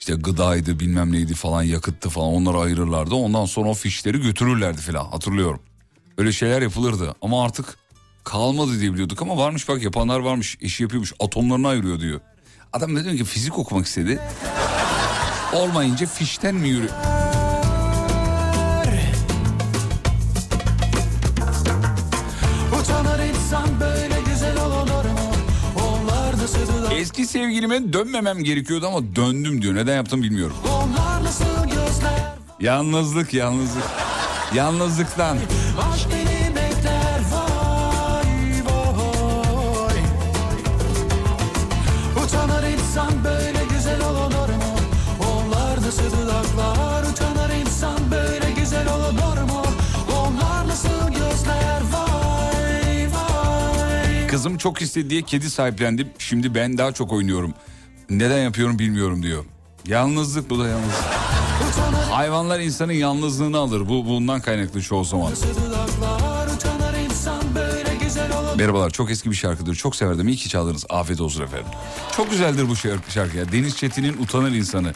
İşte 0.00 0.14
gıdaydı 0.14 0.80
bilmem 0.80 1.12
neydi 1.12 1.34
falan 1.34 1.62
yakıttı 1.62 2.08
falan 2.08 2.28
onları 2.28 2.58
ayırırlardı. 2.58 3.14
Ondan 3.14 3.44
sonra 3.44 3.68
o 3.68 3.74
fişleri 3.74 4.20
götürürlerdi 4.20 4.80
falan 4.80 5.04
hatırlıyorum. 5.04 5.60
Öyle 6.18 6.32
şeyler 6.32 6.62
yapılırdı 6.62 7.14
ama 7.22 7.44
artık 7.44 7.76
kalmadı 8.24 8.80
diye 8.80 8.92
biliyorduk 8.92 9.22
ama 9.22 9.36
varmış 9.36 9.68
bak 9.68 9.82
yapanlar 9.82 10.20
varmış. 10.20 10.58
Eşi 10.60 10.82
yapıyormuş 10.82 11.12
atomlarını 11.20 11.68
ayırıyor 11.68 12.00
diyor. 12.00 12.20
Adam 12.72 12.96
da 12.96 13.04
diyor 13.04 13.16
ki 13.16 13.24
fizik 13.24 13.58
okumak 13.58 13.86
istedi. 13.86 14.20
Olmayınca 15.52 16.06
fişten 16.06 16.54
mi 16.54 16.68
yürü? 16.68 16.88
Böyle 26.90 27.00
Eski 27.00 27.26
sevgilime 27.26 27.92
dönmemem 27.92 28.44
gerekiyordu 28.44 28.86
ama 28.86 29.16
döndüm 29.16 29.62
diyor. 29.62 29.74
Neden 29.74 29.96
yaptım 29.96 30.22
bilmiyorum. 30.22 30.56
Yalnızlık, 32.60 33.34
yalnızlık. 33.34 33.84
Yalnızlıktan. 34.54 35.38
Aşk 35.78 36.08
insan 42.98 43.24
böyle 43.24 43.64
güzel 43.70 44.00
olunur 44.00 44.48
mu? 44.48 44.76
Onlar 45.32 45.76
nasıl 45.76 46.04
dudaklar 46.04 47.02
Utanır 47.02 47.54
insan 47.54 48.10
böyle 48.10 48.50
güzel 48.60 48.88
olunur 48.88 49.42
mu? 49.42 49.62
Onlar 50.16 50.68
nasıl 50.68 51.10
gözler 51.10 51.82
Kızım 54.28 54.58
çok 54.58 54.82
istedi 54.82 55.10
diye 55.10 55.22
kedi 55.22 55.50
sahiplendim. 55.50 56.08
Şimdi 56.18 56.54
ben 56.54 56.78
daha 56.78 56.92
çok 56.92 57.12
oynuyorum. 57.12 57.54
Neden 58.10 58.38
yapıyorum 58.38 58.78
bilmiyorum 58.78 59.22
diyor. 59.22 59.44
Yalnızlık 59.86 60.50
bu 60.50 60.58
da 60.58 60.68
yalnızlık. 60.68 61.47
Hayvanlar 62.10 62.60
insanın 62.60 62.92
yalnızlığını 62.92 63.58
alır. 63.58 63.88
Bu 63.88 64.06
bundan 64.06 64.40
kaynaklı 64.40 64.82
çoğu 64.82 65.04
zaman. 65.04 65.32
Merhabalar 68.56 68.90
çok 68.90 69.10
eski 69.10 69.30
bir 69.30 69.34
şarkıdır. 69.36 69.74
Çok 69.74 69.96
severdim. 69.96 70.28
İyi 70.28 70.36
ki 70.36 70.48
çaldınız. 70.48 70.84
Afiyet 70.90 71.20
olsun 71.20 71.42
efendim. 71.42 71.66
Çok 72.16 72.30
güzeldir 72.30 72.68
bu 72.68 72.76
şarkı, 72.76 73.12
şarkı. 73.12 73.52
Deniz 73.52 73.76
Çetin'in 73.76 74.22
Utanır 74.22 74.52
insanı. 74.52 74.92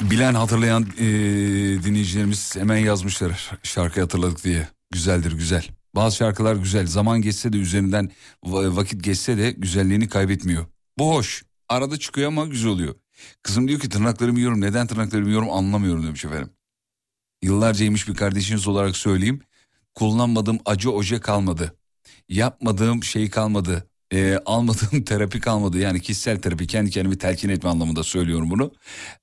Bilen 0.00 0.34
hatırlayan 0.34 0.82
e, 0.98 1.04
dinleyicilerimiz 1.84 2.56
hemen 2.56 2.76
yazmışlar 2.76 3.50
şarkıyı 3.62 4.04
hatırladık 4.04 4.44
diye. 4.44 4.68
Güzeldir 4.90 5.32
güzel. 5.32 5.66
Bazı 5.94 6.16
şarkılar 6.16 6.56
güzel. 6.56 6.86
Zaman 6.86 7.22
geçse 7.22 7.52
de 7.52 7.56
üzerinden 7.56 8.10
va- 8.44 8.76
vakit 8.76 9.04
geçse 9.04 9.38
de 9.38 9.50
güzelliğini 9.50 10.08
kaybetmiyor. 10.08 10.66
Bu 10.98 11.14
hoş. 11.14 11.44
Arada 11.68 11.98
çıkıyor 11.98 12.28
ama 12.28 12.46
güzel 12.46 12.70
oluyor. 12.70 12.94
Kızım 13.42 13.68
diyor 13.68 13.80
ki 13.80 13.88
tırnaklarımı 13.88 14.38
yiyorum. 14.38 14.60
Neden 14.60 14.86
tırnaklarımı 14.86 15.28
yiyorum 15.28 15.50
anlamıyorum 15.50 16.06
demiş 16.06 16.24
efendim. 16.24 16.50
Yıllarca 17.42 17.84
yemiş 17.84 18.08
bir 18.08 18.14
kardeşiniz 18.14 18.68
olarak 18.68 18.96
söyleyeyim. 18.96 19.40
Kullanmadığım 19.94 20.58
acı 20.64 20.92
oje 20.92 21.20
kalmadı. 21.20 21.76
Yapmadığım 22.28 23.04
şey 23.04 23.30
kalmadı. 23.30 23.88
Ee, 24.12 24.38
almadığım 24.46 25.04
terapi 25.04 25.40
kalmadı. 25.40 25.78
Yani 25.78 26.00
kişisel 26.00 26.40
terapi 26.40 26.66
kendi 26.66 26.90
kendimi 26.90 27.18
telkin 27.18 27.48
etme 27.48 27.70
anlamında 27.70 28.02
söylüyorum 28.04 28.50
bunu. 28.50 28.72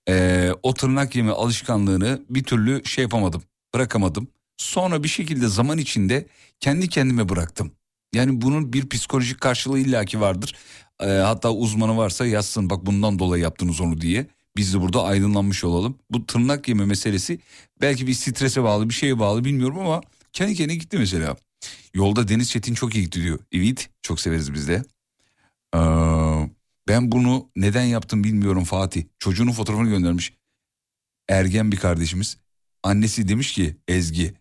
Ee, 0.10 0.52
o 0.64 0.74
tırnak 0.74 1.16
yeme 1.16 1.32
alışkanlığını 1.32 2.26
bir 2.30 2.44
türlü 2.44 2.86
şey 2.86 3.02
yapamadım. 3.02 3.44
Bırakamadım. 3.74 4.28
Sonra 4.58 5.04
bir 5.04 5.08
şekilde 5.08 5.48
zaman 5.48 5.78
içinde 5.78 6.28
kendi 6.60 6.90
kendime 6.90 7.30
bıraktım. 7.30 7.72
Yani 8.14 8.42
bunun 8.42 8.74
bir 8.74 8.90
psikolojik 8.90 9.42
karşılığı 9.42 9.80
illaki 9.80 10.22
vardır. 10.22 10.56
Ee, 11.00 11.06
hatta 11.06 11.54
uzmanı 11.54 11.98
varsa 11.98 12.26
yazsın 12.26 12.70
bak 12.70 12.86
bundan 12.86 13.20
dolayı 13.20 13.44
yaptınız 13.44 13.82
onu 13.82 14.02
diye. 14.02 14.28
Biz 14.58 14.74
de 14.74 14.82
burada 14.82 15.04
aydınlanmış 15.04 15.64
olalım. 15.64 16.00
Bu 16.10 16.26
tırnak 16.26 16.68
yeme 16.68 16.86
meselesi 16.86 17.40
belki 17.82 18.08
bir 18.08 18.14
strese 18.14 18.64
bağlı 18.64 18.90
bir 18.90 18.94
şeye 18.94 19.20
bağlı 19.20 19.46
bilmiyorum 19.46 19.80
ama 19.80 20.02
kendi 20.34 20.56
kendine 20.56 20.76
gitti 20.78 20.98
mesela. 20.98 21.36
Yolda 21.94 22.28
Deniz 22.28 22.50
Çetin 22.50 22.74
çok 22.74 22.96
iyi 22.96 23.04
gitti 23.04 23.24
diyor. 23.24 23.40
Evet 23.52 23.90
çok 24.02 24.20
severiz 24.20 24.54
biz 24.54 24.68
de. 24.68 24.84
Ee, 25.76 25.80
ben 26.88 27.12
bunu 27.12 27.50
neden 27.56 27.84
yaptım 27.84 28.24
bilmiyorum 28.24 28.64
Fatih. 28.64 29.04
Çocuğunun 29.20 29.52
fotoğrafını 29.52 29.90
göndermiş. 29.90 30.34
Ergen 31.30 31.72
bir 31.72 31.78
kardeşimiz. 31.78 32.38
Annesi 32.84 33.28
demiş 33.28 33.54
ki 33.54 33.76
Ezgi 33.88 34.34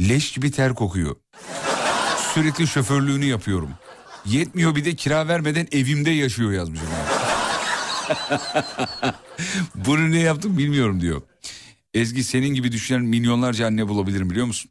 leş 0.00 0.32
gibi 0.32 0.50
ter 0.50 0.74
kokuyor. 0.74 1.16
Sürekli 2.38 2.66
şoförlüğünü 2.66 3.24
yapıyorum. 3.24 3.70
Yetmiyor 4.26 4.76
bir 4.76 4.84
de 4.84 4.94
kira 4.94 5.28
vermeden 5.28 5.68
evimde 5.72 6.10
yaşıyor 6.10 6.52
yazmış. 6.52 6.80
Bunu 9.74 10.10
ne 10.10 10.18
yaptım 10.18 10.58
bilmiyorum 10.58 11.00
diyor. 11.00 11.22
Ezgi 11.94 12.24
senin 12.24 12.48
gibi 12.48 12.72
düşünen 12.72 13.02
milyonlarca 13.02 13.66
anne 13.66 13.88
bulabilirim 13.88 14.30
biliyor 14.30 14.46
musun? 14.46 14.70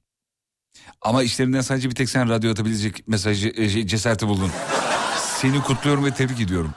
Ama 1.01 1.24
işlerinden 1.24 1.61
sadece 1.61 1.89
bir 1.89 1.95
tek 1.95 2.09
sen 2.09 2.30
radyo 2.30 2.51
atabilecek 2.51 3.07
mesajı 3.07 3.53
e, 3.55 3.70
şey, 3.70 3.88
cesareti 3.88 4.28
buldun. 4.28 4.51
Seni 5.41 5.61
kutluyorum 5.61 6.05
ve 6.05 6.13
tebrik 6.13 6.41
ediyorum. 6.41 6.74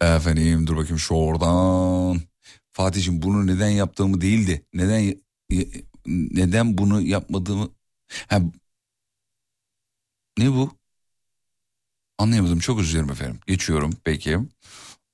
Efendim 0.00 0.66
dur 0.66 0.76
bakayım 0.76 0.98
şu 0.98 1.14
oradan. 1.14 2.20
Fatih'im 2.72 3.22
bunu 3.22 3.46
neden 3.46 3.70
yaptığımı 3.70 4.20
değildi. 4.20 4.64
Neden 4.74 5.14
neden 6.06 6.78
bunu 6.78 7.00
yapmadığımı... 7.00 7.68
Ha, 8.28 8.40
ne 10.38 10.52
bu? 10.52 10.70
Anlayamadım 12.18 12.58
çok 12.58 12.80
özür 12.80 12.92
dilerim 12.92 13.10
efendim. 13.10 13.40
Geçiyorum 13.46 13.92
peki. 14.04 14.38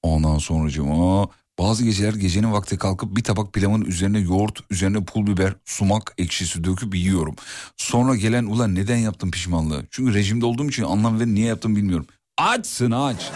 Ondan 0.02 0.38
sonracığıma 0.38 1.28
bazı 1.58 1.84
geceler 1.84 2.14
gecenin 2.14 2.52
vakti 2.52 2.78
kalkıp 2.78 3.16
bir 3.16 3.24
tabak 3.24 3.52
pilavın 3.52 3.80
üzerine 3.80 4.18
yoğurt, 4.18 4.60
üzerine 4.70 5.04
pul 5.04 5.26
biber, 5.26 5.54
sumak 5.64 6.14
ekşisi 6.18 6.64
döküp 6.64 6.94
yiyorum. 6.94 7.36
Sonra 7.76 8.16
gelen 8.16 8.44
ulan 8.44 8.74
neden 8.74 8.96
yaptım 8.96 9.30
pişmanlığı? 9.30 9.86
Çünkü 9.90 10.14
rejimde 10.14 10.46
olduğum 10.46 10.68
için 10.68 10.82
anlam 10.82 11.20
ve 11.20 11.26
niye 11.26 11.46
yaptım 11.46 11.76
bilmiyorum. 11.76 12.06
Açsın 12.38 12.90
aç. 12.90 13.30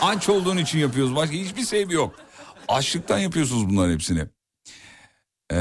aç 0.00 0.28
olduğun 0.28 0.56
için 0.56 0.78
yapıyoruz. 0.78 1.16
Başka 1.16 1.36
hiçbir 1.36 1.62
sevgi 1.62 1.94
yok. 1.94 2.14
Açlıktan 2.68 3.18
yapıyorsunuz 3.18 3.68
bunların 3.68 3.92
hepsini. 3.92 4.24
Ee, 5.52 5.56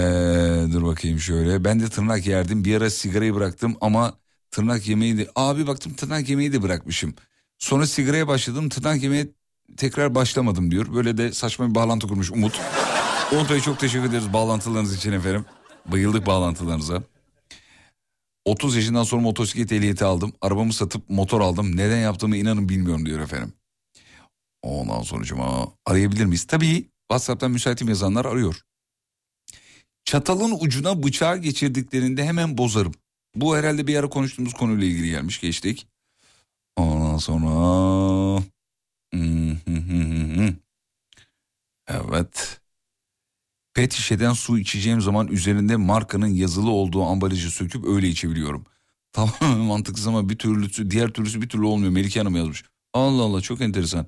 dur 0.74 0.84
bakayım 0.86 1.20
şöyle. 1.20 1.64
Ben 1.64 1.80
de 1.80 1.90
tırnak 1.90 2.28
yerdim. 2.28 2.66
Bir 2.66 2.76
ara 2.78 2.90
sigarayı 2.90 3.36
bıraktım 3.36 3.76
ama 3.82 4.14
tırnak 4.52 4.88
yemeği 4.88 5.18
de... 5.18 5.28
Abi 5.36 5.68
baktım 5.68 5.94
tırnak 5.94 6.30
yemeği 6.30 6.54
de 6.54 6.62
bırakmışım. 6.62 7.16
Sonra 7.60 7.88
sigaraya 7.88 8.28
başladım. 8.28 8.70
Tırnak 8.70 9.04
yemeği 9.04 9.34
tekrar 9.78 10.16
başlamadım 10.16 10.72
diyor. 10.72 10.94
Böyle 10.94 11.18
de 11.18 11.34
saçma 11.34 11.70
bir 11.70 11.76
bağlantı 11.76 12.08
kurmuş 12.08 12.32
Umut. 12.32 12.62
Umut 13.32 13.50
Bey 13.50 13.60
çok 13.60 13.80
teşekkür 13.80 14.10
ederiz 14.10 14.34
bağlantılarınız 14.34 14.96
için 14.96 15.12
efendim. 15.12 15.46
Bayıldık 15.86 16.26
bağlantılarınıza. 16.26 17.04
30 18.46 18.76
yaşından 18.76 19.04
sonra 19.04 19.22
motosiklet 19.22 19.72
ehliyeti 19.72 20.06
aldım. 20.06 20.34
Arabamı 20.42 20.74
satıp 20.74 21.10
motor 21.10 21.42
aldım. 21.42 21.78
Neden 21.78 21.98
yaptığımı 21.98 22.38
inanın 22.38 22.70
bilmiyorum 22.70 23.06
diyor 23.06 23.20
efendim. 23.20 23.54
Ondan 24.62 25.02
sonucuma 25.02 25.68
arayabilir 25.86 26.26
miyiz? 26.26 26.48
Tabii 26.48 26.90
WhatsApp'tan 27.10 27.52
müsaitim 27.52 27.90
yazanlar 27.90 28.26
arıyor. 28.26 28.62
Çatalın 30.06 30.58
ucuna 30.60 31.04
bıçağı 31.04 31.38
geçirdiklerinde 31.38 32.26
hemen 32.26 32.58
bozarım. 32.58 32.93
Bu 33.36 33.58
herhalde 33.58 33.88
bir 33.88 33.95
ara 33.95 34.10
konuştuğumuz 34.10 34.54
konuyla 34.54 34.88
ilgili 34.88 35.10
gelmiş 35.10 35.41
geçtik. 35.41 35.88
Ondan 36.76 37.18
sonra... 37.18 38.43
Evet. 41.88 42.62
Pet 43.74 43.93
şişeden 43.93 44.34
su 44.34 44.60
içeceğim 44.60 45.01
zaman 45.01 45.28
üzerinde 45.28 45.76
markanın 45.76 46.28
yazılı 46.28 46.72
olduğu 46.72 47.04
ambalajı 47.04 47.51
söküp 47.51 47.86
öyle 47.86 48.08
içebiliyorum. 48.08 48.66
Tamam 49.12 49.58
mantıksız 49.60 50.08
ama 50.08 50.30
bir 50.30 50.38
türlüsü 50.38 50.91
diğer 50.91 51.10
türlüsü 51.10 51.41
bir 51.41 51.49
türlü 51.49 51.66
olmuyor. 51.66 51.91
Melike 51.91 52.20
Hanım 52.20 52.36
yazmış. 52.36 52.64
Allah 52.93 53.22
Allah 53.22 53.41
çok 53.41 53.62
enteresan. 53.62 54.08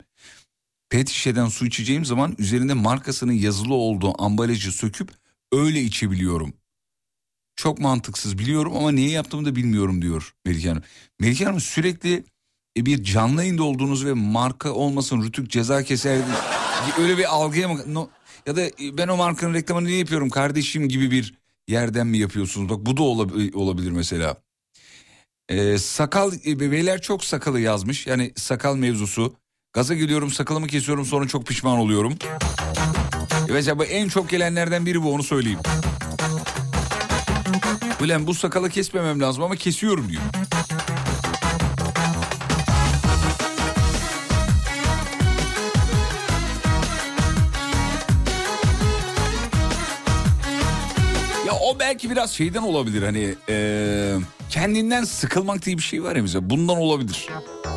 Pet 0.89 1.09
şişeden 1.09 1.47
su 1.47 1.65
içeceğim 1.65 2.05
zaman 2.05 2.35
üzerinde 2.37 2.73
markasının 2.73 3.31
yazılı 3.31 3.73
olduğu 3.73 4.23
ambalajı 4.23 4.71
söküp 4.71 5.11
öyle 5.59 5.81
içebiliyorum. 5.81 6.53
Çok 7.55 7.79
mantıksız 7.79 8.37
biliyorum 8.37 8.77
ama 8.77 8.91
niye 8.91 9.09
yaptığımı 9.09 9.45
da 9.45 9.55
bilmiyorum 9.55 10.01
diyor 10.01 10.33
Melike 10.45 10.69
Hanım. 10.69 10.83
Melike 11.19 11.45
Hanım 11.45 11.59
sürekli 11.59 12.23
e, 12.77 12.85
bir 12.85 13.03
canlı 13.03 13.41
yayında 13.41 13.63
olduğunuz 13.63 14.05
ve 14.05 14.13
marka 14.13 14.71
olmasın 14.71 15.23
rütük 15.23 15.51
ceza 15.51 15.83
keser 15.83 16.21
öyle 16.99 17.17
bir 17.17 17.35
algıya 17.35 17.67
mı 17.67 17.79
no, 17.87 18.09
ya 18.45 18.55
da 18.55 18.61
e, 18.61 18.97
ben 18.97 19.07
o 19.07 19.17
markanın 19.17 19.53
reklamını 19.53 19.87
niye 19.87 19.97
yapıyorum 19.97 20.29
kardeşim 20.29 20.89
gibi 20.89 21.11
bir 21.11 21.33
yerden 21.67 22.07
mi 22.07 22.17
yapıyorsunuz? 22.17 22.69
Bak 22.69 22.85
bu 22.85 22.97
da 22.97 23.03
olabilir 23.59 23.91
mesela. 23.91 24.37
Ee, 25.49 25.77
sakal 25.77 26.31
e, 26.45 26.59
beyler 26.59 27.01
çok 27.01 27.23
sakalı 27.23 27.59
yazmış. 27.59 28.07
Yani 28.07 28.33
sakal 28.35 28.75
mevzusu. 28.75 29.35
Gaza 29.73 29.93
geliyorum 29.93 30.31
sakalımı 30.31 30.67
kesiyorum 30.67 31.05
sonra 31.05 31.27
çok 31.27 31.45
pişman 31.45 31.77
oluyorum 31.77 32.17
mesela 33.49 33.79
bu 33.79 33.83
en 33.83 34.07
çok 34.09 34.29
gelenlerden 34.29 34.85
biri 34.85 35.03
bu 35.03 35.13
onu 35.13 35.23
söyleyeyim 35.23 35.59
Ulan 38.03 38.27
bu 38.27 38.33
sakalı 38.33 38.69
kesmemem 38.69 39.21
lazım 39.21 39.43
ama 39.43 39.55
kesiyorum 39.55 40.09
diyor. 40.09 40.21
Ya 51.47 51.53
o 51.61 51.79
belki 51.79 52.09
biraz 52.09 52.31
şeyden 52.31 52.61
olabilir 52.61 53.03
hani 53.03 53.35
e, 53.49 54.15
kendinden 54.49 55.03
sıkılmak 55.03 55.65
diye 55.65 55.77
bir 55.77 55.83
şey 55.83 56.03
var 56.03 56.15
ya 56.15 56.23
bize 56.23 56.49
bundan 56.49 56.77
olabilir. 56.77 57.29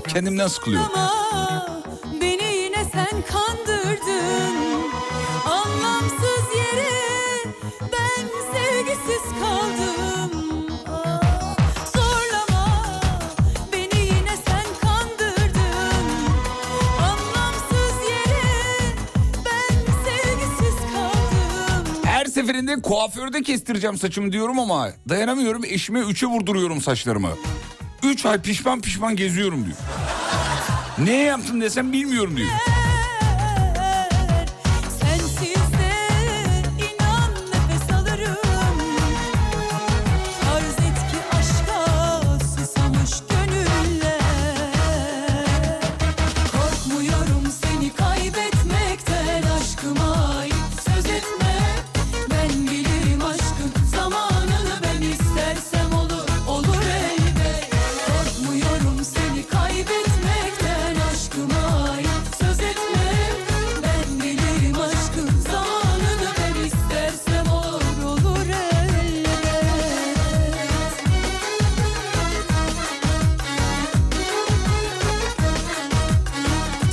Kendimden 0.09 0.49
sıkılıyor. 0.49 0.83
Ama 0.95 1.13
beni 2.21 2.45
yine 2.57 2.85
sen 2.93 3.23
kandırdın 3.33 3.78
seferinde 22.49 22.83
kuaförde 22.83 23.43
kestireceğim 23.43 23.99
saçımı 23.99 24.33
diyorum 24.33 24.59
ama 24.59 24.89
dayanamıyorum 25.09 25.65
eşime 25.65 26.01
üçe 26.01 26.27
vurduruyorum 26.27 26.81
saçlarımı. 26.81 27.31
Üç 28.03 28.27
ay 28.27 28.43
pişman 28.43 28.81
pişman 28.81 29.17
geziyorum 29.17 29.65
diyor. 29.67 29.77
Ne 30.99 31.17
yaptım 31.17 31.61
desem 31.61 31.93
bilmiyorum 31.93 32.37
diyor. 32.37 32.49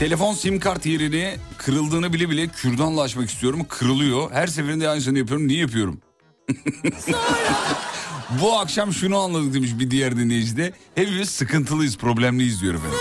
Telefon 0.06 0.34
sim 0.34 0.60
kart 0.60 0.86
yerini 0.86 1.36
kırıldığını 1.58 2.14
bile 2.14 2.30
bile 2.30 2.48
kürdanla 2.48 3.02
açmak 3.02 3.30
istiyorum. 3.30 3.66
Kırılıyor. 3.70 4.32
Her 4.32 4.48
seferinde 4.48 4.90
aynısını 4.90 5.18
yapıyorum. 5.18 5.48
Niye 5.48 5.60
yapıyorum? 5.60 6.02
Bu 8.42 8.58
akşam 8.60 8.94
şunu 8.94 9.18
anladık 9.18 9.54
demiş 9.54 9.70
bir 9.80 9.92
diğer 9.92 10.18
dinleyici 10.18 10.58
de. 10.58 10.74
Hepimiz 10.96 11.30
sıkıntılıyız, 11.30 11.98
problemliyiz 11.98 12.62
diyor 12.62 12.74
efendim. 12.74 13.00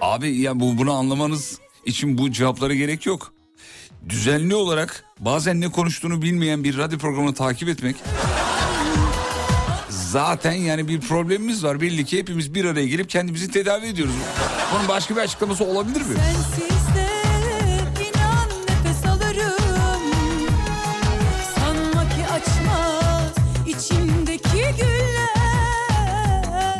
Abi 0.00 0.36
ya 0.36 0.60
bu 0.60 0.78
bunu 0.78 0.92
anlamanız 0.92 1.58
için 1.84 2.18
bu 2.18 2.32
cevaplara 2.32 2.74
gerek 2.74 3.06
yok. 3.06 3.32
Düzenli 4.08 4.54
olarak 4.54 5.04
bazen 5.18 5.60
ne 5.60 5.68
konuştuğunu 5.68 6.22
bilmeyen 6.22 6.64
bir 6.64 6.78
radyo 6.78 6.98
programını 6.98 7.34
takip 7.34 7.68
etmek 7.68 7.96
zaten 10.14 10.52
yani 10.52 10.88
bir 10.88 11.00
problemimiz 11.00 11.64
var. 11.64 11.80
Belli 11.80 12.04
ki 12.04 12.18
hepimiz 12.18 12.54
bir 12.54 12.64
araya 12.64 12.86
gelip 12.86 13.10
kendimizi 13.10 13.50
tedavi 13.50 13.86
ediyoruz. 13.86 14.14
Bunun 14.74 14.88
başka 14.88 15.16
bir 15.16 15.20
açıklaması 15.20 15.64
olabilir 15.64 16.00
mi? 16.00 16.14
Sensiz 16.16 16.74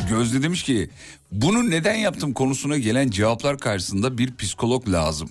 Gözde 0.08 0.42
demiş 0.42 0.62
ki 0.62 0.90
bunu 1.32 1.70
neden 1.70 1.94
yaptım 1.94 2.32
konusuna 2.32 2.78
gelen 2.78 3.10
cevaplar 3.10 3.58
karşısında 3.58 4.18
bir 4.18 4.36
psikolog 4.36 4.88
lazım. 4.88 5.28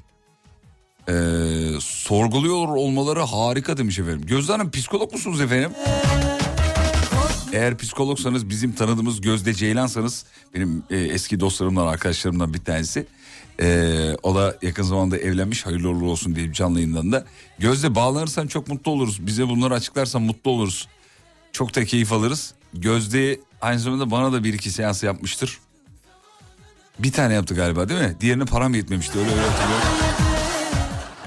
Ee, 1.09 1.13
sorguluyor 1.79 2.67
olmaları 2.67 3.19
harika 3.19 3.77
demiş 3.77 3.99
efendim. 3.99 4.21
Gözde 4.25 4.51
Hanım 4.51 4.71
psikolog 4.71 5.11
musunuz 5.11 5.41
efendim? 5.41 5.71
Eğer 7.53 7.77
psikologsanız 7.77 8.49
bizim 8.49 8.71
tanıdığımız 8.71 9.21
Gözde 9.21 9.53
Ceylansanız 9.53 10.25
benim 10.53 10.83
e, 10.89 10.97
eski 10.97 11.39
dostlarımdan 11.39 11.87
arkadaşlarımdan 11.87 12.53
bir 12.53 12.59
tanesi. 12.59 13.05
Ee, 13.59 14.15
o 14.23 14.35
da 14.35 14.57
yakın 14.61 14.83
zamanda 14.83 15.17
evlenmiş 15.17 15.65
hayırlı 15.65 15.89
uğurlu 15.89 16.09
olsun 16.09 16.35
diye 16.35 16.53
canlı 16.53 16.79
yayından 16.79 17.11
da. 17.11 17.25
Gözde 17.59 17.95
bağlanırsan 17.95 18.47
çok 18.47 18.67
mutlu 18.67 18.91
oluruz. 18.91 19.27
Bize 19.27 19.47
bunları 19.49 19.73
açıklarsan 19.73 20.21
mutlu 20.21 20.51
oluruz. 20.51 20.87
Çok 21.51 21.75
da 21.75 21.85
keyif 21.85 22.13
alırız. 22.13 22.53
Gözde 22.73 23.39
aynı 23.61 23.79
zamanda 23.79 24.11
bana 24.11 24.33
da 24.33 24.43
bir 24.43 24.53
iki 24.53 24.71
seans 24.71 25.03
yapmıştır. 25.03 25.59
Bir 26.99 27.11
tane 27.11 27.33
yaptı 27.33 27.55
galiba 27.55 27.89
değil 27.89 28.01
mi? 28.01 28.15
Diğerine 28.21 28.45
param 28.45 28.73
yetmemişti 28.73 29.19
öyle 29.19 29.31
öyle 29.31 29.41
hatırlıyorum. 29.41 29.87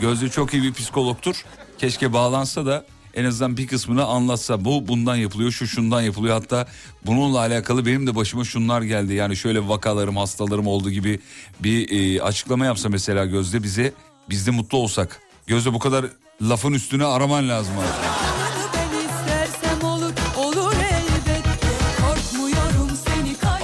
Gözde 0.00 0.28
çok 0.28 0.54
iyi 0.54 0.62
bir 0.62 0.72
psikologtur. 0.72 1.44
Keşke 1.78 2.12
bağlansa 2.12 2.66
da 2.66 2.86
en 3.16 3.24
azından 3.24 3.56
bir 3.56 3.66
kısmını 3.66 4.04
anlatsa. 4.04 4.64
Bu 4.64 4.88
bundan 4.88 5.16
yapılıyor, 5.16 5.50
şu 5.50 5.66
şundan 5.66 6.00
yapılıyor. 6.00 6.34
Hatta 6.34 6.66
bununla 7.06 7.38
alakalı 7.38 7.86
benim 7.86 8.06
de 8.06 8.14
başıma 8.16 8.44
şunlar 8.44 8.82
geldi. 8.82 9.14
Yani 9.14 9.36
şöyle 9.36 9.68
vakalarım, 9.68 10.16
hastalarım 10.16 10.66
oldu 10.66 10.90
gibi 10.90 11.20
bir 11.60 11.88
e, 11.90 12.22
açıklama 12.22 12.66
yapsa 12.66 12.88
mesela 12.88 13.24
Gözde 13.24 13.62
bize. 13.62 13.92
Biz 14.30 14.46
de 14.46 14.50
mutlu 14.50 14.78
olsak. 14.78 15.20
Gözde 15.46 15.72
bu 15.74 15.78
kadar 15.78 16.06
lafın 16.42 16.72
üstüne 16.72 17.04
araman 17.04 17.48
lazım 17.48 17.74
artık. 17.78 18.16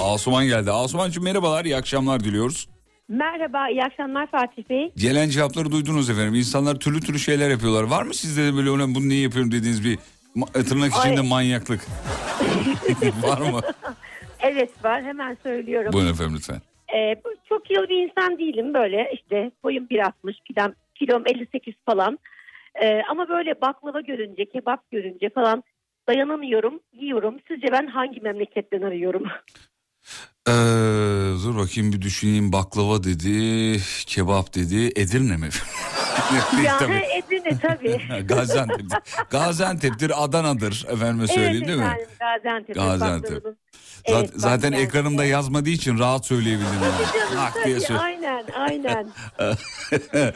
Asuman 0.01 0.45
geldi. 0.45 0.71
Asumancığım 0.71 1.23
merhabalar, 1.23 1.65
iyi 1.65 1.77
akşamlar 1.77 2.23
diliyoruz. 2.23 2.67
Merhaba, 3.09 3.69
iyi 3.69 3.83
akşamlar 3.83 4.27
Fatih 4.27 4.69
Bey. 4.69 4.91
Gelen 4.97 5.29
cevapları 5.29 5.71
duydunuz 5.71 6.09
efendim. 6.09 6.33
İnsanlar 6.35 6.75
türlü 6.79 6.99
türlü 6.99 7.19
şeyler 7.19 7.49
yapıyorlar. 7.49 7.83
Var 7.83 8.03
mı 8.03 8.13
sizde 8.13 8.43
de 8.53 8.57
böyle 8.57 8.69
"Ulan 8.69 8.95
bunu 8.95 9.09
niye 9.09 9.21
yapıyorum 9.21 9.51
dediğiniz 9.51 9.85
bir 9.85 9.97
ma- 10.35 10.63
tırnak 10.63 10.91
içinde 10.97 11.21
Ay. 11.21 11.27
manyaklık? 11.29 11.81
Var 13.23 13.37
mı? 13.51 13.61
Evet 14.39 14.83
var, 14.83 15.03
hemen 15.03 15.37
söylüyorum. 15.43 15.93
Buyurun 15.93 16.11
efendim 16.13 16.35
lütfen. 16.37 16.61
Ee, 16.95 17.15
çok 17.49 17.71
yıl 17.71 17.89
bir 17.89 18.03
insan 18.09 18.39
değilim 18.39 18.73
böyle 18.73 19.11
işte 19.13 19.51
boyum 19.63 19.85
1.60, 19.85 20.33
kilom, 20.43 20.73
kilom 20.95 21.23
58 21.27 21.73
falan. 21.85 22.19
Ee, 22.81 23.01
ama 23.09 23.29
böyle 23.29 23.61
baklava 23.61 24.01
görünce, 24.01 24.45
kebap 24.45 24.91
görünce 24.91 25.29
falan 25.29 25.63
dayanamıyorum, 26.07 26.79
yiyorum. 26.93 27.35
Sizce 27.47 27.67
ben 27.71 27.87
hangi 27.87 28.21
memleketten 28.21 28.81
arıyorum? 28.81 29.23
Ee, 30.47 30.51
dur 31.43 31.55
bakayım 31.57 31.93
bir 31.93 32.01
düşüneyim. 32.01 32.53
Baklava 32.53 33.03
dedi, 33.03 33.79
kebap 34.05 34.55
dedi. 34.55 34.91
Edirne 34.95 35.37
mi? 35.37 35.49
ya 36.63 36.77
Tabii. 36.79 36.93
Edirne 36.93 37.59
tabii. 37.61 38.25
Gaziantep. 38.27 38.85
Gaziantep'tir, 39.29 40.23
Adana'dır 40.23 40.85
efendime 40.89 41.27
söyleyeyim 41.27 41.55
evet 41.57 41.67
değil 41.67 41.79
mi? 41.79 41.85
efendim, 41.85 42.07
Gaziantep. 42.19 42.75
Gaziantep. 42.75 43.43
Zat- 43.43 43.55
Evet, 44.05 44.29
zaten 44.35 44.51
Gaziantep. 44.71 44.79
ekranımda 44.79 45.25
yazmadığı 45.25 45.69
için 45.69 45.99
rahat 45.99 46.25
söyleyebildim. 46.25 46.73
Yani. 46.83 47.35
Hak 47.35 47.65
diye 47.65 47.79
söyle- 47.79 47.99
aynen, 47.99 48.45
aynen. 48.55 49.07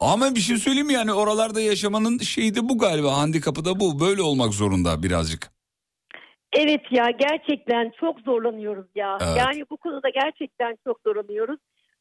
Ama 0.00 0.34
bir 0.34 0.40
şey 0.40 0.56
söyleyeyim 0.56 0.86
mi 0.86 0.92
yani 0.92 1.12
oralarda 1.12 1.60
yaşamanın 1.60 2.18
şeyi 2.18 2.54
de 2.54 2.68
bu 2.68 2.78
galiba 2.78 3.16
handikapı 3.16 3.64
da 3.64 3.80
bu. 3.80 4.00
Böyle 4.00 4.22
olmak 4.22 4.54
zorunda 4.54 5.02
birazcık. 5.02 5.55
Evet 6.56 6.80
ya 6.90 7.10
gerçekten 7.10 7.92
çok 8.00 8.20
zorlanıyoruz 8.20 8.86
ya. 8.94 9.18
Evet. 9.20 9.36
Yani 9.38 9.64
bu 9.70 9.76
konuda 9.76 10.08
gerçekten 10.08 10.78
çok 10.84 11.00
zorlanıyoruz. 11.06 11.60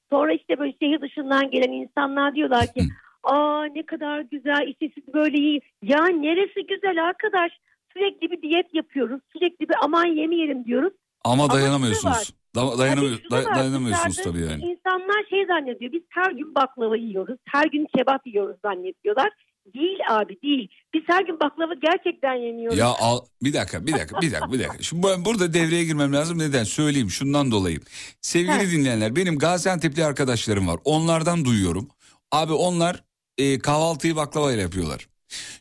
Sonra 0.09 0.33
işte 0.33 0.59
böyle 0.59 0.73
şehir 0.81 1.01
dışından 1.01 1.51
gelen 1.51 1.71
insanlar 1.71 2.35
diyorlar 2.35 2.65
ki 2.73 2.81
aa 3.23 3.65
ne 3.65 3.85
kadar 3.85 4.19
güzel 4.19 4.67
işte 4.67 4.89
siz 4.95 5.13
böyle 5.13 5.37
iyi. 5.37 5.61
Ya 5.81 6.05
neresi 6.05 6.67
güzel 6.67 7.03
arkadaş 7.05 7.51
sürekli 7.93 8.31
bir 8.31 8.41
diyet 8.41 8.73
yapıyoruz. 8.73 9.21
Sürekli 9.33 9.69
bir 9.69 9.75
aman 9.81 10.05
yemeyelim 10.05 10.65
diyoruz. 10.65 10.93
Ama 11.23 11.49
dayanamıyorsunuz. 11.49 12.33
Da- 12.55 12.77
dayanamıyor, 12.77 13.17
Tabii 13.29 13.45
da 13.45 13.55
dayanamıyorsunuz 13.55 14.17
tabii 14.23 14.41
yani. 14.41 14.63
İnsanlar 14.63 15.25
şey 15.29 15.45
zannediyor 15.45 15.91
biz 15.91 16.03
her 16.09 16.31
gün 16.31 16.55
baklava 16.55 16.97
yiyoruz. 16.97 17.37
Her 17.45 17.65
gün 17.65 17.87
kebap 17.97 18.27
yiyoruz 18.27 18.57
zannediyorlar. 18.61 19.29
Değil 19.73 19.97
abi 20.09 20.41
değil. 20.43 20.69
Biz 20.93 21.01
her 21.07 21.23
gün 21.25 21.39
baklava 21.39 21.73
gerçekten 21.73 22.33
yemiyoruz. 22.33 22.77
Ya 22.77 22.87
al, 22.87 23.19
bir 23.43 23.53
dakika 23.53 23.85
bir 23.87 23.93
dakika 23.93 24.21
bir 24.21 24.31
dakika 24.31 24.51
bir 24.51 24.59
dakika. 24.59 24.83
Şimdi 24.83 25.07
ben 25.07 25.25
burada 25.25 25.53
devreye 25.53 25.83
girmem 25.83 26.13
lazım. 26.13 26.37
Neden? 26.39 26.63
Söyleyeyim 26.63 27.09
şundan 27.09 27.51
dolayı. 27.51 27.79
Sevgili 28.21 28.71
dinleyenler 28.71 29.15
benim 29.15 29.37
Gaziantep'li 29.37 30.05
arkadaşlarım 30.05 30.67
var. 30.67 30.79
Onlardan 30.83 31.45
duyuyorum. 31.45 31.89
Abi 32.31 32.53
onlar 32.53 33.03
e, 33.37 33.59
kahvaltıyı 33.59 34.15
baklavayla 34.15 34.61
yapıyorlar. 34.61 35.07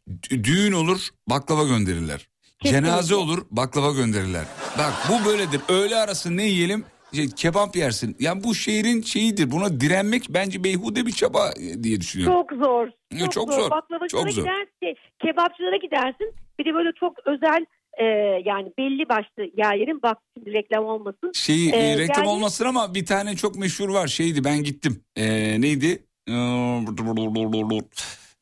D- 0.08 0.44
düğün 0.44 0.72
olur 0.72 1.08
baklava 1.30 1.64
gönderirler. 1.64 2.28
Kesinlikle. 2.62 2.86
Cenaze 2.88 3.14
olur 3.14 3.46
baklava 3.50 3.92
gönderirler. 3.92 4.44
Bak 4.78 4.92
bu 5.08 5.28
böyledir. 5.28 5.60
Öğle 5.68 5.96
arası 5.96 6.36
ne 6.36 6.46
yiyelim? 6.46 6.84
Şey, 7.14 7.30
kebap 7.30 7.76
yersin. 7.76 8.16
Yani 8.20 8.44
bu 8.44 8.54
şehrin 8.54 9.02
şeyidir. 9.02 9.50
Buna 9.50 9.80
direnmek 9.80 10.26
bence 10.30 10.64
beyhude 10.64 11.06
bir 11.06 11.12
çaba 11.12 11.50
e, 11.60 11.82
diye 11.84 12.00
düşünüyorum. 12.00 12.34
Çok 12.40 12.52
zor. 12.64 12.86
Ya, 13.12 13.18
Çok, 13.18 13.32
çok 13.32 13.52
zor. 13.52 13.60
zor, 13.60 13.70
Baklavacılara 13.70 14.08
çok 14.24 14.32
zor. 14.32 14.42
gidersin, 14.42 15.00
kebapçılara 15.22 15.76
gidersin. 15.76 16.34
Bir 16.58 16.64
de 16.64 16.74
böyle 16.74 16.92
çok 17.00 17.18
özel 17.26 17.66
e, 17.98 18.04
yani 18.44 18.72
belli 18.78 19.08
başlı 19.08 19.42
yerlerin 19.56 20.02
bak 20.02 20.18
reklam 20.46 20.84
olmasın. 20.84 21.32
Şey 21.34 21.70
e, 21.70 21.76
Ee, 21.76 21.98
reklam 21.98 22.24
yani- 22.24 22.28
olmasın 22.34 22.64
ama 22.64 22.94
bir 22.94 23.06
tane 23.06 23.36
çok 23.36 23.56
meşhur 23.56 23.88
var. 23.88 24.06
Şeydi 24.06 24.44
ben 24.44 24.62
gittim. 24.62 25.00
Ee, 25.16 25.60
neydi? 25.60 26.02
Ee, 26.28 26.32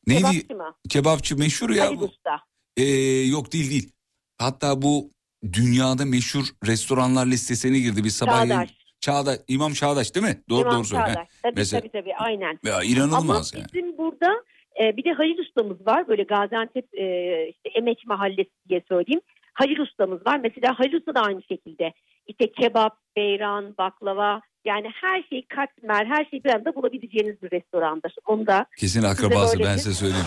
neydi? 0.07 0.23
Kebapçı 0.47 0.55
mı? 0.55 0.73
Kebapçı 0.89 1.37
meşhur 1.37 1.69
ya. 1.69 1.87
Ali 1.87 1.99
bu. 1.99 2.03
Usta. 2.05 2.39
Ee, 2.77 2.83
yok 3.27 3.53
değil 3.53 3.69
değil. 3.71 3.91
Hatta 4.37 4.81
bu 4.81 5.09
dünyada 5.53 6.05
meşhur 6.05 6.45
restoranlar 6.67 7.25
listesine 7.25 7.79
girdi 7.79 8.03
bir 8.03 8.09
sabah. 8.09 8.37
yayın- 8.37 8.49
Çağdaş. 8.49 8.69
Çağdaş. 8.99 9.37
İmam 9.47 9.73
Çağdaş 9.73 10.15
değil 10.15 10.25
mi? 10.25 10.37
Doğru 10.49 10.61
İmam 10.61 10.75
doğru. 10.75 10.83
Çağdaş. 10.87 11.27
Tabii, 11.43 11.53
Mesela- 11.55 11.81
tabii 11.81 11.91
tabii 11.91 12.15
aynen. 12.15 12.59
Ya 12.65 12.73
Ama 12.75 12.83
inanılmaz 12.83 13.53
yani. 13.53 13.65
bizim 13.73 13.97
burada 13.97 14.33
e, 14.81 14.97
bir 14.97 15.03
de 15.03 15.11
Halil 15.13 15.37
Usta'mız 15.37 15.87
var. 15.87 16.07
Böyle 16.07 16.23
Gaziantep 16.23 16.85
e, 16.93 17.05
işte 17.49 17.69
Emek 17.69 18.07
Mahallesi 18.07 18.49
diye 18.69 18.81
söyleyeyim. 18.89 19.21
Halil 19.53 19.79
Usta'mız 19.79 20.25
var. 20.25 20.39
Mesela 20.43 20.79
Halil 20.79 20.93
Usta 20.93 21.15
da 21.15 21.21
aynı 21.21 21.43
şekilde. 21.43 21.93
İşte 22.27 22.51
kebap, 22.51 22.97
beyran, 23.17 23.75
baklava 23.77 24.41
yani 24.65 24.87
her 25.01 25.23
şeyi 25.29 25.47
katmer, 25.47 26.05
her 26.05 26.25
şeyi 26.25 26.43
bir 26.43 26.49
anda 26.49 26.75
bulabileceğiniz 26.75 27.41
bir 27.43 27.51
restorandır. 27.51 28.15
Onu 28.27 28.47
da 28.47 28.65
Kesin 28.79 29.03
akrabası 29.03 29.59
ben 29.59 29.77
size 29.77 29.93
söyleyeyim. 29.93 30.25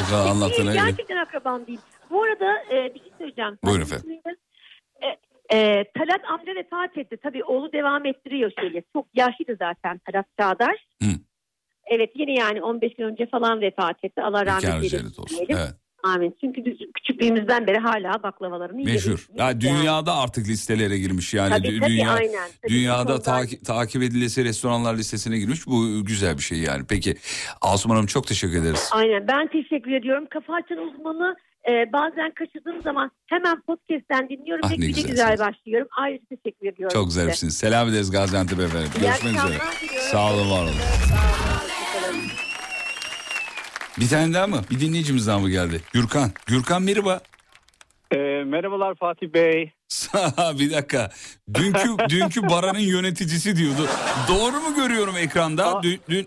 Bu 0.00 0.10
kadar 0.10 0.26
anlattığına 0.26 0.74
göre. 0.74 0.82
gerçekten 0.90 1.16
akrabam 1.16 1.66
değil. 1.66 1.78
Bu 2.10 2.22
arada 2.22 2.62
e, 2.74 2.94
bir 2.94 3.00
şey 3.00 3.12
söyleyeceğim. 3.18 3.58
Buyurun 3.64 3.82
efendim. 3.82 4.20
E, 5.52 5.84
Talat 5.98 6.20
amca 6.32 6.54
vefat 6.54 6.98
etti. 6.98 7.16
Tabii 7.22 7.44
oğlu 7.44 7.72
devam 7.72 8.06
ettiriyor 8.06 8.52
şeyi. 8.60 8.82
Çok 8.92 9.06
yaşlıydı 9.14 9.56
zaten 9.58 9.98
Talat 9.98 10.26
Çağdaş. 10.40 10.78
Hı. 11.02 11.08
Evet 11.86 12.10
yine 12.14 12.32
yani 12.34 12.62
15 12.62 12.94
gün 12.94 13.04
önce 13.04 13.26
falan 13.26 13.60
vefat 13.60 14.04
etti. 14.04 14.22
Allah 14.22 14.46
rahmet 14.46 14.64
eylesin. 14.94 15.12
Evet. 15.48 15.74
Amin. 16.04 16.36
Çünkü 16.40 16.64
biz 16.64 16.78
küçüklüğümüzden 16.94 17.66
beri 17.66 17.78
hala 17.78 18.22
baklavalarını 18.22 18.76
Meşhur. 18.76 19.04
yiyoruz. 19.04 19.28
Ya 19.34 19.44
Yani. 19.46 19.60
dünyada 19.60 20.16
artık 20.16 20.48
listelere 20.48 20.98
girmiş 20.98 21.34
yani. 21.34 21.50
Tabii, 21.50 21.80
tabii, 21.80 21.90
dünya 21.90 22.10
aynen. 22.10 22.48
Tabii, 22.62 22.72
dünyada 22.72 23.02
bu 23.04 23.06
konuda- 23.08 23.22
taki- 23.22 23.62
takip 23.62 24.02
edilesi 24.02 24.44
restoranlar 24.44 24.94
listesine 24.96 25.38
girmiş. 25.38 25.66
Bu 25.66 26.04
güzel 26.04 26.36
bir 26.36 26.42
şey 26.42 26.58
yani. 26.58 26.84
Peki 26.88 27.14
Asuman 27.60 27.94
Hanım 27.94 28.06
çok 28.06 28.26
teşekkür 28.26 28.62
ederiz. 28.62 28.90
Aynen 28.92 29.28
ben 29.28 29.46
teşekkür 29.46 29.92
ediyorum. 29.92 30.26
Kafa 30.30 30.54
açan 30.54 30.78
uzmanı 30.78 31.36
e, 31.68 31.92
bazen 31.92 32.30
kaçırdığım 32.34 32.82
zaman 32.82 33.10
hemen 33.26 33.60
podcast'ten 33.60 34.28
dinliyorum 34.28 34.60
Ah, 34.64 34.70
ve 34.70 34.72
ne 34.72 34.76
güzelsiniz. 34.86 35.10
güzel 35.10 35.38
başlıyorum. 35.38 35.88
Ayrıca 35.98 36.24
teşekkür 36.28 36.66
ediyorum 36.68 36.94
Çok 36.94 37.08
size. 37.08 37.20
zarifsiniz. 37.20 37.56
Selam 37.56 37.88
ederiz 37.88 38.10
Gaziantep 38.10 38.60
efendim. 38.60 38.90
Görüşmek 39.00 39.34
üzere. 39.36 39.58
Sağ 40.10 40.32
olun 40.34 40.50
var 40.50 40.62
olun. 40.62 40.74
Bir 44.00 44.08
tane 44.08 44.34
daha 44.34 44.46
mı? 44.46 44.60
Bir 44.70 44.80
dinleyicimiz 44.80 45.26
daha 45.26 45.38
mı 45.38 45.50
geldi? 45.50 45.80
Gürkan. 45.92 46.30
Gürkan 46.46 46.82
merhaba. 46.82 47.20
Ee, 48.12 48.16
merhabalar 48.46 48.94
Fatih 48.94 49.28
Bey. 49.34 49.72
bir 50.58 50.70
dakika. 50.72 51.10
Dünkü 51.54 51.88
dünkü 52.08 52.42
Baran'ın 52.42 52.78
yöneticisi 52.78 53.56
diyordu. 53.56 53.88
Doğru 54.28 54.60
mu 54.60 54.74
görüyorum 54.76 55.16
ekranda? 55.16 55.76
Aa. 55.76 55.82
Dün, 55.82 56.00
dün- 56.08 56.26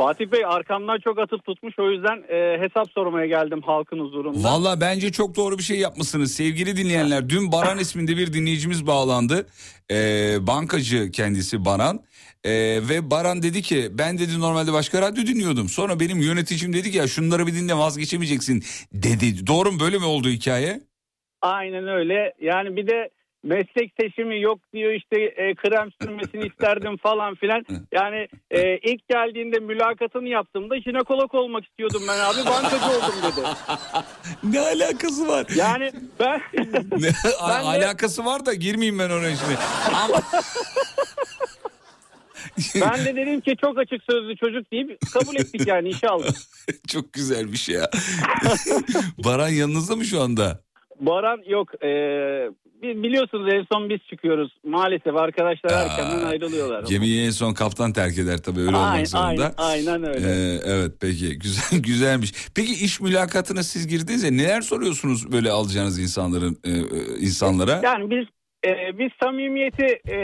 Fatih 0.00 0.32
Bey 0.32 0.44
arkamdan 0.46 0.98
çok 0.98 1.18
atıp 1.18 1.44
tutmuş 1.44 1.78
o 1.78 1.90
yüzden 1.90 2.24
e, 2.28 2.58
hesap 2.60 2.90
sormaya 2.90 3.26
geldim 3.26 3.62
halkın 3.62 4.00
huzurunda. 4.00 4.48
Valla 4.48 4.80
bence 4.80 5.12
çok 5.12 5.36
doğru 5.36 5.58
bir 5.58 5.62
şey 5.62 5.78
yapmışsınız 5.78 6.32
sevgili 6.32 6.76
dinleyenler. 6.76 7.28
Dün 7.28 7.52
Baran 7.52 7.78
isminde 7.84 8.16
bir 8.16 8.32
dinleyicimiz 8.32 8.86
bağlandı. 8.86 9.46
Ee, 9.90 10.36
bankacı 10.40 11.10
kendisi 11.10 11.64
Baran. 11.64 12.00
Ee, 12.44 12.50
ve 12.88 13.10
Baran 13.10 13.42
dedi 13.42 13.62
ki 13.62 13.88
ben 13.90 14.18
dedi 14.18 14.40
normalde 14.40 14.72
başka 14.72 15.02
radyo 15.02 15.26
dinliyordum. 15.26 15.68
Sonra 15.68 16.00
benim 16.00 16.20
yöneticim 16.20 16.72
dedi 16.72 16.90
ki 16.90 16.98
ya 16.98 17.06
şunları 17.06 17.46
bir 17.46 17.54
dinle 17.54 17.74
vazgeçemeyeceksin 17.74 18.62
dedi. 18.92 19.46
Doğru 19.46 19.72
mu 19.72 19.80
böyle 19.80 19.98
mi 19.98 20.04
oldu 20.04 20.28
hikaye? 20.28 20.80
Aynen 21.42 21.88
öyle. 21.88 22.34
Yani 22.40 22.76
bir 22.76 22.86
de 22.86 23.10
meslek 23.42 23.92
seçimi 24.00 24.40
yok 24.40 24.58
diyor 24.72 24.92
işte 24.92 25.20
e, 25.20 25.54
krem 25.54 25.88
sürmesini 26.02 26.46
isterdim 26.46 26.96
falan 26.96 27.34
filan. 27.34 27.64
Yani 27.92 28.28
e, 28.50 28.78
ilk 28.78 29.08
geldiğinde 29.08 29.58
mülakatını 29.58 30.28
yaptığımda 30.28 30.80
jinekolog 30.80 31.34
olmak 31.34 31.64
istiyordum 31.64 32.02
ben 32.08 32.18
abi 32.18 32.46
bankacı 32.50 32.86
oldum 32.86 33.14
dedi. 33.22 33.46
Ne 34.42 34.60
alakası 34.60 35.28
var? 35.28 35.46
Yani 35.56 35.92
ben 36.20 36.40
Ne, 36.98 37.10
Ben 37.48 37.62
de- 37.62 37.68
alakası 37.68 38.24
var 38.24 38.46
da 38.46 38.54
girmeyeyim 38.54 38.98
ben 38.98 39.10
oraya 39.10 39.36
şimdi. 39.36 39.58
Ama... 40.04 40.22
ben 42.74 43.04
de 43.04 43.16
dedim 43.16 43.40
ki 43.40 43.56
çok 43.60 43.78
açık 43.78 44.02
sözlü 44.10 44.36
çocuk 44.36 44.72
deyip 44.72 44.98
kabul 45.12 45.36
ettik 45.36 45.66
yani 45.66 45.90
aldık. 46.08 46.36
Çok 46.88 47.12
güzel 47.12 47.52
bir 47.52 47.56
şey 47.56 47.74
ya. 47.74 47.90
Baran 49.24 49.48
yanınızda 49.48 49.96
mı 49.96 50.04
şu 50.04 50.20
anda? 50.20 50.60
Baran 51.00 51.42
yok. 51.46 51.84
E, 51.84 51.88
biliyorsunuz 52.82 53.52
en 53.52 53.66
son 53.72 53.88
biz 53.90 53.98
çıkıyoruz. 54.10 54.52
Maalesef 54.64 55.16
arkadaşlar 55.16 55.70
Aa, 55.70 55.82
erkenden 55.82 56.26
ayrılıyorlar. 56.26 56.84
Gemiyi 56.84 57.26
en 57.26 57.30
son 57.30 57.54
kaptan 57.54 57.92
terk 57.92 58.18
eder 58.18 58.38
tabii 58.38 58.60
öyle 58.60 58.76
Aynen, 58.76 58.94
olmak 58.94 59.08
zorunda. 59.08 59.54
aynen, 59.56 59.86
aynen 59.86 60.08
öyle. 60.08 60.26
Ee, 60.28 60.60
evet 60.64 60.92
peki 61.00 61.38
güzel 61.38 61.78
güzelmiş. 61.80 62.32
Peki 62.54 62.84
iş 62.84 63.00
mülakatına 63.00 63.62
siz 63.62 63.88
girdiğinizde 63.88 64.36
neler 64.36 64.60
soruyorsunuz 64.60 65.32
böyle 65.32 65.50
alacağınız 65.50 65.98
insanların 65.98 66.58
e, 66.64 66.70
e, 66.70 66.82
insanlara? 67.20 67.80
Yani 67.84 68.10
biz 68.10 68.26
e, 68.66 68.98
biz 68.98 69.10
samimiyeti 69.22 70.00
e, 70.08 70.16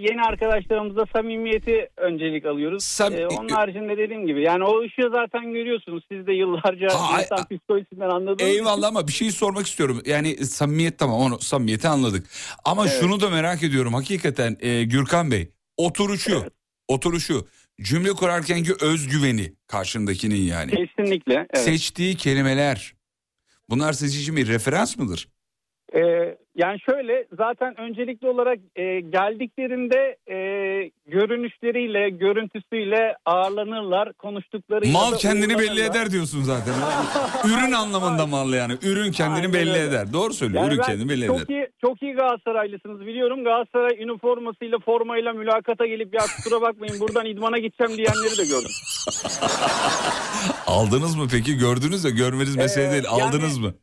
yeni 0.00 0.22
arkadaşlarımızda 0.28 1.04
samimiyeti 1.16 1.88
öncelik 1.96 2.46
alıyoruz. 2.46 2.84
Sam- 2.84 3.14
E, 3.14 3.26
onun 3.26 3.48
haricinde 3.48 3.96
dediğim 3.98 4.26
gibi 4.26 4.42
yani 4.42 4.64
o 4.64 4.82
ışığı 4.82 5.10
zaten 5.12 5.52
görüyorsunuz. 5.52 6.04
Siz 6.12 6.26
de 6.26 6.32
yıllarca 6.32 6.88
Ha, 6.98 7.20
insan 7.22 7.44
psikolojisinden 7.48 8.08
anladınız. 8.10 8.50
Eyvallah 8.50 8.88
ama 8.88 9.08
bir 9.08 9.12
şey 9.12 9.30
sormak 9.30 9.66
istiyorum. 9.66 10.02
Yani 10.06 10.36
samimiyet 10.36 10.98
tamam 10.98 11.20
onu 11.20 11.40
samimiyeti 11.40 11.88
anladık. 11.88 12.26
Ama 12.64 12.82
Evet. 12.86 12.96
şunu 13.00 13.20
da 13.20 13.30
merak 13.30 13.62
ediyorum 13.62 13.94
hakikaten 13.94 14.56
e, 14.60 14.84
Gürkan 14.84 15.30
Bey 15.30 15.48
oturuşu 15.76 16.42
oturuşu 16.88 17.46
cümle 17.82 18.10
kurarkenki 18.10 18.72
özgüveni 18.80 19.52
karşındakinin 19.66 20.42
yani. 20.42 20.70
Kesinlikle. 20.70 21.34
Evet. 21.34 21.58
Seçtiği 21.64 22.16
kelimeler 22.16 22.94
bunlar 23.70 23.92
sizin 23.92 24.20
için 24.20 24.36
bir 24.36 24.48
referans 24.48 24.98
mıdır? 24.98 25.28
E, 25.94 26.00
yani 26.56 26.78
şöyle 26.90 27.26
zaten 27.38 27.80
öncelikli 27.80 28.28
olarak 28.28 28.58
e, 28.76 29.00
geldiklerinde 29.00 30.16
e, 30.26 30.36
görünüşleriyle, 31.06 32.10
görüntüsüyle 32.10 33.16
ağırlanırlar. 33.26 34.12
Konuştuklarıyla 34.12 34.92
Mal 34.92 35.14
kendini 35.18 35.58
belli 35.58 35.80
eder 35.82 36.10
diyorsun 36.10 36.42
zaten. 36.42 36.74
Ürün 37.44 37.72
anlamında 37.72 38.26
mal 38.26 38.52
yani. 38.52 38.72
Ürün 38.82 39.12
kendini 39.12 39.36
Aynen 39.38 39.52
belli 39.52 39.70
öyle. 39.70 39.82
eder. 39.82 40.12
Doğru 40.12 40.32
söylüyor. 40.34 40.62
Yani 40.62 40.74
Ürün 40.74 40.82
kendini 40.82 41.08
belli 41.08 41.26
çok 41.26 41.36
eder. 41.36 41.46
iyi 41.54 41.68
çok 41.80 42.02
iyi 42.02 42.12
Galatasaraylısınız 42.14 43.00
biliyorum. 43.00 43.44
Galatasaray 43.44 44.02
üniformasıyla 44.02 44.78
formayla 44.78 45.32
mülakata 45.32 45.86
gelip 45.86 46.14
ya 46.14 46.20
kusura 46.36 46.60
bakmayın 46.60 47.00
buradan 47.00 47.26
idmana 47.26 47.58
gideceğim 47.58 47.96
diyenleri 47.96 48.38
de 48.38 48.44
gördüm. 48.44 48.70
Aldınız 50.66 51.16
mı 51.16 51.26
peki? 51.32 51.56
Gördünüz 51.58 52.04
de 52.04 52.10
görmeniz 52.10 52.56
mesele 52.56 52.88
Ee, 52.88 52.92
değil. 52.92 53.04
yani- 53.04 53.22
Aldınız 53.24 53.58
mı? 53.58 53.74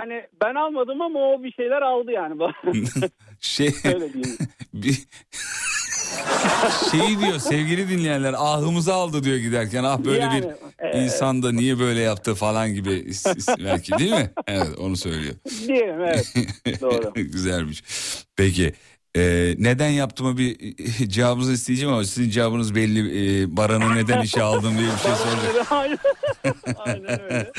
Yani 0.00 0.26
ben 0.42 0.54
almadım 0.54 1.00
ama 1.00 1.18
o 1.18 1.42
bir 1.42 1.52
şeyler 1.52 1.82
aldı 1.82 2.12
yani. 2.12 2.34
Şey 3.40 3.68
bir 4.74 4.98
şey 6.90 7.18
diyor 7.20 7.38
sevgili 7.38 7.88
dinleyenler 7.88 8.34
ahımızı 8.38 8.94
aldı 8.94 9.24
diyor 9.24 9.36
giderken 9.36 9.84
ah 9.84 9.98
böyle 9.98 10.20
Yani, 10.20 10.42
bir 10.42 10.84
e, 10.86 11.04
insan 11.04 11.42
da 11.42 11.52
niye 11.52 11.78
böyle 11.78 12.00
yaptı 12.00 12.34
falan 12.34 12.74
gibi 12.74 13.06
belki 13.58 13.98
değil 13.98 14.10
mi? 14.10 14.30
Evet 14.46 14.78
onu 14.78 14.96
söylüyor. 14.96 15.34
Diyelim 15.66 16.00
evet. 16.00 16.34
Doğru. 16.80 17.12
Güzelmiş. 17.14 17.82
Peki 18.36 18.72
e, 19.16 19.54
neden 19.58 19.90
yaptığımı 19.90 20.36
bir 20.38 20.56
cevabınızı 21.08 21.52
isteyeceğim 21.52 21.94
ama 21.94 22.04
sizin 22.04 22.30
cevabınız 22.30 22.74
belli. 22.74 23.00
E, 23.00 23.56
Baran'ı 23.56 23.96
neden 23.96 24.22
işe 24.22 24.42
aldım 24.42 24.78
diye 24.78 24.88
bir 24.88 24.98
şey 24.98 25.12
soracak. 25.12 25.72
Aynen. 25.72 25.98
Aynen 26.86 27.22
öyle. 27.22 27.52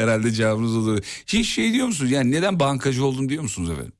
Herhalde 0.00 0.30
cevabınız 0.30 0.76
olur. 0.76 0.98
Hiç 1.26 1.48
şey 1.48 1.72
diyor 1.72 1.86
musunuz? 1.86 2.12
Yani 2.12 2.30
neden 2.32 2.60
bankacı 2.60 3.04
oldum 3.04 3.28
diyor 3.28 3.42
musunuz 3.42 3.70
efendim? 3.70 3.92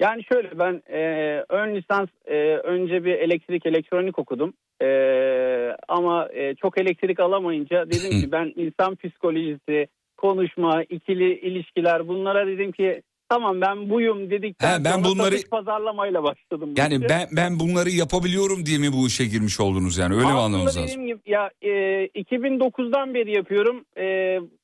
Yani 0.00 0.22
şöyle 0.32 0.58
ben 0.58 0.82
e, 0.92 1.00
ön 1.48 1.74
lisans 1.74 2.08
e, 2.26 2.36
önce 2.56 3.04
bir 3.04 3.14
elektrik 3.14 3.66
elektronik 3.66 4.18
okudum. 4.18 4.54
E, 4.82 4.88
ama 5.88 6.28
e, 6.32 6.54
çok 6.54 6.80
elektrik 6.80 7.20
alamayınca 7.20 7.86
dedim 7.86 8.20
ki 8.20 8.32
ben 8.32 8.52
insan 8.56 8.96
psikolojisi, 8.96 9.86
konuşma, 10.16 10.82
ikili 10.82 11.38
ilişkiler 11.38 12.08
bunlara 12.08 12.46
dedim 12.46 12.72
ki 12.72 13.02
tamam 13.28 13.60
ben 13.60 13.90
buyum 13.90 14.30
dedikten 14.30 14.80
He, 14.80 14.84
ben 14.84 15.04
bunları- 15.04 15.48
pazarlamayla 15.50 16.22
başladım. 16.22 16.74
Yani 16.76 16.94
işe. 16.94 17.08
ben 17.08 17.28
ben 17.36 17.60
bunları 17.60 17.90
yapabiliyorum 17.90 18.66
diye 18.66 18.78
mi 18.78 18.92
bu 18.92 19.06
işe 19.06 19.24
girmiş 19.24 19.60
oldunuz 19.60 19.98
yani 19.98 20.14
öyle 20.14 20.24
mi 20.24 20.28
Aslında 20.28 20.42
anlamamız 20.42 20.76
lazım? 20.76 20.82
dediğim 20.82 21.06
gibi 21.06 21.20
ya 21.26 21.50
e, 21.62 21.70
2009'dan 22.06 23.14
beri 23.14 23.36
yapıyorum. 23.36 23.84
E, 23.96 24.04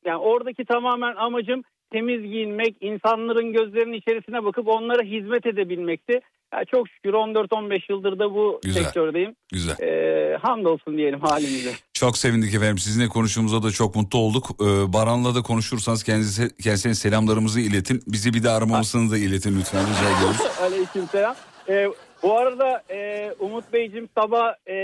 yani 0.07 0.17
oradaki 0.19 0.65
tamamen 0.65 1.15
amacım 1.17 1.63
temiz 1.93 2.23
giyinmek, 2.23 2.77
insanların 2.81 3.53
gözlerinin 3.53 3.93
içerisine 3.93 4.45
bakıp 4.45 4.69
onlara 4.69 5.03
hizmet 5.03 5.47
edebilmekti. 5.47 6.21
Ya 6.55 6.65
çok 6.65 6.89
şükür 6.89 7.13
14-15 7.13 7.93
yıldır 7.93 8.19
da 8.19 8.35
bu 8.35 8.61
Güzel. 8.65 8.83
sektördeyim. 8.85 9.35
Güzel. 9.53 9.77
E, 9.83 10.37
hamdolsun 10.37 10.97
diyelim 10.97 11.21
halimize. 11.21 11.71
Çok 11.99 12.19
sevindik 12.19 12.55
efendim. 12.55 12.79
Sizinle 12.79 13.09
konuştuğumuza 13.09 13.63
da 13.63 13.71
çok 13.71 13.95
mutlu 13.97 14.19
olduk. 14.19 14.51
Ee, 14.61 14.93
Baran'la 14.93 15.35
da 15.35 15.43
konuşursanız 15.43 16.03
kendisi, 16.03 16.57
kendisine 16.63 16.95
selamlarımızı 16.95 17.61
iletin. 17.61 18.03
Bizi 18.07 18.35
bir 18.35 18.43
de 18.43 18.51
aramamızını 18.51 19.11
da 19.11 19.19
iletin 19.19 19.61
lütfen 19.61 19.81
rica 19.81 20.17
ediyoruz. 20.17 20.41
Aleykümselam. 20.63 21.37
E, 21.69 21.87
bu 22.23 22.39
arada 22.39 22.83
e, 22.91 23.31
Umut 23.41 23.73
Beyciğim 23.73 24.09
sabah 24.19 24.53
e, 24.69 24.75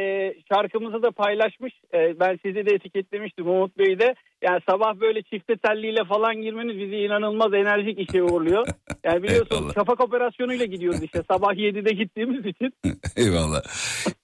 şarkımızı 0.53 1.03
da 1.03 1.11
paylaşmış. 1.11 1.72
E, 1.95 2.20
ben 2.20 2.39
sizi 2.45 2.66
de 2.66 2.70
etiketlemiştim 2.74 3.49
Umut 3.49 3.78
Bey 3.78 3.99
de. 3.99 4.14
Yani 4.43 4.61
sabah 4.68 5.01
böyle 5.01 5.22
çifte 5.22 5.57
telliyle 5.57 6.05
falan 6.05 6.43
girmeniz 6.43 6.78
bizi 6.78 6.97
inanılmaz 6.97 7.55
enerjik 7.55 7.99
işe 7.99 8.22
uğurluyor. 8.22 8.66
Yani 9.05 9.22
biliyorsunuz 9.22 9.61
Eyvallah. 9.61 9.74
şafak 9.74 10.01
operasyonuyla 10.01 10.64
gidiyoruz 10.64 11.03
işte 11.03 11.22
sabah 11.30 11.53
7'de 11.53 11.91
gittiğimiz 11.95 12.47
için. 12.47 12.72
Eyvallah. 13.16 13.62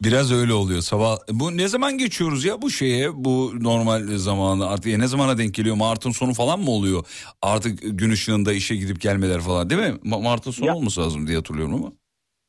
Biraz 0.03 0.33
öyle 0.33 0.53
oluyor 0.53 0.81
sabah. 0.81 1.17
Bu 1.31 1.57
ne 1.57 1.69
zaman 1.69 1.99
geçiyoruz 1.99 2.45
ya 2.45 2.63
bu 2.63 2.71
şeye 2.71 3.09
bu 3.15 3.53
normal 3.61 4.01
zamanı 4.07 4.69
artık 4.69 4.87
ya 4.93 4.99
ne 4.99 5.07
zamana 5.07 5.39
denk 5.39 5.55
geliyor? 5.55 5.77
Mart'ın 5.77 6.11
sonu 6.11 6.35
falan 6.35 6.61
mı 6.61 6.71
oluyor? 6.71 7.05
Artık 7.43 7.79
gün 7.99 8.11
ışığında 8.11 8.53
işe 8.53 8.77
gidip 8.77 9.01
gelmeler 9.01 9.41
falan 9.41 9.71
değil 9.71 9.81
mi? 9.81 9.99
Ma- 10.05 10.23
Mart'ın 10.23 10.51
sonu 10.51 10.67
Ya- 10.67 10.75
olması 10.75 11.01
lazım 11.01 11.27
diye 11.27 11.37
hatırlıyorum 11.37 11.75
ama. 11.75 11.93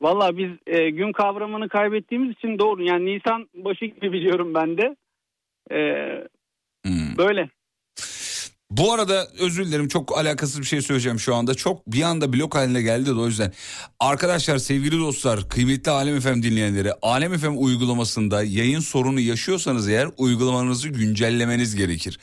Valla 0.02 0.36
biz 0.36 0.50
e, 0.66 0.90
gün 0.90 1.12
kavramını 1.12 1.68
kaybettiğimiz 1.68 2.30
için 2.30 2.58
doğru. 2.58 2.82
Yani 2.82 3.06
Nisan 3.06 3.48
başı 3.54 3.84
gibi 3.84 4.12
biliyorum 4.12 4.54
ben 4.54 4.78
de. 4.78 4.96
E, 5.70 5.78
Hmm. 6.86 7.16
böyle. 7.18 7.48
Bu 8.76 8.92
arada 8.92 9.28
özür 9.38 9.66
dilerim 9.66 9.88
çok 9.88 10.18
alakasız 10.18 10.60
bir 10.60 10.66
şey 10.66 10.82
söyleyeceğim 10.82 11.20
şu 11.20 11.34
anda. 11.34 11.54
Çok 11.54 11.86
bir 11.86 12.02
anda 12.02 12.32
blok 12.32 12.54
haline 12.54 12.82
geldi 12.82 13.06
de 13.06 13.14
o 13.14 13.26
yüzden. 13.26 13.52
Arkadaşlar 14.00 14.58
sevgili 14.58 14.98
dostlar 14.98 15.48
kıymetli 15.48 15.90
Alem 15.90 16.20
FM 16.20 16.42
dinleyenleri 16.42 16.92
Alem 17.02 17.38
FM 17.38 17.56
uygulamasında 17.56 18.42
yayın 18.42 18.80
sorunu 18.80 19.20
yaşıyorsanız 19.20 19.88
eğer 19.88 20.08
uygulamanızı 20.16 20.88
güncellemeniz 20.88 21.76
gerekir. 21.76 22.18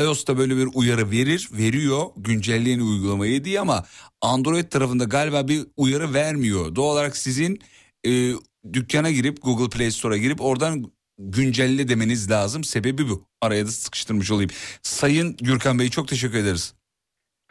iOS'ta 0.00 0.38
böyle 0.38 0.56
bir 0.56 0.68
uyarı 0.74 1.10
verir 1.10 1.48
veriyor 1.52 2.02
güncelleyin 2.16 2.80
uygulamayı 2.80 3.44
diye 3.44 3.60
ama 3.60 3.84
Android 4.20 4.68
tarafında 4.68 5.04
galiba 5.04 5.48
bir 5.48 5.66
uyarı 5.76 6.14
vermiyor. 6.14 6.74
Doğal 6.74 6.92
olarak 6.92 7.16
sizin 7.16 7.60
e, 8.06 8.32
dükkana 8.72 9.10
girip 9.10 9.42
Google 9.42 9.68
Play 9.68 9.90
Store'a 9.90 10.16
girip 10.16 10.40
oradan 10.40 10.92
güncelle 11.18 11.88
demeniz 11.88 12.30
lazım. 12.30 12.64
Sebebi 12.64 13.08
bu. 13.08 13.26
Araya 13.46 13.66
da 13.66 13.70
sıkıştırmış 13.70 14.30
olayım. 14.30 14.50
Sayın 14.82 15.36
Gürkan 15.36 15.78
Bey 15.78 15.90
çok 15.90 16.08
teşekkür 16.08 16.38
ederiz. 16.38 16.74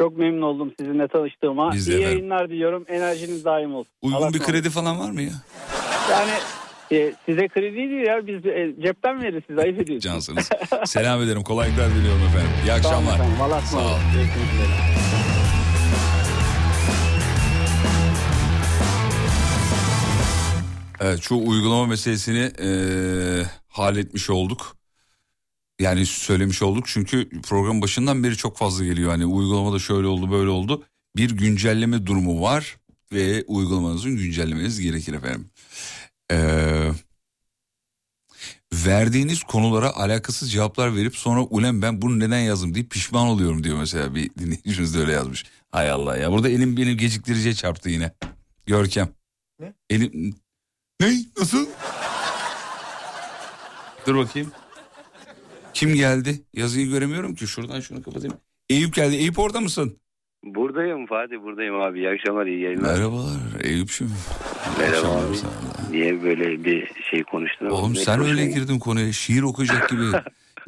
Çok 0.02 0.18
memnun 0.18 0.41
oldum 0.41 0.74
sizinle 0.80 1.08
tanıştığıma. 1.08 1.74
Biz 1.74 1.88
İyi 1.88 1.91
efendim. 1.98 2.12
yayınlar 2.18 2.50
diliyorum. 2.50 2.86
Enerjiniz 2.88 3.46
daim 3.46 3.76
olsun. 3.76 3.91
Uygun 4.02 4.18
Allah'a 4.18 4.34
bir 4.34 4.39
kredi 4.39 4.70
falan 4.70 5.00
var 5.00 5.12
mı 5.12 5.22
ya? 5.22 5.32
Yani 6.12 6.32
e, 6.91 7.14
size 7.26 7.48
kredi 7.48 7.76
değil 7.76 8.08
ya 8.08 8.28
biz 8.28 8.46
e, 8.46 8.76
cepten 8.84 9.24
veririz 9.24 9.43
siz 9.48 9.58
ayıp 9.58 9.80
ediyorsunuz. 9.82 10.04
Cansınız. 10.04 10.50
Selam 10.86 11.22
ederim. 11.22 11.43
Kolaylıklar 11.43 11.89
diliyorum 11.89 12.22
efendim. 12.22 12.52
İyi 12.64 12.68
Sağ 12.68 12.74
olun 12.74 12.80
akşamlar. 13.08 13.14
efendim. 13.16 13.36
Sağ 13.39 13.46
ol. 13.58 13.58
ısmarladık. 13.64 14.02
Görüşmek 14.14 14.54
üzere. 14.54 14.76
Evet 21.02 21.20
şu 21.22 21.36
uygulama 21.36 21.86
meselesini 21.86 22.52
eee 22.60 23.46
halletmiş 23.68 24.30
olduk. 24.30 24.74
Yani 25.86 26.06
söylemiş 26.06 26.62
olduk 26.62 26.88
çünkü 26.88 27.30
program 27.42 27.82
başından 27.82 28.24
beri 28.24 28.38
çok 28.38 28.58
fazla 28.58 28.86
geliyor. 28.86 29.12
Hani 29.12 29.26
uygulamada 29.26 29.80
şöyle 29.80 30.08
oldu 30.08 30.32
böyle 30.32 30.50
oldu. 30.50 30.84
Bir 31.18 31.32
güncelleme 31.32 32.06
durumu 32.06 32.42
var 32.42 32.78
ve 33.12 33.44
uygulamanızın 33.48 34.18
güncellemeniz 34.18 34.82
gerekir 34.82 35.14
efendim. 35.14 35.50
Eee, 36.32 36.92
verdiğiniz 38.74 39.44
konulara 39.44 39.96
alakasız 39.96 40.52
cevaplar 40.52 40.96
verip 40.96 41.16
sonra 41.18 41.42
ulen 41.42 41.82
ben 41.82 42.02
bunu 42.02 42.20
neden 42.20 42.40
yazdım 42.40 42.76
deyip 42.76 42.92
pişman 42.92 43.28
oluyorum 43.28 43.64
diyor 43.64 43.78
mesela 43.78 44.16
bir 44.16 44.30
dinleyicimiz 44.36 44.96
de 44.96 45.00
öyle 45.00 45.12
yazmış. 45.12 45.46
Hay 45.72 45.90
Allah 45.90 46.18
ya 46.18 46.32
burada 46.32 46.50
elim 46.50 46.78
benim 46.78 46.98
geciktiriciye 46.98 47.54
çarptı 47.54 47.90
yine. 47.90 48.12
Görkem. 48.66 49.10
Ne? 49.60 49.74
Elim... 49.90 50.36
Ne? 51.02 51.26
Nasıl? 51.38 51.68
Dur 54.08 54.16
bakayım. 54.16 54.52
Kim 55.76 55.95
geldi? 55.95 56.41
Yazıyı 56.53 56.89
göremiyorum 56.89 57.36
ki. 57.36 57.47
Şuradan 57.47 57.80
şunu 57.80 58.01
kapatayım. 58.03 58.38
Eyüp 58.69 58.93
geldi. 58.93 59.15
Eyüp 59.15 59.39
orada 59.39 59.61
mısın? 59.61 59.97
Buradayım 60.43 61.07
Fatih 61.07 61.36
buradayım 61.43 61.76
abi. 61.82 61.99
İyi 61.99 62.09
akşamlar 62.09 62.45
iyi 62.45 62.61
yayınlar. 62.61 62.93
Merhabalar 62.93 63.38
Eyüp'cüğüm. 63.63 64.11
Merhaba 64.80 65.07
abi. 65.07 65.38
sana. 65.38 65.51
Niye 65.91 66.23
böyle 66.23 66.65
bir 66.65 66.91
şey 67.11 67.23
konuştun? 67.23 67.65
Oğlum 67.65 67.93
Ne 67.93 67.99
sen 67.99 68.21
öyle 68.21 68.45
girdin 68.45 68.80
konuya. 68.80 69.13
Şiir 69.13 69.41
okuyacak 69.41 69.89
gibi. 69.89 70.03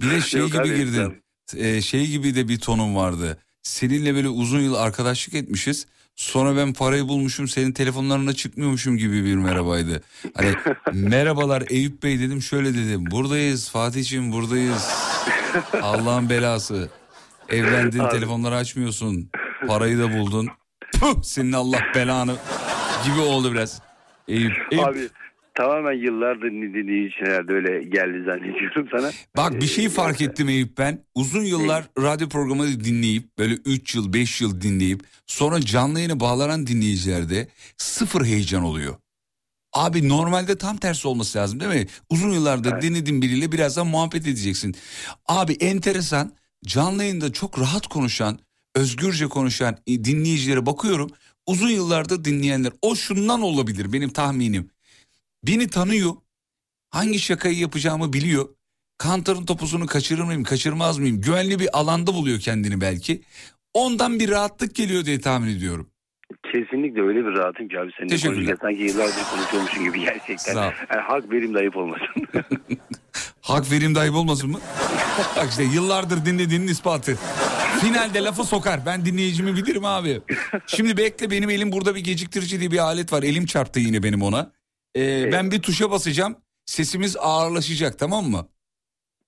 Bir 0.01 0.11
de 0.11 0.21
şey 0.25 0.41
Yok 0.41 0.51
gibi 0.51 0.61
abi, 0.61 0.75
girdin. 0.75 1.23
Ee, 1.55 1.81
şey 1.81 2.07
gibi 2.07 2.35
de 2.35 2.47
bir 2.47 2.59
tonun 2.59 2.95
vardı. 2.95 3.37
Seninle 3.61 4.15
böyle 4.15 4.29
uzun 4.29 4.59
yıl 4.59 4.73
arkadaşlık 4.75 5.35
etmişiz. 5.35 5.87
Sonra 6.17 6.55
ben 6.57 6.73
parayı 6.73 7.07
bulmuşum 7.07 7.47
senin 7.47 7.71
telefonlarına 7.71 8.33
çıkmıyormuşum 8.33 8.97
gibi 8.97 9.25
bir 9.25 9.35
merhabaydı. 9.35 10.03
Hani 10.35 10.53
merhabalar 10.93 11.63
Eyüp 11.69 12.03
Bey 12.03 12.19
dedim 12.19 12.41
şöyle 12.41 12.73
dedim. 12.73 13.05
Buradayız 13.11 13.69
Fatih'ciğim 13.69 14.31
buradayız. 14.31 14.89
Allah'ın 15.81 16.29
belası. 16.29 16.89
Evlendin 17.49 17.99
Abi. 17.99 18.11
telefonları 18.11 18.55
açmıyorsun. 18.55 19.29
Parayı 19.67 19.99
da 19.99 20.13
buldun. 20.17 20.47
Puh, 20.99 21.21
senin 21.23 21.51
Allah 21.51 21.79
belanı 21.95 22.35
gibi 23.05 23.19
oldu 23.19 23.53
biraz. 23.53 23.81
Eyüp, 24.27 24.53
Eyüp 24.71 24.87
Abi 24.87 25.09
tamamen 25.57 25.93
yıllardır 25.93 26.51
dinlediği 26.51 27.07
için 27.07 27.25
herhalde 27.25 27.53
öyle 27.53 27.83
geldi 27.83 28.23
zannediyorum 28.25 28.87
sana. 28.91 29.11
Bak 29.37 29.61
bir 29.61 29.67
şey 29.67 29.85
Ee, 29.85 29.89
fark 29.89 30.21
ettim 30.21 30.49
Eyüp 30.49 30.77
ben. 30.77 30.99
Uzun 31.15 31.43
yıllar 31.43 31.89
radyo 31.99 32.29
programı 32.29 32.65
dinleyip 32.83 33.37
böyle 33.37 33.53
3 33.53 33.95
yıl 33.95 34.13
5 34.13 34.41
yıl 34.41 34.61
dinleyip 34.61 35.01
sonra 35.27 35.61
canlı 35.61 35.99
yayına 35.99 36.19
bağlanan 36.19 36.67
dinleyicilerde 36.67 37.47
sıfır 37.77 38.25
heyecan 38.25 38.63
oluyor. 38.63 38.95
Abi 39.73 40.09
normalde 40.09 40.57
tam 40.57 40.77
tersi 40.77 41.07
olması 41.07 41.37
lazım 41.37 41.59
değil 41.59 41.71
mi? 41.71 41.87
Uzun 42.09 42.31
yıllardır 42.31 42.71
Evet. 42.73 42.83
dinlediğin 42.83 43.21
biriyle 43.21 43.51
birazdan 43.51 43.87
muhabbet 43.87 44.21
edeceksin. 44.27 44.75
Abi 45.27 45.53
enteresan 45.53 46.31
canlı 46.65 47.03
yayında 47.03 47.33
çok 47.33 47.59
rahat 47.59 47.87
konuşan, 47.87 48.39
özgürce 48.75 49.25
konuşan 49.27 49.77
e, 49.87 50.03
dinleyicilere 50.03 50.65
bakıyorum. 50.65 51.09
Uzun 51.47 51.69
yıllardır 51.69 52.25
dinleyenler 52.25 52.73
o 52.81 52.95
şundan 52.95 53.41
olabilir 53.41 53.93
benim 53.93 54.09
tahminim. 54.09 54.69
Beni 55.47 55.67
tanıyor. 55.67 56.11
Hangi 56.89 57.19
şakayı 57.19 57.57
yapacağımı 57.57 58.13
biliyor. 58.13 58.49
Kantarın 58.97 59.45
topuzunu 59.45 59.85
kaçırır 59.85 60.23
mıyım, 60.23 60.43
kaçırmaz 60.43 60.97
mıyım? 60.97 61.21
Güvenli 61.21 61.59
bir 61.59 61.77
alanda 61.79 62.13
buluyor 62.13 62.39
kendini 62.39 62.81
belki. 62.81 63.21
Ondan 63.73 64.19
bir 64.19 64.29
rahatlık 64.29 64.75
geliyor 64.75 65.05
diye 65.05 65.21
tahmin 65.21 65.57
ediyorum. 65.57 65.89
Kesinlikle 66.53 67.01
öyle 67.01 67.19
bir 67.19 67.31
rahatım 67.31 67.67
ki 67.67 67.79
abi 67.79 67.91
seninle 67.97 68.09
Teşekkürler. 68.09 68.35
konuşurken 68.35 68.67
sanki 68.67 68.81
yıllardır 68.81 69.23
konuşuyormuşum 69.31 69.83
gibi 69.83 69.99
gerçekten. 69.99 70.53
Sağ 70.53 70.67
ol. 70.67 70.71
Yani 70.91 71.01
hak 71.01 71.31
verim 71.31 71.53
de 71.53 71.57
ayıp 71.57 71.77
olmasın. 71.77 72.07
Hak 73.41 73.71
verim 73.71 73.95
dayıp 73.95 74.15
olmasın 74.15 74.49
mı? 74.49 74.59
Bak 75.37 75.47
işte 75.49 75.63
yıllardır 75.63 76.25
dinlediğinin 76.25 76.67
ispatı. 76.67 77.17
Finalde 77.81 78.23
lafı 78.23 78.43
sokar. 78.43 78.85
Ben 78.85 79.05
dinleyicimi 79.05 79.55
bilirim 79.55 79.85
abi. 79.85 80.21
Şimdi 80.67 80.97
bekle 80.97 81.31
benim 81.31 81.49
elim 81.49 81.71
burada 81.71 81.95
bir 81.95 82.03
geciktirici 82.03 82.59
diye 82.59 82.71
bir 82.71 82.77
alet 82.77 83.13
var. 83.13 83.23
Elim 83.23 83.45
çarptı 83.45 83.79
yine 83.79 84.03
benim 84.03 84.21
ona. 84.21 84.51
Ee, 84.97 85.31
ben 85.31 85.51
bir 85.51 85.61
tuşa 85.61 85.91
basacağım. 85.91 86.37
Sesimiz 86.65 87.15
ağırlaşacak 87.19 87.99
tamam 87.99 88.29
mı? 88.29 88.47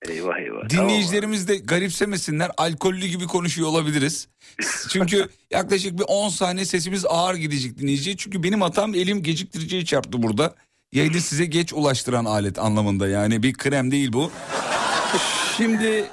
eyvah 0.08 0.38
eyvah. 0.38 0.68
Dinleyicilerimiz 0.70 1.48
de 1.48 1.56
garipsemesinler. 1.56 2.50
Alkollü 2.56 3.06
gibi 3.06 3.26
konuşuyor 3.26 3.68
olabiliriz. 3.68 4.28
Çünkü 4.88 5.28
yaklaşık 5.50 5.98
bir 5.98 6.04
10 6.08 6.28
saniye 6.28 6.64
sesimiz 6.64 7.04
ağır 7.06 7.34
gidecek 7.34 7.78
dinleyiciye. 7.78 8.16
Çünkü 8.16 8.42
benim 8.42 8.60
hatam 8.60 8.94
elim 8.94 9.22
geciktiriciye 9.22 9.84
çarptı 9.84 10.22
burada. 10.22 10.54
Yayını 10.92 11.20
size 11.20 11.46
geç 11.46 11.72
ulaştıran 11.72 12.24
alet 12.24 12.58
anlamında 12.58 13.08
yani 13.08 13.42
bir 13.42 13.52
krem 13.52 13.90
değil 13.90 14.12
bu. 14.12 14.32
Şimdi 15.56 16.04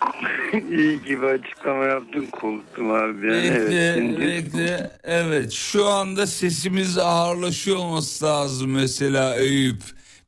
Tamam. 0.00 0.25
İyi 0.70 1.02
ki 1.02 1.22
bir 1.22 1.26
açıklama 1.26 1.84
yaptın 1.84 2.26
korktum 2.26 2.90
abi. 2.92 3.26
Yani 3.26 3.42
bekle 3.42 3.76
evet, 3.76 3.94
şimdi- 3.94 4.20
bekle 4.20 4.90
evet 5.04 5.52
şu 5.52 5.86
anda 5.86 6.26
sesimiz 6.26 6.98
ağırlaşıyor 6.98 7.76
olması 7.76 8.24
lazım 8.24 8.70
mesela 8.72 9.36
Eyüp. 9.36 9.82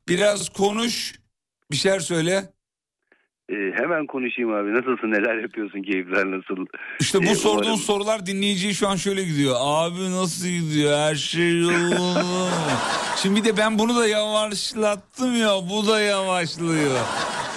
Biraz 0.07 0.49
konuş 0.49 1.19
bir 1.71 1.75
şeyler 1.77 1.99
söyle. 1.99 2.53
Ee, 3.49 3.71
hemen 3.75 4.05
konuşayım 4.05 4.53
abi. 4.53 4.73
Nasılsın? 4.73 5.11
Neler 5.11 5.35
yapıyorsun? 5.41 5.81
Keyifler 5.81 6.25
nasıl? 6.31 6.65
İşte 6.99 7.19
bu 7.19 7.23
Ee, 7.23 7.35
sorduğun 7.35 7.63
umarım- 7.63 7.77
sorular 7.77 8.25
dinleyiciyi 8.25 8.73
şu 8.73 8.87
an 8.87 8.95
şöyle 8.95 9.23
gidiyor. 9.23 9.55
Abi 9.59 10.11
nasıl 10.11 10.47
gidiyor? 10.47 10.97
Her 10.97 11.15
şey 11.15 11.59
yolunda? 11.61 12.23
Şimdi 13.17 13.39
bir 13.39 13.45
de 13.45 13.57
ben 13.57 13.79
bunu 13.79 13.95
da 13.95 14.07
yavaşlattım 14.07 15.35
ya. 15.35 15.49
Bu 15.71 15.87
da 15.87 16.01
yavaşlıyor. 16.01 16.91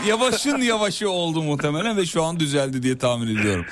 Yavaşın 0.08 0.58
yavaşı 0.58 1.10
oldu 1.10 1.42
muhtemelen 1.42 1.96
ve 1.96 2.04
şu 2.06 2.22
an 2.22 2.40
düzeldi 2.40 2.82
diye 2.82 2.98
tahmin 2.98 3.36
ediyorum. 3.38 3.64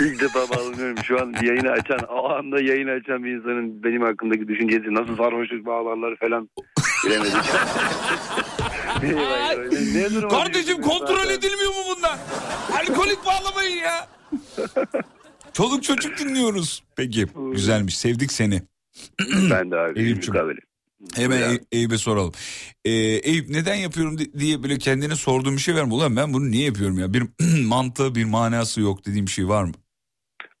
İlk 0.00 0.20
defa 0.20 0.38
bağlanıyorum. 0.56 0.96
Şu 1.04 1.20
an 1.20 1.34
yayını 1.42 1.70
açan, 1.70 1.98
o 2.08 2.28
anda 2.30 2.60
yayını 2.62 2.90
açan 2.90 3.24
bir 3.24 3.30
insanın 3.30 3.82
benim 3.84 4.02
hakkındaki 4.02 4.48
düşüncesi 4.48 4.94
nasıl 4.94 5.16
sarhoşluk 5.16 5.66
bağlarlar 5.66 6.16
falan 6.16 6.48
bilemedik. 7.06 7.34
Eyvah, 9.02 9.56
ne 10.22 10.28
Kardeşim 10.28 10.54
düştünüz 10.66 10.86
kontrol 10.88 11.30
edilmiyor 11.30 11.70
mu 11.70 11.96
bunlar? 11.96 12.18
Alkolik 12.72 13.18
bağlamayın 13.26 13.76
ya. 13.76 14.08
Çoluk 15.52 15.82
çocuk 15.82 16.18
dinliyoruz. 16.18 16.82
Peki 16.96 17.26
güzelmiş 17.52 17.98
sevdik 17.98 18.32
seni. 18.32 18.62
Ben 19.50 19.70
de 19.70 19.76
abi. 19.76 20.00
Eyüp'cüm. 20.00 20.34
Hemen. 21.14 21.50
Ey- 21.50 21.60
Eyüp'e 21.72 21.98
soralım. 21.98 22.32
Ee, 22.84 22.90
Eyüp 22.92 23.48
neden 23.48 23.74
yapıyorum 23.74 24.18
di- 24.18 24.38
diye 24.38 24.62
böyle 24.62 24.78
kendine 24.78 25.16
sorduğum 25.16 25.56
bir 25.56 25.60
şey 25.60 25.74
var 25.74 25.84
mı? 25.84 25.94
Ulan 25.94 26.16
ben 26.16 26.32
bunu 26.32 26.50
niye 26.50 26.64
yapıyorum 26.64 26.98
ya? 26.98 27.14
Bir 27.14 27.22
mantığı 27.66 28.14
bir 28.14 28.24
manası 28.24 28.80
yok 28.80 29.06
dediğim 29.06 29.28
şey 29.28 29.48
var 29.48 29.64
mı? 29.64 29.72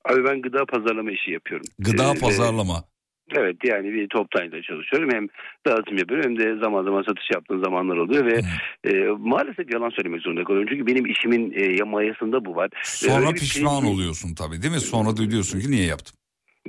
Abi 0.08 0.24
ben 0.24 0.42
gıda 0.42 0.64
pazarlama 0.66 1.10
işi 1.12 1.30
yapıyorum. 1.30 1.66
Gıda 1.78 2.10
Ee, 2.14 2.18
pazarlama. 2.18 2.84
Evet 3.32 3.56
yani 3.64 3.92
bir 3.92 4.08
toptancıda 4.08 4.62
çalışıyorum. 4.62 5.10
Hem 5.12 5.26
dağıtım 5.66 5.96
yapıyorum 5.98 6.30
hem 6.30 6.38
de 6.38 6.60
zaman 6.60 6.84
zaman 6.84 7.02
satış 7.02 7.30
yaptığım 7.34 7.64
zamanlar 7.64 7.96
oluyor 7.96 8.26
ve 8.26 8.40
e, 8.84 9.06
maalesef 9.18 9.72
yalan 9.72 9.90
söylemek 9.90 10.22
zorunda 10.22 10.44
kalıyorum. 10.44 10.68
Çünkü 10.70 10.86
benim 10.86 11.06
işimin 11.06 11.52
e, 11.52 11.76
ya 11.78 11.86
mayasında 11.86 12.44
bu 12.44 12.56
var. 12.56 12.70
Sonra 12.82 13.20
öyle 13.20 13.34
bir 13.34 13.40
pişman 13.40 13.80
şey- 13.80 13.90
oluyorsun 13.90 14.34
tabii 14.34 14.62
değil 14.62 14.74
mi? 14.74 14.80
Sonra 14.80 15.16
da 15.16 15.30
diyorsun 15.30 15.60
ki 15.60 15.70
niye 15.70 15.86
yaptım? 15.86 16.16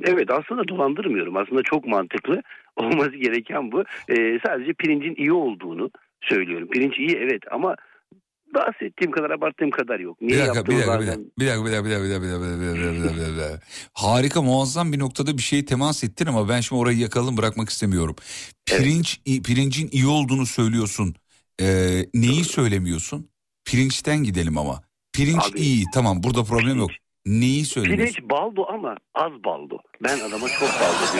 Evet 0.03 0.31
aslında 0.31 0.67
dolandırmıyorum. 0.67 1.37
Aslında 1.37 1.63
çok 1.63 1.87
mantıklı 1.87 2.41
olması 2.75 3.15
gereken 3.15 3.71
bu. 3.71 3.83
Ee, 4.09 4.39
sadece 4.45 4.73
pirincin 4.73 5.15
iyi 5.15 5.31
olduğunu 5.33 5.89
söylüyorum. 6.21 6.67
Pirinç 6.67 6.99
iyi 6.99 7.17
evet 7.17 7.41
ama 7.51 7.75
bahsettiğim 8.53 9.11
kadar 9.11 9.29
abarttığım 9.29 9.71
kadar 9.71 9.99
yok. 9.99 10.21
Niye 10.21 10.39
bir 10.39 10.47
dakika, 10.47 10.65
bir 10.65 10.75
dakika, 10.75 10.99
bazen... 10.99 11.25
bir 11.39 11.47
dakika, 11.47 11.65
bir 11.65 11.71
dakika, 11.71 11.85
bir 11.85 11.99
dakika, 11.99 12.03
bir 12.03 12.09
dakika, 12.09 12.21
bir 12.21 12.41
dakika, 12.41 12.61
bir 12.61 12.69
dakika, 12.69 12.93
bir 12.93 13.03
dakika, 13.03 13.33
bir 13.33 13.37
dakika. 13.37 13.59
Harika 13.93 14.41
muazzam 14.41 14.93
bir 14.93 14.99
noktada 14.99 15.37
bir 15.37 15.41
şeye 15.43 15.65
temas 15.65 16.03
ettin 16.03 16.25
ama 16.25 16.49
ben 16.49 16.61
şimdi 16.61 16.81
orayı 16.81 16.97
yakalım 16.97 17.37
bırakmak 17.37 17.69
istemiyorum. 17.69 18.15
Pirinç, 18.65 19.21
evet. 19.27 19.45
pirincin 19.45 19.89
iyi 19.91 20.07
olduğunu 20.07 20.45
söylüyorsun. 20.45 21.15
Ee, 21.61 22.05
neyi 22.13 22.43
söylemiyorsun? 22.43 23.29
Pirinçten 23.65 24.17
gidelim 24.23 24.57
ama. 24.57 24.81
Pirinç 25.13 25.51
Abi, 25.51 25.59
iyi, 25.59 25.85
tamam 25.93 26.23
burada 26.23 26.43
problem 26.43 26.65
pirinç. 26.73 26.79
yok. 26.79 26.89
Neyi 27.25 27.65
söylüyorsun? 27.65 28.05
Pirinç 28.05 28.29
baldo 28.29 28.65
ama 28.73 28.95
az 29.15 29.31
baldo. 29.45 29.77
Ben 30.03 30.19
adama 30.19 30.49
çok 30.49 30.69
baldo 30.69 31.13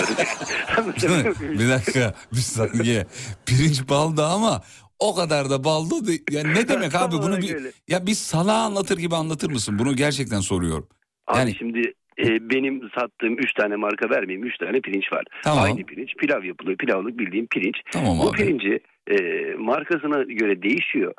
diyorum. 1.02 1.36
bir 1.60 1.70
dakika, 1.70 2.14
bir 2.34 2.38
saniye. 2.38 3.06
Pirinç 3.46 3.90
baldo 3.90 4.24
ama 4.24 4.62
o 5.02 5.16
kadar 5.16 5.50
da 5.50 5.64
balda 5.64 6.08
değil. 6.08 6.24
Ya 6.32 6.44
ne 6.44 6.68
demek 6.68 6.96
abi 6.96 7.16
bunu 7.16 7.38
bir 7.38 7.56
öyle. 7.56 7.72
ya 7.88 8.06
bir 8.08 8.14
salağa 8.14 8.64
anlatır 8.64 8.98
gibi 8.98 9.16
anlatır 9.16 9.52
mısın? 9.52 9.80
Bunu 9.80 9.96
gerçekten 9.96 10.40
soruyorum. 10.40 10.88
Abi 11.28 11.38
Yani- 11.40 11.56
şimdi 11.56 11.80
e, 12.20 12.50
benim 12.50 12.82
sattığım 13.00 13.38
3 13.40 13.54
tane 13.54 13.76
marka 13.76 14.10
vermeyeyim 14.10 14.48
3 14.48 14.58
tane 14.58 14.80
pirinç 14.82 15.12
var. 15.12 15.24
Tamam. 15.44 15.64
Aynı 15.64 15.84
pirinç 15.84 16.16
pilav 16.16 16.44
yapılıyor. 16.44 16.78
Pilavlık 16.78 17.20
bildiğim 17.20 17.48
pirinç. 17.48 17.76
Tamam 17.92 18.20
bu 18.20 18.30
abi. 18.30 18.38
pirinci 18.38 18.80
e, 19.12 19.16
markasına 19.60 20.24
göre 20.24 20.62
değişiyor. 20.62 21.14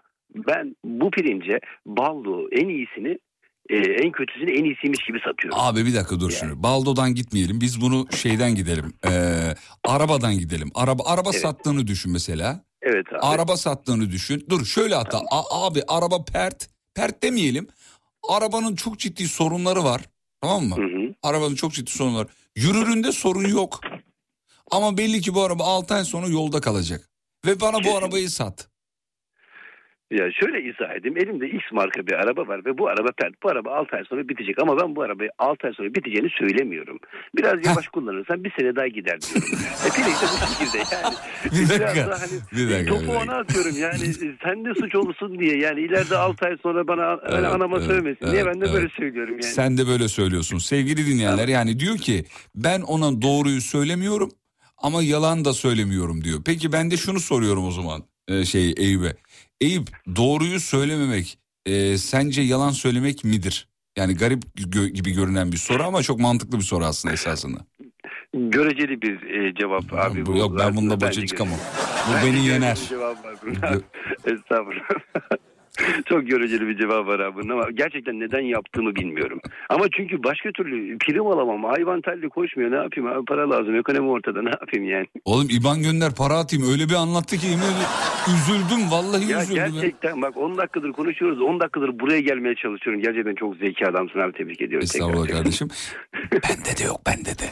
Ben 0.49 0.77
bu 0.85 1.11
pirince 1.11 1.61
baldo 1.87 2.49
en 2.53 2.69
iyisini 2.69 3.19
e, 3.71 3.77
en 3.77 4.13
kötüsünü 4.13 4.51
en 4.51 4.65
iyisiymiş 4.65 5.01
gibi 5.07 5.19
satıyorum. 5.27 5.59
Abi 5.61 5.87
bir 5.87 5.95
dakika 5.95 6.21
dur 6.21 6.31
şimdi. 6.31 6.63
Baldo'dan 6.63 7.15
gitmeyelim. 7.15 7.61
Biz 7.61 7.81
bunu 7.81 8.07
şeyden 8.17 8.55
gidelim. 8.55 8.93
Ee, 9.07 9.11
arabadan 9.85 10.35
gidelim. 10.39 10.71
Araba 10.75 11.03
araba 11.07 11.31
Evet. 11.33 11.41
sattığını 11.41 11.87
düşün 11.87 12.13
mesela. 12.13 12.65
Evet 12.83 13.07
abi. 13.13 13.19
Araba 13.19 13.57
sattığını 13.57 14.11
düşün. 14.11 14.47
Dur 14.49 14.65
şöyle 14.65 14.95
hatta 14.95 15.23
A- 15.31 15.67
abi 15.67 15.83
araba 15.89 16.25
pert. 16.25 16.69
Pert 16.95 17.23
demeyelim. 17.23 17.69
Arabanın 18.29 18.75
çok 18.77 18.99
ciddi 18.99 19.29
sorunları 19.29 19.85
var. 19.85 20.01
Tamam 20.41 20.65
mı? 20.65 20.77
Hı 20.77 20.81
hı. 20.83 21.15
Arabanın 21.23 21.55
çok 21.55 21.73
ciddi 21.73 21.91
sorunları 21.91 22.25
var. 22.25 22.33
Yürüründe 22.57 23.13
sorun 23.13 23.49
yok. 23.49 23.81
Ama 24.71 24.99
belli 24.99 25.21
ki 25.21 25.35
bu 25.35 25.43
araba 25.43 25.65
6 25.65 25.95
ay 25.95 26.05
sonra 26.05 26.27
yolda 26.27 26.61
kalacak. 26.61 27.11
Ve 27.47 27.61
bana 27.61 27.85
bu 27.85 27.97
arabayı 27.97 28.31
sat. 28.31 28.69
Ya 30.19 30.33
şöyle 30.33 30.59
izah 30.71 30.97
edeyim. 30.97 31.17
Elimde 31.19 31.47
X 31.49 31.63
marka 31.73 32.07
bir 32.07 32.13
araba 32.13 32.47
var 32.49 32.65
ve 32.65 32.79
bu 32.79 32.89
araba. 32.89 33.09
Bu 33.43 33.49
araba 33.51 33.71
6 33.71 33.97
ay 33.97 34.05
sonra 34.05 34.29
bitecek 34.29 34.63
ama 34.63 34.81
ben 34.81 34.97
bu 34.97 35.03
arabayı 35.03 35.31
6 35.39 35.67
ay 35.67 35.73
sonra 35.73 35.95
biteceğini 35.95 36.31
söylemiyorum. 36.39 36.99
Biraz 37.37 37.67
yavaş 37.67 37.89
kullanırsan 37.89 38.45
bir 38.45 38.53
sene 38.59 38.77
daha 38.77 38.87
gider 38.89 39.19
diyorum. 39.21 39.49
e 39.87 39.89
pirinç 39.97 40.19
de 40.23 40.27
bu 40.33 40.47
şekilde 40.47 40.79
yani. 40.79 41.15
Bir 41.53 41.59
Biraz 41.59 41.81
dakika, 41.81 42.11
daha 42.11 42.21
hani 42.21 42.39
bir 42.53 42.71
dakika, 42.71 42.91
topu 42.91 43.03
bir 43.03 43.09
dakika. 43.09 43.23
ona 43.25 43.39
atıyorum 43.39 43.75
yani 43.79 44.05
e, 44.05 44.37
sen 44.45 44.65
de 44.65 44.75
suç 44.81 44.95
olursun 44.95 45.39
diye 45.39 45.57
yani 45.59 45.81
ileride 45.81 46.17
6 46.17 46.47
ay 46.47 46.57
sonra 46.63 46.89
bana 46.89 47.07
hani 47.07 47.19
Evet, 47.35 47.55
anama 47.55 47.77
evet, 47.77 47.87
söylemesin 47.87 48.27
diye 48.27 48.43
evet, 48.43 48.47
ben 48.55 48.61
de 48.61 48.65
evet. 48.65 48.75
böyle 48.75 48.89
söylüyorum 48.89 49.33
yani. 49.35 49.53
Sen 49.53 49.79
de 49.79 49.87
böyle 49.87 50.09
söylüyorsun. 50.09 50.59
Sevgili 50.59 51.07
dinleyenler 51.07 51.49
yani 51.49 51.81
diyor 51.81 51.97
ki 51.99 52.25
ben 52.55 52.81
ona 52.81 53.23
doğruyu 53.23 53.61
söylemiyorum 53.61 54.31
ama 54.79 55.03
yalan 55.03 55.45
da 55.45 55.53
söylemiyorum 55.53 56.25
diyor. 56.25 56.39
Peki 56.47 56.73
ben 56.73 56.91
de 56.91 56.97
şunu 56.97 57.21
soruyorum 57.21 57.67
o 57.67 57.71
zaman 57.71 58.03
e, 58.29 58.45
şey 58.45 58.75
Eyüp'e. 58.77 59.13
Eyüp 59.63 59.89
doğruyu 60.17 60.61
söylememek 60.61 61.39
e, 61.67 61.99
sence 61.99 62.43
yalan 62.43 62.71
söylemek 62.71 63.25
midir? 63.25 63.69
Yani 63.99 64.15
garip 64.15 64.43
gö- 64.57 64.89
gibi 64.89 65.11
görünen 65.13 65.53
bir 65.53 65.57
soru 65.57 65.83
ama 65.83 66.03
çok 66.03 66.21
mantıklı 66.21 66.59
bir 66.59 66.63
soru 66.65 66.85
aslında 66.85 67.15
esasında. 67.15 67.59
Göreceli 68.35 69.03
bir 69.03 69.23
e, 69.31 69.55
cevap 69.55 69.93
abi. 69.93 70.27
Bu- 70.27 70.37
yok 70.37 70.59
ben 70.59 70.77
bununla 70.77 71.01
başa 71.01 71.27
çıkamam. 71.27 71.59
Bu 72.09 72.27
beni 72.27 72.47
yener. 72.47 72.77
Estağfurullah. 74.27 74.91
Çok 76.09 76.27
göreceli 76.27 76.67
bir 76.69 76.79
cevap 76.79 77.07
var 77.07 77.21
abi 77.21 77.37
bunun 77.37 77.49
ama 77.49 77.71
gerçekten 77.75 78.21
neden 78.21 78.41
yaptığımı 78.41 78.95
bilmiyorum. 78.95 79.41
Ama 79.69 79.85
çünkü 79.97 80.23
başka 80.25 80.51
türlü 80.53 80.99
prim 80.99 81.27
alamam. 81.27 81.65
Hayvan 81.65 82.01
telli 82.01 82.29
koşmuyor. 82.29 82.71
Ne 82.71 82.77
yapayım 82.77 83.11
abi 83.11 83.25
para 83.25 83.51
lazım. 83.51 83.77
Ekonomi 83.77 84.09
ortada 84.11 84.43
ne 84.43 84.51
yapayım 84.51 84.89
yani. 84.91 85.07
Oğlum 85.25 85.49
İban 85.51 85.83
gönder 85.83 86.13
para 86.19 86.35
atayım 86.39 86.73
öyle 86.73 86.89
bir 86.89 86.95
anlattı 86.95 87.37
ki 87.37 87.47
üzüldüm 88.35 88.91
vallahi 88.91 89.31
Ya 89.33 89.43
üzüldüm. 89.43 89.57
ya. 89.63 89.69
gerçekten 89.69 90.23
bak 90.23 90.37
10 90.37 90.57
dakikadır 90.59 90.93
konuşuyoruz. 90.93 91.41
10 91.43 91.61
dakikadır 91.61 92.01
buraya 92.01 92.21
gelmeye 92.21 92.55
çalışıyorum. 92.55 93.03
Gerçekten 93.03 93.35
çok 93.35 93.57
zeki 93.57 93.87
adamsın 93.87 94.19
abi 94.19 94.33
tebrik 94.33 94.61
ediyorum. 94.63 94.85
Estağfurullah 94.85 95.23
tekrar. 95.27 95.37
kardeşim. 95.39 95.69
bende 96.33 96.79
de 96.79 96.85
yok 96.85 97.01
bende 97.07 97.31
de. 97.39 97.47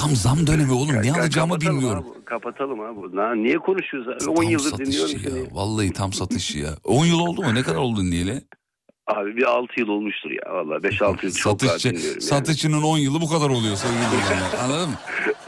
Tam 0.00 0.16
zam 0.16 0.46
dönemi 0.46 0.72
oğlum 0.72 0.88
ne 0.88 1.08
Ka- 1.08 1.20
alacağımı 1.20 1.52
kapatalım 1.52 1.76
bilmiyorum. 1.78 2.04
Abi, 2.16 2.24
kapatalım 2.24 2.80
abi. 2.80 3.16
Na, 3.16 3.34
niye 3.34 3.56
konuşuyoruz 3.58 4.08
abi? 4.08 4.30
10 4.30 4.34
Tam 4.34 4.44
yıldır 4.50 4.78
dinliyorum 4.78 5.12
ya. 5.24 5.30
seni. 5.30 5.48
Vallahi 5.54 5.92
tam 5.92 6.12
satışı 6.12 6.58
ya. 6.58 6.70
10 6.84 7.06
yıl 7.06 7.18
oldu 7.20 7.42
mu? 7.42 7.54
Ne 7.54 7.62
kadar 7.62 7.76
oldu 7.78 8.00
dinleyeli? 8.00 8.42
Abi 9.16 9.36
bir 9.36 9.42
6 9.42 9.80
yıl 9.80 9.88
olmuştur 9.88 10.30
ya. 10.30 10.54
Valla 10.54 10.74
5-6 10.76 11.24
yıl 11.26 11.32
çok 11.34 11.60
Satışçı, 11.62 11.88
yani. 11.88 12.20
satışçının 12.22 12.82
10 12.82 12.98
yılı 12.98 13.20
bu 13.20 13.28
kadar 13.28 13.50
oluyor 13.50 13.76
sevgili 13.76 13.98
dinleyenler. 14.00 14.58
Anladın 14.64 14.88
mı? 14.88 14.96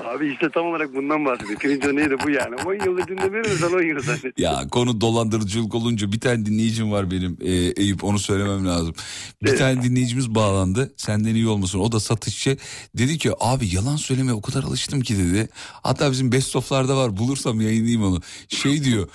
Abi 0.04 0.32
işte 0.32 0.50
tam 0.54 0.66
olarak 0.66 0.94
bundan 0.94 1.24
bahsediyor. 1.24 1.58
Pirinç 1.58 1.84
örneği 1.84 2.10
de 2.10 2.20
bu 2.24 2.30
yani. 2.30 2.54
10 2.66 2.74
yıldır 2.86 3.08
dinlemiyorum 3.08 3.50
sen 3.60 3.66
10 3.72 3.82
yıl 3.82 4.00
zannet. 4.02 4.38
Ya 4.38 4.62
konu 4.70 5.00
dolandırıcılık 5.00 5.74
olunca 5.74 6.12
bir 6.12 6.20
tane 6.20 6.46
dinleyicim 6.46 6.92
var 6.92 7.10
benim 7.10 7.38
e, 7.40 7.50
Eyüp 7.52 8.04
onu 8.04 8.18
söylemem 8.18 8.66
lazım. 8.66 8.94
Bir 9.42 9.48
Evet. 9.48 9.58
tane 9.58 9.82
dinleyicimiz 9.82 10.34
bağlandı 10.34 10.92
senden 10.96 11.34
iyi 11.34 11.48
olmasın 11.48 11.78
o 11.78 11.92
da 11.92 12.00
satışçı 12.00 12.56
dedi 12.98 13.18
ki 13.18 13.32
abi 13.40 13.74
yalan 13.74 13.96
söylemeye 13.96 14.32
o 14.34 14.42
kadar 14.42 14.62
alıştım 14.64 15.00
ki 15.00 15.18
dedi. 15.18 15.48
Hatta 15.82 16.10
bizim 16.10 16.32
best 16.32 16.56
of'larda 16.56 16.96
var 16.96 17.16
bulursam 17.16 17.60
yayınlayayım 17.60 18.02
onu. 18.04 18.20
Şey 18.48 18.84
diyor 18.84 19.08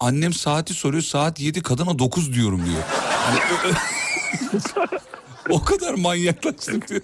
annem 0.00 0.32
saati 0.32 0.74
soruyor 0.74 1.02
saat 1.02 1.40
7 1.40 1.62
kadına 1.62 1.98
9 1.98 2.34
diyorum 2.34 2.62
diyor. 2.66 2.82
Hani 3.08 3.38
o 5.50 5.64
kadar 5.64 5.94
manyaklaştım 5.94 6.80
diyor. 6.88 7.00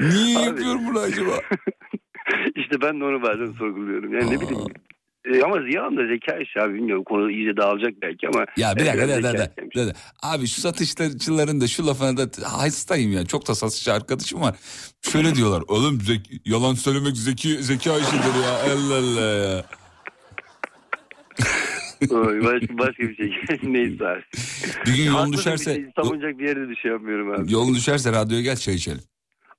Niye 0.00 0.38
Abi. 0.38 0.44
yapıyorum 0.46 0.86
bunu 0.86 0.98
acaba? 0.98 1.30
işte 2.56 2.80
ben 2.82 3.00
de 3.00 3.04
onu 3.04 3.22
bazen 3.22 3.52
sorguluyorum. 3.58 4.12
Yani 4.12 4.30
ne 4.30 4.40
bileyim. 4.40 4.64
E, 5.24 5.42
ama 5.42 5.56
yalan 5.70 5.96
da 5.96 6.06
zeka 6.06 6.36
işi 6.36 6.60
abi 6.60 6.74
bilmiyorum. 6.74 7.04
Konu 7.04 7.30
iyice 7.30 7.56
dağılacak 7.56 7.92
belki 8.02 8.28
ama. 8.28 8.44
Ya 8.56 8.76
bir 8.76 8.86
dakika 8.86 9.06
zeka 9.06 9.32
de, 9.38 9.50
işiymiş. 9.52 9.76
de, 9.76 9.86
de. 9.86 9.92
Abi 10.22 10.46
şu 10.46 10.60
satışçıların 10.60 11.60
da 11.60 11.66
şu 11.66 11.86
lafına 11.86 12.16
da 12.16 12.28
hastayım 12.58 13.12
ya. 13.12 13.26
Çok 13.26 13.48
da 13.48 13.54
satışçı 13.54 13.92
arkadaşım 13.92 14.40
var. 14.40 14.56
Şöyle 15.12 15.34
diyorlar. 15.34 15.62
Oğlum 15.68 15.98
zek- 16.00 16.40
yalan 16.44 16.74
söylemek 16.74 17.16
zeki 17.16 17.62
zeka 17.62 17.98
işidir 17.98 18.42
ya. 18.44 18.52
Allah 18.72 18.96
Allah 18.98 19.20
ya. 19.20 19.64
Oy, 22.10 22.44
başka, 22.44 22.78
başka 22.78 23.02
bir 23.02 23.16
şey. 23.16 23.32
Neyse 23.62 24.06
abi. 24.08 24.22
Bir 24.86 24.96
gün 24.96 25.04
yolun 25.04 25.14
Haklısın, 25.18 25.32
bir 25.32 25.38
düşerse 25.38 25.74
şey 25.74 25.84
savunacak 25.96 26.38
bir 26.38 26.48
yerde 26.48 26.68
de 26.68 26.74
şey 26.82 26.90
yapmıyorum 26.90 27.30
abi. 27.30 27.52
yolun 27.52 27.74
düşerse 27.74 28.12
radyoya 28.12 28.42
gel 28.42 28.56
çay 28.56 28.74
içelim. 28.74 29.00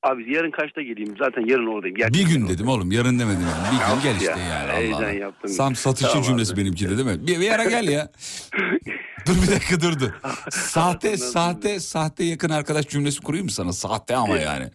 Abi 0.03 0.33
yarın 0.35 0.51
kaçta 0.51 0.81
geleyim? 0.81 1.15
Zaten 1.19 1.45
yarın 1.45 1.67
oradayım. 1.67 1.95
Bir 1.95 1.99
Gerçekten 2.01 2.29
gün 2.29 2.35
oradayım. 2.41 2.57
dedim 2.57 2.67
oğlum. 2.67 2.91
Yarın 2.91 3.19
demedim 3.19 3.41
yani. 3.41 3.75
Bir 3.75 3.95
gün 3.95 4.01
gel 4.03 4.15
işte 4.15 4.39
Ya, 4.41 4.47
yani. 4.47 4.71
heyecan 4.71 4.97
Allah. 5.03 5.11
yaptım. 5.11 5.49
Sam 5.49 5.75
satışçı 5.75 6.07
Tamam 6.11 6.23
cümlesi 6.23 6.53
abi. 6.53 6.61
benimki 6.61 6.89
de 6.89 6.97
değil 6.97 7.07
mi? 7.17 7.27
Bir, 7.27 7.39
bir 7.39 7.51
ara 7.51 7.63
gel 7.63 7.87
ya. 7.87 8.11
dur 9.27 9.33
bir 9.43 9.51
dakika 9.51 9.81
dur 9.81 9.99
dur. 9.99 10.09
Sahte 10.51 11.17
sahte 11.17 11.79
sahte 11.79 12.23
yakın 12.23 12.49
arkadaş 12.49 12.87
cümlesi 12.87 13.21
kurayım 13.21 13.45
mı 13.45 13.51
sana? 13.51 13.73
Sahte 13.73 14.15
ama 14.15 14.37
yani. 14.37 14.65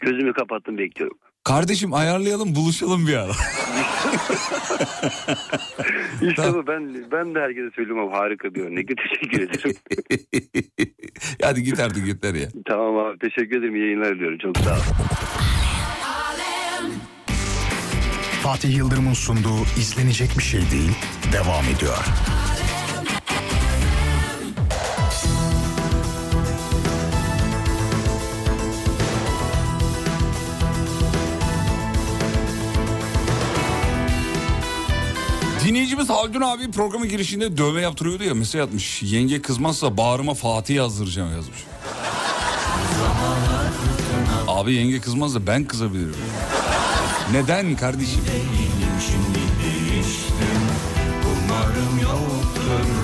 Gözümü 0.00 0.32
kapattım 0.32 0.78
bekliyorum. 0.78 1.18
Kardeşim 1.44 1.94
ayarlayalım 1.94 2.54
buluşalım 2.54 3.06
bir 3.06 3.16
ara. 3.16 3.32
İşte 6.22 6.34
Tamam. 6.36 6.54
bu 6.54 6.66
ben 6.66 7.10
ben 7.12 7.34
de 7.34 7.40
herkese 7.40 7.70
söylüyorum 7.76 8.08
abi 8.08 8.14
harika 8.16 8.54
bir 8.54 8.60
örnek. 8.60 8.88
Teşekkür 8.88 9.40
ederim. 9.42 9.76
Hadi 11.42 11.62
git 11.62 11.80
artık 11.80 12.06
yeter 12.06 12.34
ya. 12.34 12.48
tamam 12.68 12.96
abi 12.96 13.18
teşekkür 13.18 13.58
ederim. 13.58 13.76
Yayınlar 13.76 14.14
diliyorum. 14.14 14.38
Çok 14.38 14.58
sağ 14.58 14.74
ol. 14.74 14.78
Fatih 18.42 18.76
Yıldırım'ın 18.76 19.12
sunduğu 19.12 19.62
izlenecek 19.78 20.30
bir 20.38 20.42
şey 20.42 20.60
değil 20.60 20.92
devam 21.32 21.64
ediyor. 21.76 21.98
Dinleyicimiz 35.76 36.10
Haldun 36.10 36.40
abi 36.40 36.70
programın 36.70 37.08
girişinde 37.08 37.56
dövme 37.56 37.80
yaptırıyordu 37.80 38.24
ya 38.24 38.34
mesaj 38.34 38.60
atmış. 38.60 39.02
Yenge 39.02 39.42
kızmazsa 39.42 39.96
bağrıma 39.96 40.34
Fatih 40.34 40.74
yazdıracağım 40.74 41.32
yazmış. 41.32 41.64
Abi 44.48 44.74
yenge 44.74 45.00
kızmazsa 45.00 45.46
ben 45.46 45.64
kızabilirim. 45.64 46.16
Neden 47.32 47.76
kardeşim? 47.76 48.20
Umarım 51.24 52.00
yoktur 52.02 52.96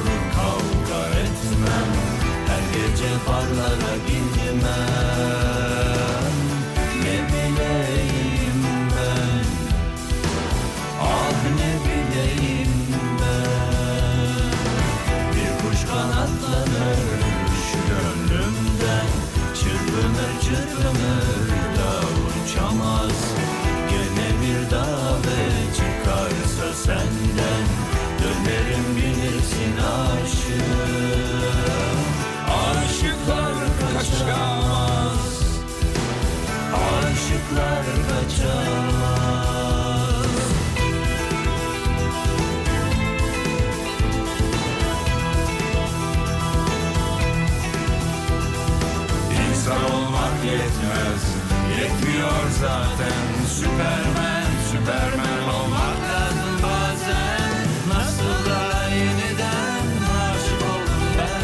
zaten 52.63 53.47
Süpermen, 53.59 54.47
süpermen 54.71 55.43
olmak 55.55 55.99
lazım 56.11 56.63
bazen 56.63 57.51
Nasıl 57.89 58.51
da 58.51 58.89
yeniden 58.89 59.87
aşık 60.21 60.63
oldum 60.63 61.05
ben 61.19 61.43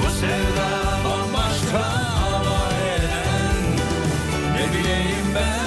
Bu 0.00 0.10
sevda 0.10 0.68
bambaşka 1.04 1.84
ama 2.26 2.68
neden 2.78 3.62
Ne 4.54 4.72
bileyim 4.72 5.28
ben 5.34 5.64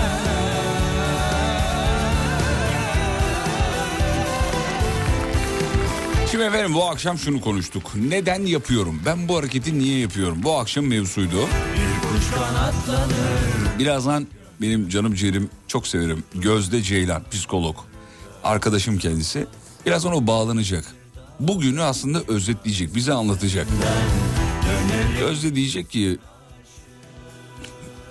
Şimdi 6.31 6.43
efendim 6.43 6.73
bu 6.73 6.85
akşam 6.85 7.17
şunu 7.17 7.41
konuştuk. 7.41 7.91
Neden 7.95 8.45
yapıyorum? 8.45 9.01
Ben 9.05 9.27
bu 9.27 9.37
hareketi 9.37 9.79
niye 9.79 9.99
yapıyorum? 9.99 10.43
Bu 10.43 10.57
akşam 10.59 10.85
mevzuydu. 10.85 11.47
Birazdan 13.79 14.27
benim 14.61 14.89
canım 14.89 15.13
ciğerim 15.13 15.49
çok 15.67 15.87
severim. 15.87 16.23
Gözde 16.35 16.81
Ceylan, 16.81 17.23
psikolog. 17.31 17.75
Arkadaşım 18.43 18.97
kendisi. 18.97 19.47
Birazdan 19.85 20.13
o 20.13 20.27
bağlanacak. 20.27 20.85
Bugünü 21.39 21.81
aslında 21.83 22.21
özetleyecek, 22.27 22.95
bize 22.95 23.13
anlatacak. 23.13 23.67
Gözde 25.19 25.55
diyecek 25.55 25.89
ki... 25.89 26.17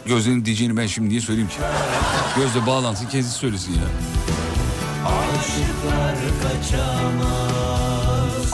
Gözde'nin 0.06 0.44
diyeceğini 0.44 0.77
ben 0.77 0.86
şimdi 0.86 1.09
niye 1.09 1.20
söyleyeyim 1.20 1.48
ki? 1.48 1.56
Gözde 2.36 2.66
bağlansın 2.66 3.06
kendisi 3.06 3.32
söylesin 3.32 3.73
ya. 3.73 3.81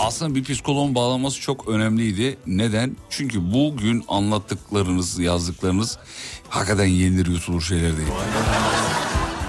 Aslında 0.03 0.35
bir 0.35 0.45
psikoloğun 0.45 0.95
bağlanması 0.95 1.41
çok 1.41 1.69
önemliydi. 1.69 2.37
Neden? 2.47 2.97
Çünkü 3.11 3.53
bugün 3.53 4.05
anlattıklarınız, 4.09 5.19
yazdıklarınız 5.19 5.99
hakikaten 6.49 6.85
yenilir 6.85 7.27
yutulur 7.27 7.63
şeyler 7.63 7.97
değil. 7.97 8.09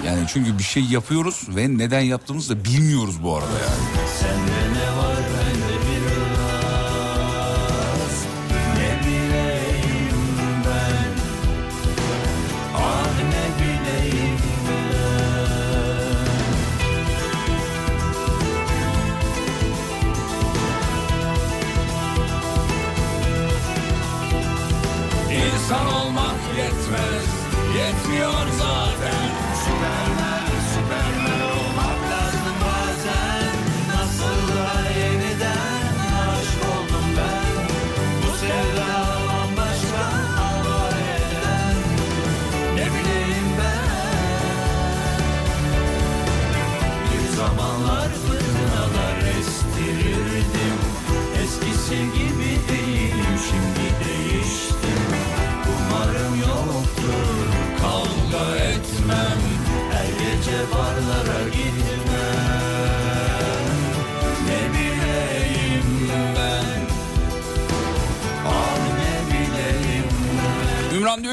Yani 0.06 0.24
çünkü 0.28 0.58
bir 0.58 0.62
şey 0.62 0.82
yapıyoruz 0.82 1.46
ve 1.48 1.78
neden 1.78 2.00
yaptığımızı 2.00 2.56
da 2.56 2.64
bilmiyoruz 2.64 3.22
bu 3.22 3.36
arada 3.36 3.50
yani. 3.52 4.04
İnsan 4.04 5.13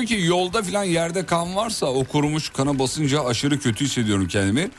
diyor 0.08 0.20
ki 0.20 0.28
yolda 0.28 0.64
filan 0.64 0.84
yerde 0.84 1.26
kan 1.26 1.56
varsa 1.56 1.86
o 1.86 2.04
kurumuş 2.04 2.50
kana 2.50 2.80
basınca 2.80 3.26
aşırı 3.26 3.60
kötü 3.60 3.86
hissediyorum 3.86 4.28
kendimi. 4.28 4.70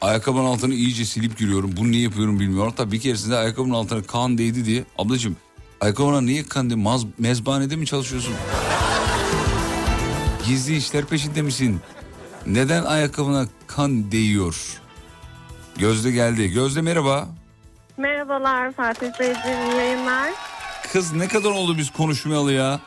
Ayakkabının 0.00 0.44
altını 0.44 0.74
iyice 0.74 1.04
silip 1.04 1.38
giriyorum. 1.38 1.70
Bunu 1.76 1.90
niye 1.90 2.02
yapıyorum 2.02 2.40
bilmiyorum. 2.40 2.70
Hatta 2.70 2.92
bir 2.92 3.00
keresinde 3.00 3.36
ayakkabının 3.36 3.74
altına 3.74 4.02
kan 4.02 4.38
değdi 4.38 4.64
diye. 4.64 4.84
Ablacığım 4.98 5.36
ayakkabına 5.80 6.20
niye 6.20 6.42
kan 6.42 6.70
değdi? 6.70 6.76
Maz, 6.76 7.04
mezbanede 7.18 7.76
mi 7.76 7.86
çalışıyorsun? 7.86 8.34
Gizli 10.46 10.76
işler 10.76 11.04
peşinde 11.04 11.42
misin? 11.42 11.80
Neden 12.46 12.84
ayakkabına 12.84 13.46
kan 13.66 14.12
değiyor? 14.12 14.80
Gözde 15.78 16.10
geldi. 16.10 16.52
Gözde 16.52 16.80
merhaba. 16.80 17.28
Merhabalar 17.96 18.72
Fatih 18.72 19.10
Beyciğim, 19.20 19.78
yayınlar. 19.78 20.32
Kız 20.92 21.12
ne 21.12 21.28
kadar 21.28 21.50
oldu 21.50 21.78
biz 21.78 21.90
konuşmayalı 21.90 22.52
ya? 22.52 22.80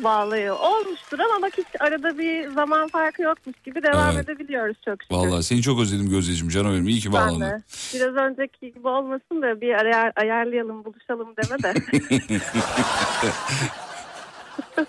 Vallahi 0.00 0.50
olmuştur 0.52 1.18
ama 1.18 1.42
bak 1.46 1.52
hiç 1.58 1.66
arada 1.80 2.18
bir 2.18 2.48
zaman 2.54 2.88
farkı 2.88 3.22
yokmuş 3.22 3.56
gibi 3.64 3.82
devam 3.82 4.14
Evet. 4.14 4.28
edebiliyoruz 4.28 4.76
çok 4.84 5.02
şükür. 5.02 5.16
Vallahi 5.16 5.42
seni 5.42 5.62
çok 5.62 5.80
özledim 5.80 6.08
Gözdeciğim 6.10 6.48
canım 6.48 6.72
benim. 6.72 6.88
İyi 6.88 7.00
ki 7.00 7.12
ben 7.12 7.12
bağlandın. 7.12 7.40
de. 7.40 7.62
Biraz 7.94 8.14
önceki 8.14 8.72
gibi 8.74 8.88
olmasın 8.88 9.42
da 9.42 9.60
bir 9.60 9.74
ayar, 9.84 10.12
ayarlayalım, 10.16 10.84
buluşalım 10.84 11.28
deme 11.36 11.62
de. 11.62 11.74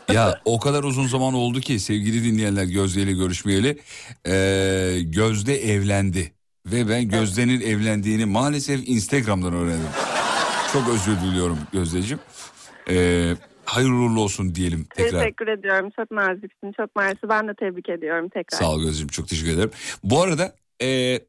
ya 0.14 0.41
o 0.45 0.60
kadar 0.60 0.84
uzun 0.84 1.07
zaman 1.07 1.34
oldu 1.34 1.60
ki 1.61 1.80
sevgili 1.80 2.23
dinleyenler 2.23 2.64
Gözde 2.64 3.02
ile 3.02 3.11
görüşmeyeli. 3.14 3.77
Ee, 4.27 4.99
Gözde 5.03 5.64
evlendi. 5.73 6.32
Ve 6.65 6.90
ben 6.90 7.10
Gözde'nin 7.10 7.61
evlendiğini 7.61 8.26
maalesef 8.26 8.90
Instagram'dan 8.90 9.53
öğrendim. 9.53 9.90
Çok 10.73 10.90
özür 10.90 11.15
diliyorum 11.22 11.57
Gözdeciğim. 11.73 12.19
Ee, 12.90 13.34
hayırlı 13.66 13.96
uğurlu 13.96 14.22
olsun 14.22 14.56
diyelim 14.56 14.88
tekrar. 14.96 15.20
Teşekkür 15.20 15.48
ediyorum. 15.48 15.90
Çok 15.96 16.12
naziksin, 16.12 16.72
çok 16.78 16.96
mersi. 16.96 17.30
Ben 17.30 17.48
de 17.48 17.54
tebrik 17.60 17.90
ediyorum 17.90 18.30
tekrar. 18.30 18.58
Sağ 18.58 18.72
ol 18.72 18.80
Gözde'ciğim 18.82 19.08
çok 19.08 19.28
teşekkür 19.28 19.54
ederim. 19.54 19.72
Bu 20.04 20.22
arada 20.22 20.56
ee, 20.82 21.20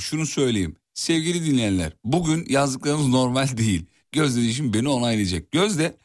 şunu 0.00 0.26
söyleyeyim. 0.26 0.76
Sevgili 0.94 1.46
dinleyenler 1.46 1.92
bugün 2.04 2.44
yazdıklarınız 2.48 3.08
normal 3.08 3.46
değil. 3.56 3.86
Gözde 4.12 4.40
için 4.40 4.74
beni 4.74 4.88
onaylayacak. 4.88 5.52
Gözde 5.52 5.96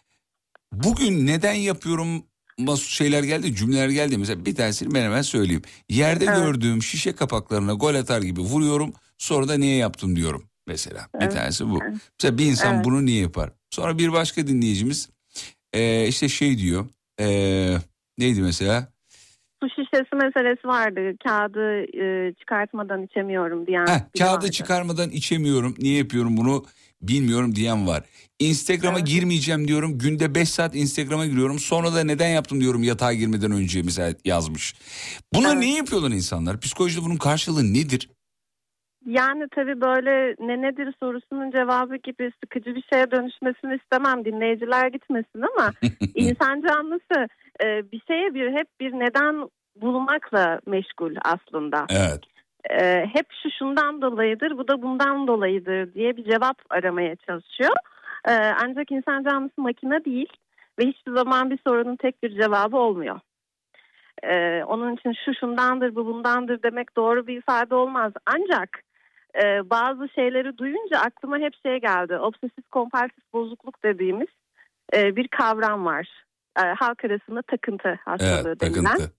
bugün 0.74 1.28
neden 1.28 1.54
yapıyorum 1.54 2.24
şeyler 2.78 3.24
geldi 3.24 3.56
cümleler 3.56 3.90
geldi. 3.90 4.18
Mesela 4.18 4.46
bir 4.46 4.56
tanesini 4.56 4.94
ben 4.94 5.04
hemen 5.04 5.22
söyleyeyim. 5.22 5.62
Yerde 5.90 6.26
Evet. 6.26 6.38
gördüğüm 6.38 6.84
şişe 6.84 7.16
kapaklarına 7.16 7.74
gol 7.74 7.96
atar 7.96 8.22
gibi 8.22 8.42
vuruyorum. 8.42 8.94
Sonra 9.18 9.48
da 9.48 9.58
niye 9.58 9.76
yaptım 9.76 10.16
diyorum 10.16 10.44
mesela. 10.68 11.08
Bir 11.16 11.22
Evet. 11.22 11.34
tanesi 11.34 11.70
bu. 11.70 11.80
Mesela 12.20 12.38
bir 12.38 12.46
insan 12.46 12.76
Evet. 12.76 12.86
bunu 12.86 13.06
niye 13.06 13.22
yapar? 13.22 13.52
Sonra 13.70 13.98
bir 13.98 14.12
başka 14.14 14.48
dinleyicimiz 14.48 15.10
ee, 15.74 16.08
işte 16.08 16.30
şey 16.30 16.58
diyor. 16.58 16.86
ee, 17.20 17.78
neydi 18.18 18.42
mesela? 18.42 18.88
Su 19.64 19.70
şişesi 19.70 20.16
meselesi 20.16 20.68
vardı. 20.68 21.00
Kağıdı 21.28 21.82
e, 22.04 22.34
çıkartmadan 22.34 23.04
içemiyorum 23.04 23.68
diyen. 23.68 23.88
Heh, 23.88 24.00
kağıdı 24.20 24.34
vardı. 24.34 24.52
çıkarmadan 24.52 25.10
içemiyorum. 25.10 25.76
Niye 25.80 25.98
yapıyorum 25.98 26.38
bunu 26.38 26.66
bilmiyorum 27.02 27.56
diyen 27.56 27.88
var. 27.88 28.04
Instagram'a 28.40 29.00
girmeyeceğim 29.00 29.68
diyorum. 29.68 29.98
Günde 29.98 30.36
5 30.36 30.50
saat 30.50 30.76
Instagram'a 30.76 31.26
giriyorum. 31.26 31.60
Sonra 31.60 31.96
da 31.96 32.04
neden 32.04 32.30
yaptım 32.30 32.62
diyorum 32.62 32.84
yatağa 32.84 33.14
girmeden 33.14 33.52
önce 33.52 33.82
mesela 33.82 34.14
yazmış. 34.26 34.76
Bunu 35.34 35.60
niye 35.60 35.78
yapıyorlar 35.78 36.12
insanlar? 36.12 36.60
Psikolojide 36.60 37.04
bunun 37.04 37.18
karşılığı 37.18 37.74
nedir? 37.74 38.10
Yani 39.08 39.48
tabii 39.56 39.82
böyle 39.82 40.36
ne 40.40 40.62
nedir 40.62 40.94
sorusunun 41.00 41.52
cevabı 41.52 41.96
gibi 41.96 42.32
sıkıcı 42.44 42.76
bir 42.76 42.84
şeye 42.94 43.12
dönüşmesini 43.12 43.76
istemem. 43.76 44.26
Dinleyiciler 44.26 44.88
gitmesin 44.88 45.42
ama 45.42 45.72
insan 46.16 46.62
canlısı 46.62 47.28
e, 47.64 47.92
bir 47.92 48.02
şeye 48.08 48.34
bir 48.34 48.52
hep 48.52 48.68
bir 48.80 48.92
neden 48.92 49.50
bulmakla 49.76 50.60
meşgul 50.66 51.16
aslında. 51.26 51.86
Evet. 51.90 52.20
E, 52.70 53.06
hep 53.14 53.26
şu 53.44 53.50
şundan 53.60 54.02
dolayıdır, 54.02 54.58
bu 54.58 54.68
da 54.68 54.82
bundan 54.82 55.28
dolayıdır 55.28 55.94
diye 55.94 56.18
bir 56.18 56.24
cevap 56.24 56.58
aramaya 56.70 57.16
çalışıyor. 57.16 57.76
E, 58.28 58.32
ancak 58.64 58.92
insan 58.92 59.24
canlısı 59.24 59.62
makine 59.62 60.06
değil 60.06 60.30
ve 60.80 60.84
hiçbir 60.84 61.16
zaman 61.16 61.50
bir 61.50 61.60
sorunun 61.68 61.96
tek 61.96 62.24
bir 62.24 62.42
cevabı 62.42 62.78
olmuyor. 62.78 63.20
E, 64.24 64.64
onun 64.64 64.96
için 64.96 65.14
şu 65.26 65.34
şundandır, 65.40 65.96
bu 65.96 66.06
bundandır 66.06 66.64
demek 66.64 66.96
doğru 66.98 67.28
bir 67.28 67.38
ifade 67.38 67.76
olmaz. 67.76 68.14
Ancak 68.26 68.87
e, 69.36 69.70
bazı 69.70 70.10
şeyleri 70.10 70.58
duyunca 70.58 70.98
aklıma 71.00 71.38
hep 71.38 71.54
şey 71.66 71.82
geldi. 71.82 72.18
Obsesif 72.18 72.70
kompulsif 72.72 73.34
bozukluk 73.34 73.84
dediğimiz 73.84 74.28
e, 74.94 75.16
bir 75.16 75.28
kavram 75.28 75.86
var. 75.86 76.26
E, 76.60 76.62
halk 76.62 77.06
arasında 77.06 77.42
takıntı 77.42 78.00
hastalığı 78.06 78.50
Evet, 78.50 78.62
denilen. 78.62 78.84
takıntı. 78.84 79.18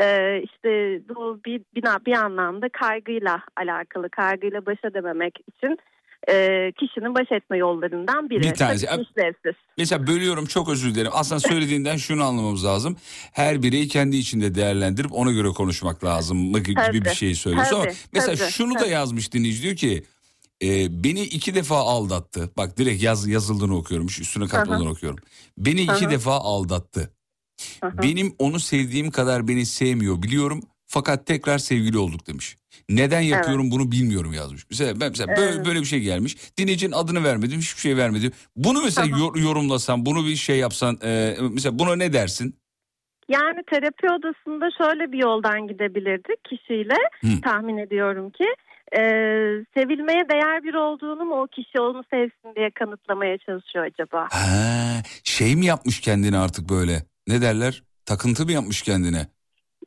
Ee, 0.00 0.42
işte 0.42 1.00
bu 1.08 1.40
bir, 1.46 1.60
bir, 1.74 1.82
bir 2.06 2.12
anlamda 2.12 2.68
kaygıyla 2.68 3.42
alakalı, 3.56 4.10
kaygıyla 4.10 4.66
baş 4.66 4.78
edememek 4.84 5.38
için 5.48 5.78
e, 6.28 6.72
kişinin 6.80 7.14
baş 7.14 7.32
etme 7.32 7.58
yollarından 7.58 8.30
biri. 8.30 8.42
Bir 8.42 8.54
tanesi. 8.54 8.86
Tabii. 8.86 9.54
Mesela 9.78 10.06
bölüyorum 10.06 10.46
çok 10.46 10.68
özür 10.68 10.94
dilerim. 10.94 11.10
Aslında 11.14 11.40
söylediğinden 11.40 11.96
şunu 12.06 12.24
anlamamız 12.24 12.64
lazım. 12.64 12.96
Her 13.32 13.62
bireyi 13.62 13.88
kendi 13.88 14.16
içinde 14.16 14.54
değerlendirip 14.54 15.12
ona 15.12 15.32
göre 15.32 15.48
konuşmak 15.48 16.04
lazım 16.04 16.38
mı 16.50 16.58
gibi 16.58 16.80
Tabii, 16.80 17.04
bir 17.04 17.10
şey 17.14 17.34
söylüyorsun. 17.34 17.74
Ama 17.74 17.84
tabii, 17.84 17.94
mesela 18.12 18.36
tabii, 18.36 18.50
şunu 18.50 18.74
da 18.74 18.78
tabii. 18.78 18.90
yazmış 18.90 19.32
dinleyici 19.32 19.62
diyor 19.62 19.76
ki 19.76 20.04
e, 20.62 21.04
beni 21.04 21.22
iki 21.22 21.54
defa 21.54 21.76
aldattı. 21.76 22.50
Bak 22.56 22.78
direkt 22.78 23.02
yaz, 23.02 23.28
yazıldığını 23.28 23.76
okuyorum. 23.76 24.06
Üstüne 24.06 24.46
katmadan 24.46 24.86
okuyorum. 24.86 25.18
Beni 25.58 25.80
iki 25.82 25.92
Aha. 25.92 26.10
defa 26.10 26.32
aldattı. 26.32 27.10
Aha. 27.82 28.02
Benim 28.02 28.34
onu 28.38 28.60
sevdiğim 28.60 29.10
kadar 29.10 29.48
beni 29.48 29.66
sevmiyor 29.66 30.22
biliyorum. 30.22 30.62
Fakat 30.86 31.26
tekrar 31.26 31.58
sevgili 31.58 31.98
olduk 31.98 32.26
demiş. 32.26 32.56
Neden 32.88 33.20
yapıyorum 33.20 33.70
bunu 33.70 33.92
bilmiyorum 33.92 34.32
yazmış. 34.32 34.66
Mesela 34.70 35.00
ben 35.00 35.08
mesela 35.10 35.36
böyle, 35.36 35.52
Evet. 35.56 35.66
böyle 35.66 35.80
bir 35.80 35.84
şey 35.84 36.00
gelmiş. 36.00 36.36
Dinleyicinin 36.58 36.92
adını 36.92 37.24
vermedim, 37.24 37.58
hiçbir 37.60 37.80
şey 37.80 37.96
vermedim. 37.96 38.32
Bunu 38.56 38.82
mesela 38.82 39.06
yor- 39.18 39.36
yorumlasan, 39.42 40.06
bunu 40.06 40.26
bir 40.26 40.36
şey 40.36 40.58
yapsan, 40.58 40.98
e, 41.04 41.36
mesela 41.52 41.78
buna 41.78 41.96
ne 41.96 42.12
dersin? 42.12 42.56
Yani 43.28 43.62
terapi 43.70 44.06
odasında 44.10 44.68
şöyle 44.78 45.12
bir 45.12 45.18
yoldan 45.18 45.68
gidebilirdik 45.68 46.44
kişiyle 46.44 46.94
Hı. 47.20 47.40
tahmin 47.44 47.76
ediyorum 47.76 48.30
ki 48.30 48.44
e, 48.96 49.00
sevilmeye 49.74 50.28
değer 50.28 50.64
bir 50.64 50.74
olduğunu 50.74 51.24
mu 51.24 51.34
o 51.42 51.46
kişi 51.46 51.80
onu 51.80 52.02
sevsin 52.10 52.54
diye 52.56 52.70
kanıtlamaya 52.70 53.38
çalışıyor 53.38 53.84
acaba? 53.84 54.28
Ha, 54.30 55.02
şey 55.24 55.56
mi 55.56 55.66
yapmış 55.66 56.00
kendine 56.00 56.38
artık 56.38 56.68
böyle? 56.68 57.02
Ne 57.28 57.42
derler? 57.42 57.82
Takıntı 58.06 58.44
mı 58.44 58.52
yapmış 58.52 58.82
kendine? 58.82 59.26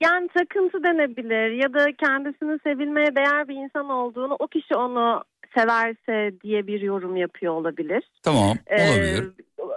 Yani 0.01 0.27
takıntı 0.27 0.83
denebilir 0.83 1.51
ya 1.51 1.73
da 1.73 1.91
kendisinin 1.91 2.59
sevilmeye 2.63 3.15
değer 3.15 3.47
bir 3.47 3.55
insan 3.55 3.89
olduğunu 3.89 4.35
o 4.39 4.47
kişi 4.47 4.75
onu 4.75 5.23
severse 5.57 6.31
diye 6.43 6.67
bir 6.67 6.81
yorum 6.81 7.15
yapıyor 7.15 7.53
olabilir. 7.53 8.03
Tamam, 8.23 8.57
Ee, 8.67 8.89
olabilir. 8.89 9.23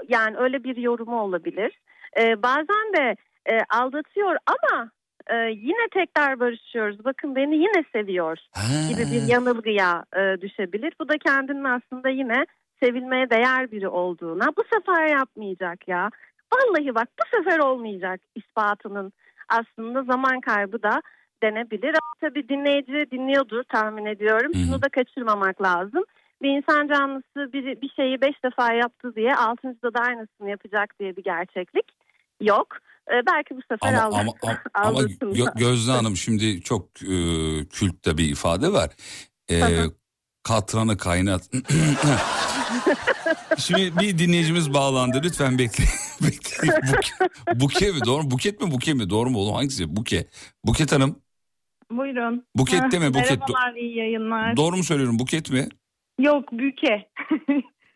yani 0.08 0.36
öyle 0.36 0.64
bir 0.64 0.76
yorumu 0.76 1.20
olabilir. 1.20 1.78
Ee, 2.20 2.42
bazen 2.42 2.92
de 2.96 3.16
e, 3.50 3.58
aldatıyor 3.70 4.36
ama 4.46 4.90
e, 5.26 5.36
yine 5.50 5.88
tekrar 5.92 6.40
barışıyoruz. 6.40 7.04
Bakın 7.04 7.36
beni 7.36 7.54
yine 7.56 7.84
seviyor 7.92 8.38
Ha, 8.54 8.62
gibi 8.88 9.02
bir 9.12 9.28
yanılgıya 9.32 10.04
e, 10.16 10.40
düşebilir. 10.40 10.92
Bu 11.00 11.08
da 11.08 11.18
kendinin 11.18 11.64
aslında 11.64 12.08
yine 12.08 12.46
sevilmeye 12.82 13.30
değer 13.30 13.70
biri 13.72 13.88
olduğuna 13.88 14.46
bu 14.56 14.62
sefer 14.72 15.06
yapmayacak 15.06 15.88
ya. 15.88 16.10
Vallahi 16.54 16.94
bak 16.94 17.08
bu 17.20 17.36
sefer 17.36 17.58
olmayacak 17.58 18.20
ispatının 18.34 19.12
aslında 19.48 20.02
zaman 20.02 20.40
kaybı 20.40 20.82
da 20.82 21.02
denebilir. 21.42 21.88
Ama 21.88 22.14
tabii 22.20 22.48
dinleyici 22.48 23.10
dinliyordur 23.10 23.62
tahmin 23.62 24.06
ediyorum. 24.06 24.52
Hı 24.54 24.58
hı. 24.58 24.62
Şunu 24.62 24.82
da 24.82 24.88
kaçırmamak 24.88 25.62
lazım. 25.62 26.04
Bir 26.42 26.48
insan 26.48 26.88
canlısı 26.88 27.52
bir, 27.52 27.80
bir 27.80 27.90
şeyi 27.96 28.20
beş 28.20 28.44
defa 28.44 28.72
yaptı 28.72 29.14
diye 29.16 29.34
altıncıda 29.34 29.94
da 29.94 30.00
aynısını 30.00 30.50
yapacak 30.50 30.98
diye 31.00 31.16
bir 31.16 31.24
gerçeklik 31.24 31.86
yok. 32.40 32.66
Ee, 33.10 33.26
belki 33.26 33.56
bu 33.56 33.60
sefer 33.68 33.94
ama, 33.94 34.02
aldatır. 34.02 34.20
ama, 34.20 34.58
ama, 34.74 34.88
ama. 34.88 35.00
Gö- 35.00 35.58
Gözde 35.58 35.92
Hanım 35.92 36.16
şimdi 36.16 36.60
çok 36.60 37.02
e, 37.02 37.16
kültte 37.72 38.18
bir 38.18 38.30
ifade 38.30 38.72
var. 38.72 38.90
E, 39.50 39.56
katranı 40.42 40.96
kaynat. 40.96 41.42
Şimdi 43.58 43.96
bir 44.00 44.18
dinleyicimiz 44.18 44.74
bağlandı. 44.74 45.20
Lütfen 45.24 45.58
bekle. 45.58 45.84
bekleyin. 46.22 46.74
Buke, 46.88 47.10
buke 47.60 47.92
mi? 47.92 47.98
Doğru? 48.06 48.30
Buket 48.30 48.60
mi 48.60 48.70
buke 48.70 48.94
mi? 48.94 49.10
Doğru 49.10 49.30
mu 49.30 49.38
oğlum? 49.38 49.54
Hangisi? 49.54 49.96
Buke. 49.96 50.26
Buket 50.64 50.92
Hanım. 50.92 51.18
Buyurun. 51.90 52.46
Buket 52.56 52.92
mi? 52.92 53.14
Buket. 53.14 53.14
Merhabalar, 53.14 53.74
iyi 53.74 53.96
yayınlar. 53.96 54.56
Doğru 54.56 54.76
mu 54.76 54.84
söylüyorum? 54.84 55.18
Buket 55.18 55.50
mi? 55.50 55.68
Yok, 56.20 56.52
büke. 56.52 57.08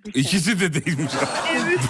İkisi 0.15 0.61
de 0.61 0.75
değilmiş. 0.75 1.13
evet. 1.57 1.81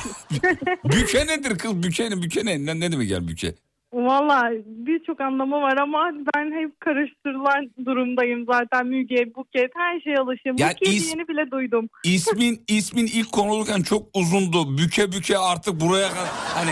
büke 0.85 1.27
nedir 1.27 1.59
kız? 1.59 1.83
Büke 1.83 2.11
ne? 2.11 2.23
Büke 2.23 2.45
ne? 2.45 2.81
Ne, 2.81 2.93
demek 2.93 3.11
yani 3.11 3.29
büke? 3.29 3.55
Valla 3.93 4.51
birçok 4.67 5.21
anlamı 5.21 5.61
var 5.63 5.77
ama 5.77 6.11
ben 6.35 6.53
hep 6.53 6.81
karıştırılan 6.81 7.71
durumdayım 7.87 8.47
zaten. 8.53 8.87
Müge, 8.87 9.35
buket, 9.35 9.71
her 9.77 10.01
şeye 10.01 10.17
alışım. 10.17 10.57
Ya 10.59 10.69
Buke 10.71 10.91
is- 10.91 11.05
diyeni 11.05 11.29
bile 11.29 11.51
duydum. 11.51 11.89
İsmin 12.05 12.65
ismin 12.69 13.07
ilk 13.07 13.33
konulurken 13.33 13.83
çok 13.83 14.03
uzundu. 14.15 14.79
Büke 14.79 15.13
büke 15.13 15.39
artık 15.39 15.81
buraya 15.81 16.09
kadar. 16.09 16.29
Hani 16.55 16.71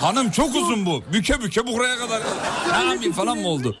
hanım 0.00 0.30
çok 0.30 0.48
uzun 0.48 0.86
bu. 0.86 1.02
Büke 1.12 1.34
büke 1.44 1.66
buraya 1.66 1.96
kadar. 1.96 2.20
Yapayım 2.92 3.12
falan 3.12 3.38
mı 3.38 3.48
oldu? 3.48 3.76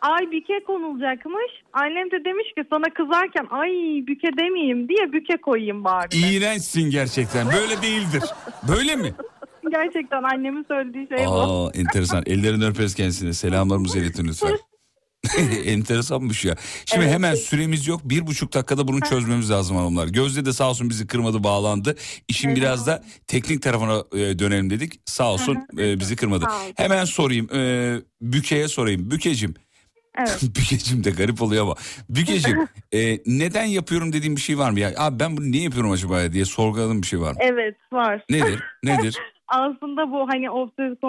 Ay 0.00 0.30
büke 0.32 0.64
konulacakmış. 0.66 1.52
Annem 1.72 2.10
de 2.10 2.24
demiş 2.24 2.46
ki 2.56 2.64
sana 2.72 2.84
kızarken 2.94 3.46
ay 3.50 3.70
büke 4.06 4.28
demeyeyim 4.38 4.88
diye 4.88 5.12
büke 5.12 5.36
koyayım 5.36 5.84
bari. 5.84 6.08
İğrençsin 6.16 6.90
gerçekten. 6.90 7.46
Böyle 7.46 7.82
değildir. 7.82 8.22
Böyle 8.68 8.96
mi? 8.96 9.14
Gerçekten 9.70 10.22
annemin 10.22 10.64
söylediği 10.68 11.08
şey 11.08 11.26
bu. 11.26 11.30
Aa 11.30 11.70
enteresan. 11.74 12.22
Ellerinden 12.26 12.70
öperiz 12.70 12.94
kendisine. 12.94 13.32
Selamlarımızı 13.32 13.98
iletin 13.98 14.24
lütfen. 14.28 14.58
Enteresanmış 15.64 16.44
ya. 16.44 16.56
Şimdi 16.86 17.06
hemen 17.06 17.34
süremiz 17.34 17.86
yok. 17.86 18.00
Bir 18.04 18.26
buçuk 18.26 18.54
dakikada 18.54 18.88
bunu 18.88 19.00
çözmemiz 19.00 19.50
lazım 19.50 19.76
hanımlar. 19.76 20.06
Gözde 20.08 20.44
de 20.44 20.52
sağ 20.52 20.70
olsun 20.70 20.90
bizi 20.90 21.06
kırmadı 21.06 21.44
bağlandı. 21.44 21.96
İşin 22.28 22.56
biraz 22.56 22.86
da 22.86 23.04
teknik 23.26 23.62
tarafına 23.62 24.04
e, 24.12 24.38
dönelim 24.38 24.70
dedik. 24.70 25.00
Sağ 25.04 25.32
olsun 25.32 25.58
e, 25.78 26.00
bizi 26.00 26.16
kırmadı. 26.16 26.44
Hemen 26.76 27.04
sorayım. 27.04 27.48
E, 27.54 27.94
Büke'ye 28.20 28.68
sorayım. 28.68 29.10
Bükecim. 29.10 29.54
Evet. 30.18 30.42
Bükecim 30.56 31.04
de 31.04 31.10
garip 31.10 31.42
oluyor 31.42 31.62
ama. 31.62 31.74
Bükecim 32.08 32.68
e, 32.92 33.18
neden 33.26 33.64
yapıyorum 33.64 34.12
dediğim 34.12 34.36
bir 34.36 34.40
şey 34.40 34.58
var 34.58 34.70
mı? 34.70 34.80
ya? 34.80 34.92
Abi 34.96 35.20
ben 35.20 35.36
bunu 35.36 35.50
niye 35.50 35.62
yapıyorum 35.62 35.90
acaba 35.90 36.32
diye 36.32 36.44
sorguladığım 36.44 37.02
bir 37.02 37.06
şey 37.06 37.20
var 37.20 37.32
mı? 37.32 37.38
Evet 37.40 37.76
var. 37.92 38.24
Nedir? 38.30 38.62
Nedir? 38.84 39.16
Aslında 39.48 40.10
bu 40.12 40.28
hani 40.28 40.50
obsesif 40.50 41.00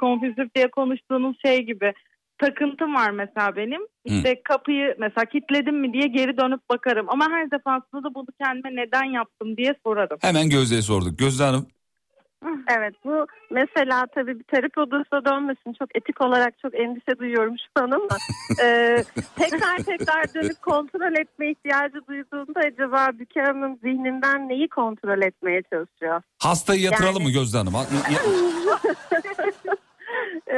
kompulsif 0.00 0.54
diye 0.54 0.70
konuştuğunuz 0.70 1.36
şey 1.46 1.62
gibi 1.62 1.92
takıntım 2.38 2.94
var 2.94 3.10
mesela 3.10 3.56
benim. 3.56 3.80
İşte 4.04 4.42
kapıyı 4.42 4.96
mesela 4.98 5.24
kilitledim 5.24 5.80
mi 5.80 5.92
diye 5.92 6.06
geri 6.06 6.36
dönüp 6.36 6.60
bakarım. 6.70 7.06
Ama 7.08 7.30
her 7.30 7.50
defasında 7.50 8.04
da 8.04 8.14
bunu 8.14 8.26
kendime 8.42 8.76
neden 8.76 9.04
yaptım 9.04 9.56
diye 9.56 9.74
sorarım. 9.86 10.18
Hemen 10.20 10.48
Gözde'ye 10.48 10.82
sorduk. 10.82 11.18
Gözde 11.18 11.44
Hanım. 11.44 11.66
Evet 12.78 12.94
bu 13.04 13.26
mesela 13.50 14.06
tabii 14.14 14.38
bir 14.38 14.44
terapi 14.44 14.80
odasına 14.80 15.24
dönmesin 15.24 15.72
çok 15.78 15.96
etik 15.96 16.20
olarak 16.20 16.58
çok 16.58 16.74
endişe 16.74 17.18
duyuyorum 17.18 17.54
şu 17.58 17.82
an 17.84 17.90
ama 17.90 18.08
e, 18.62 18.96
tekrar 19.36 19.76
tekrar 19.76 20.34
dönüp 20.34 20.62
kontrol 20.62 21.12
etme 21.20 21.50
ihtiyacı 21.50 22.06
duyduğunda 22.08 22.60
acaba 22.60 23.10
Büke 23.18 23.40
Hanım 23.42 23.76
zihninden 23.76 24.48
neyi 24.48 24.68
kontrol 24.68 25.22
etmeye 25.22 25.62
çalışıyor? 25.62 26.22
Hastayı 26.42 26.80
yatıralım 26.80 27.22
Yani- 27.22 27.24
mı 27.24 27.30
Gözde 27.32 27.58
Hanım? 27.58 27.72
E, 30.52 30.56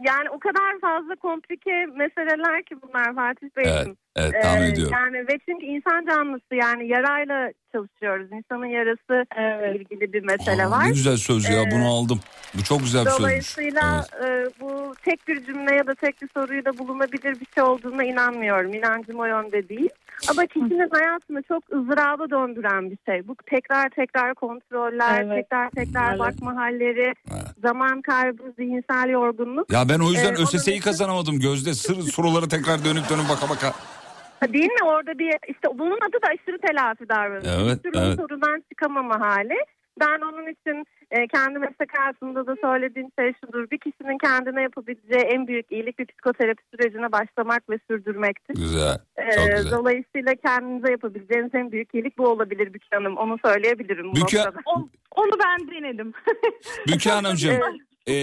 yani 0.00 0.30
o 0.30 0.38
kadar 0.38 0.80
fazla 0.80 1.14
komplike 1.16 1.86
meseleler 1.86 2.62
ki 2.62 2.74
bunlar 2.82 3.14
Fatih 3.14 3.48
Evet, 3.56 3.66
Beyciğim. 3.66 3.96
evet 4.16 4.42
tahmin 4.42 4.62
Ee, 4.62 4.68
ediyorum. 4.68 4.92
Yani 4.96 5.16
ve 5.28 5.38
çünkü 5.48 5.66
insan 5.66 6.06
canlısı 6.06 6.54
yani 6.54 6.88
yarayla 6.88 7.50
çalışıyoruz. 7.72 8.32
İnsanın 8.32 8.66
yarası 8.66 9.26
ile 9.36 9.78
ilgili 9.80 10.12
bir 10.12 10.22
mesele 10.22 10.66
Aa, 10.66 10.70
var. 10.70 10.84
Ne 10.84 10.88
güzel 10.88 11.16
söz 11.16 11.48
ya 11.48 11.62
Ee, 11.62 11.70
bunu 11.70 11.88
aldım. 11.88 12.20
Bu 12.54 12.62
çok 12.64 12.80
güzel 12.80 13.04
bir 13.04 13.10
sözmüş. 13.10 13.20
Dolayısıyla 13.28 14.04
e, 14.24 14.46
bu 14.60 14.94
tek 15.04 15.28
bir 15.28 15.44
cümle 15.44 15.74
ya 15.74 15.86
da 15.86 15.94
tek 15.94 16.22
bir 16.22 16.28
soruyla 16.34 16.78
bulunabilir 16.78 17.40
bir 17.40 17.46
şey 17.54 17.62
olduğuna 17.62 18.04
inanmıyorum. 18.04 18.74
İnancım 18.74 19.20
o 19.20 19.24
yönde 19.24 19.68
değil. 19.68 19.90
Ama 20.30 20.46
kişinin 20.46 20.88
hayatını 20.90 21.42
çok 21.42 21.62
ızdıraba 21.72 22.30
döndüren 22.30 22.90
bir 22.90 22.98
şey. 23.08 23.28
Bu 23.28 23.34
tekrar 23.50 23.88
tekrar 23.90 24.34
kontroller, 24.34 25.22
Evet. 25.24 25.36
tekrar 25.50 25.70
tekrar 25.70 26.10
Evet. 26.10 26.18
bakma 26.18 26.56
halleri, 26.56 27.14
zaman 27.62 28.02
kaybı, 28.02 28.42
zihinsel 28.58 29.08
yorgunluk. 29.10 29.72
Ya 29.72 29.88
ben 29.88 29.98
o 29.98 30.10
yüzden 30.10 30.34
Ee, 30.34 30.42
ÖSS'yi 30.42 30.80
kazanamadım 30.80 31.40
Gözde. 31.40 31.74
Sır 31.74 32.02
sorulara 32.02 32.48
tekrar 32.48 32.84
dönüp 32.84 33.10
dönüp 33.10 33.28
baka 33.28 33.48
baka. 33.48 33.72
Değil 34.52 34.72
mi? 34.72 34.84
Orada 34.84 35.18
bir 35.18 35.28
işte 35.48 35.68
bunun 35.74 35.98
adı 36.08 36.22
da 36.22 36.28
aşırı 36.28 36.58
telafi 36.58 37.08
davranışı. 37.08 37.50
Evet, 37.64 37.84
bir 37.84 37.90
sürü 37.92 38.04
evet. 38.06 38.16
sorudan 38.16 38.62
çıkamama 38.68 39.20
hali. 39.20 39.54
Ben 40.00 40.20
onun 40.20 40.46
için 40.52 40.84
e, 41.10 41.26
kendi 41.28 41.58
meslek 41.58 41.98
hayatımda 41.98 42.46
da 42.46 42.56
söylediğim 42.60 43.08
şey 43.18 43.32
şudur. 43.44 43.70
Bir 43.70 43.78
kişinin 43.78 44.18
kendine 44.18 44.62
yapabileceği 44.62 45.22
en 45.22 45.46
büyük 45.46 45.72
iyilik 45.72 45.98
bir 45.98 46.06
psikoterapi 46.06 46.62
sürecine 46.70 47.12
başlamak 47.12 47.70
ve 47.70 47.78
sürdürmektir. 47.90 48.54
Güzel. 48.54 48.98
E, 49.16 49.30
Çok 49.30 49.56
güzel. 49.56 49.72
dolayısıyla 49.78 50.34
kendinize 50.34 50.90
yapabileceğiniz 50.90 51.54
en 51.54 51.72
büyük 51.72 51.94
iyilik 51.94 52.18
bu 52.18 52.28
olabilir 52.28 52.74
Bükü 52.74 52.86
Hanım. 52.96 53.16
Onu 53.16 53.38
söyleyebilirim 53.44 54.06
Bükü- 54.12 54.36
noktada. 54.38 54.58
On- 54.66 54.90
onu 55.16 55.30
ben 55.44 55.70
denedim. 55.70 56.12
Büke 56.88 57.10
Hanımcığım 57.16 57.60
e, 58.08 58.14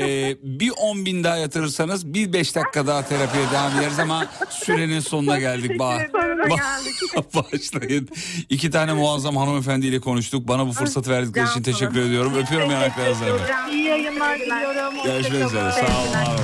bir 0.44 0.72
10 0.78 1.06
bin 1.06 1.24
daha 1.24 1.38
yatırırsanız 1.38 2.14
bir 2.14 2.34
5 2.34 2.56
dakika 2.56 2.88
daha 2.88 3.08
terapiye 3.08 3.44
devam 3.52 3.80
ederiz 3.80 4.00
ama 4.00 4.26
sürenin 4.50 5.00
sonuna 5.00 5.40
geldik. 5.40 5.80
Ba 5.80 5.98
Sonuna 6.12 6.44
ba- 6.44 6.58
geldik. 6.58 7.34
Başlayın. 7.36 8.10
İki 8.50 8.72
tane 8.72 8.94
muazzam 8.94 9.38
hanımefendiyle 9.38 10.00
konuştuk. 10.00 10.48
Bana 10.48 10.68
bu 10.68 10.72
fırsatı 10.72 11.10
verdikleri 11.12 11.50
için 11.50 11.64
teşekkür 11.64 12.02
ediyorum. 12.02 12.34
Öpüyorum 12.36 12.72
yanaklarınızdan. 12.72 13.72
İyi 13.72 13.84
yayınlar 13.84 14.40
diliyorum. 14.40 15.04
Görüşmek 15.04 15.46
üzere. 15.46 15.72
Sağ 15.72 16.32
olun. 16.32 16.40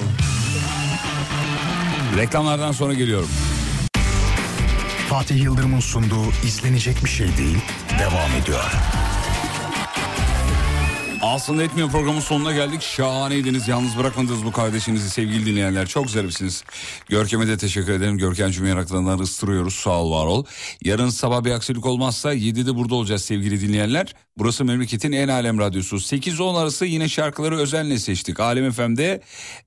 Reklamlardan 2.18 2.72
sonra 2.72 2.94
geliyorum. 2.94 3.30
Fatih 5.10 5.44
Yıldırım'ın 5.44 5.80
sunduğu 5.80 6.26
izlenecek 6.46 7.04
bir 7.06 7.10
şey 7.10 7.28
değil 7.38 7.58
devam 8.00 8.32
ediyor. 8.42 8.72
Aslında 11.26 11.64
etmiyor 11.64 11.92
programın 11.92 12.20
sonuna 12.20 12.52
geldik. 12.52 12.82
Şahaneydiniz. 12.82 13.68
Yalnız 13.68 13.98
bırakmadınız 13.98 14.46
bu 14.46 14.52
kardeşinizi 14.52 15.10
sevgili 15.10 15.46
dinleyenler. 15.46 15.88
Çok 15.88 16.10
zarifsiniz. 16.10 16.64
Görkem'e 17.10 17.48
de 17.48 17.58
teşekkür 17.58 17.92
ederim. 17.92 18.18
Görkem'cim 18.18 18.68
yanaklarından 18.68 19.20
ıstırıyoruz. 19.20 19.76
Sağ 19.76 20.02
ol 20.02 20.12
var 20.12 20.26
ol. 20.26 20.46
Yarın 20.84 21.10
sabah 21.10 21.44
bir 21.44 21.52
aksilik 21.52 21.86
olmazsa 21.86 22.34
7'de 22.34 22.76
burada 22.76 22.96
olacağız 22.96 23.26
sevgili 23.26 23.62
dinleyenler. 23.62 24.16
Burası 24.38 24.66
memleketin 24.66 25.12
en 25.12 25.28
alem 25.28 25.60
radyosu. 25.60 25.96
8-10 25.96 26.58
arası 26.58 26.86
yine 26.86 27.10
şarkıları 27.10 27.58
özenle 27.58 28.00
seçtik. 28.00 28.40
Alem 28.40 28.72
FM'de 28.72 29.22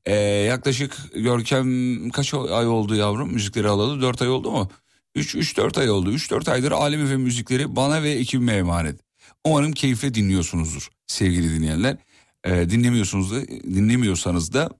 e, 0.06 0.14
yaklaşık 0.24 0.96
Görkem 1.14 2.10
kaç 2.10 2.34
ay 2.34 2.66
oldu 2.66 2.94
yavrum 2.94 3.32
müzikleri 3.32 3.68
alalı? 3.68 4.02
4 4.02 4.22
ay 4.22 4.28
oldu 4.28 4.50
mu? 4.50 4.68
3-4 5.16 5.80
ay 5.80 5.90
oldu. 5.90 6.12
3-4 6.12 6.50
aydır 6.50 6.72
Alem 6.72 7.06
FM 7.06 7.20
müzikleri 7.20 7.76
bana 7.76 8.02
ve 8.02 8.10
ekibime 8.10 8.52
emanet. 8.52 9.00
Umarım 9.44 9.72
keyifle 9.72 10.14
dinliyorsunuzdur 10.14 10.97
sevgili 11.08 11.54
dinleyenler. 11.54 11.96
Ee, 12.44 12.70
dinlemiyorsunuz 12.70 13.32
da 13.32 13.46
dinlemiyorsanız 13.48 14.52
da 14.52 14.70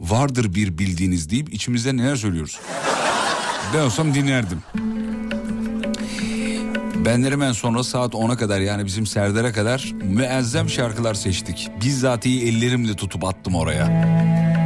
vardır 0.00 0.54
bir 0.54 0.78
bildiğiniz 0.78 1.30
deyip 1.30 1.54
içimizde 1.54 1.96
neler 1.96 2.16
söylüyoruz. 2.16 2.60
ben 3.74 3.78
olsam 3.80 4.14
dinlerdim. 4.14 4.62
Benden 7.04 7.32
hemen 7.32 7.52
sonra 7.52 7.84
saat 7.84 8.14
10'a 8.14 8.36
kadar 8.36 8.60
yani 8.60 8.86
bizim 8.86 9.06
Serdar'a 9.06 9.52
kadar 9.52 9.92
müezzem 10.02 10.70
şarkılar 10.70 11.14
seçtik. 11.14 11.68
Bizzatihi 11.84 12.48
ellerimle 12.48 12.96
tutup 12.96 13.24
attım 13.24 13.54
oraya. 13.54 14.16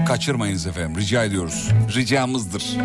Kaçırmayınız 0.08 0.66
efendim 0.66 1.00
rica 1.00 1.24
ediyoruz. 1.24 1.68
Ricamızdır. 1.94 2.76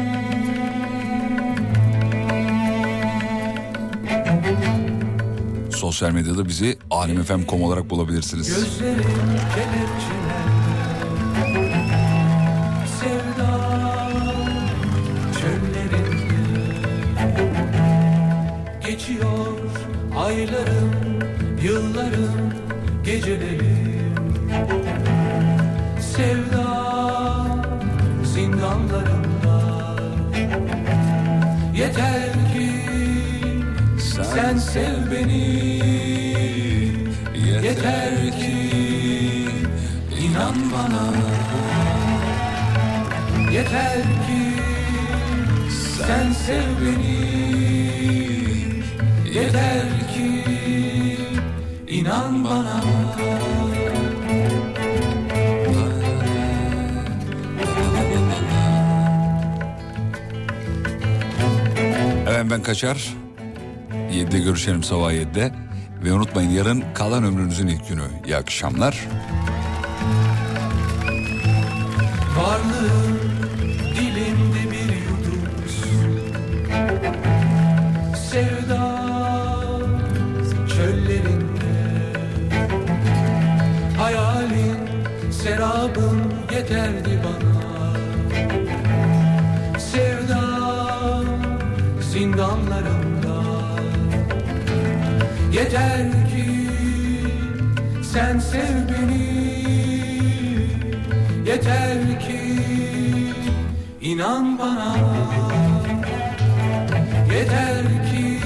Sosyal 5.86 6.12
medyada 6.12 6.48
bizi 6.48 6.78
alemfm.com 6.91 7.64
olarak 7.64 7.90
bulabilirsiniz. 7.90 8.80
Geçiyor 18.88 19.57
aylarım, 20.18 20.91
yıllarım, 21.64 22.53
gecelerim 23.03 23.65
sen 34.36 34.57
sev 34.57 35.12
beni. 35.12 35.45
Yeter 37.64 38.16
ki 38.40 38.57
inan 40.26 40.56
bana. 40.72 41.03
Yeter 43.52 44.02
ki 44.26 44.41
sen 46.07 46.32
sev 46.32 46.68
beni. 46.82 47.18
Yeter 49.36 49.88
ki 50.14 50.30
inan 51.88 52.44
bana. 52.44 52.84
Evet 62.28 62.45
ben 62.52 62.64
kaçar. 62.64 63.24
7'de 64.16 64.40
görüşelim 64.40 64.84
sabah 64.84 65.12
7'de. 65.12 65.52
Ve 66.04 66.14
unutmayın 66.14 66.50
yarın 66.50 66.84
kalan 66.94 67.24
ömrünüzün 67.24 67.68
ilk 67.68 67.90
günü. 67.90 68.02
İyi 68.26 68.38
akşamlar. 68.38 69.08
Varlığım 72.38 73.20
dilimde 73.96 74.72
bir 74.72 74.96
yudum 74.96 75.44
Sevda 78.32 79.02
çöllerinde 80.76 81.76
Hayalin 83.98 84.78
serabın 85.32 86.22
yeterdi 86.52 87.20
bana 87.24 87.56
Sevda 89.80 90.42
zindanlarında 92.02 92.95
Yeter 95.56 96.11
ki 96.32 96.48
sen 98.03 98.40
sev 98.40 98.76
beni. 98.90 99.27
Yeter 101.48 102.19
ki 102.19 102.41
inan 104.02 104.60
bana. 104.60 104.95
Yeter 107.34 107.86
ki 108.10 108.40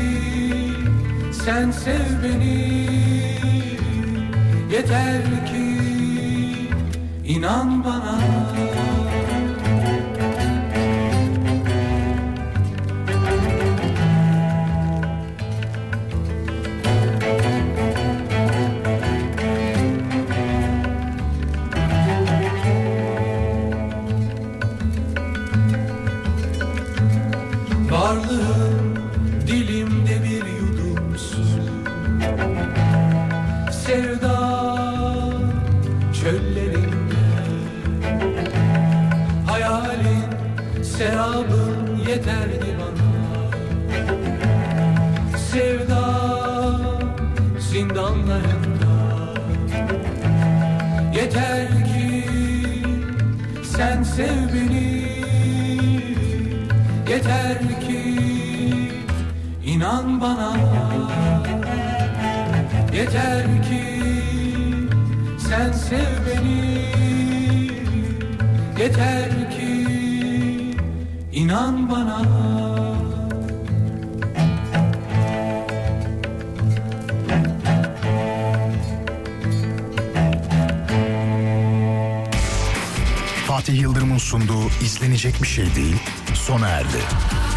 sen 1.44 1.72
sev 1.72 2.06
beni. 2.24 2.60
Yeter 4.72 5.26
ki 5.50 5.68
inan 7.26 7.84
bana 7.84 8.49
inan 60.20 60.22
bana. 60.22 60.58
Yeter 62.94 63.46
ki 63.64 63.84
sen 65.50 65.72
sev 65.72 66.12
beni. 66.26 66.90
Yeter 68.80 69.52
ki 69.52 69.86
inan 71.32 71.90
bana. 71.90 72.20
Fatih 83.48 83.82
Yıldırım'ın 83.82 84.18
sunduğu 84.18 84.68
izlenecek 84.84 85.42
bir 85.42 85.48
şey 85.48 85.76
değil 85.76 85.96
sona 86.34 86.68
erdi. 86.68 87.49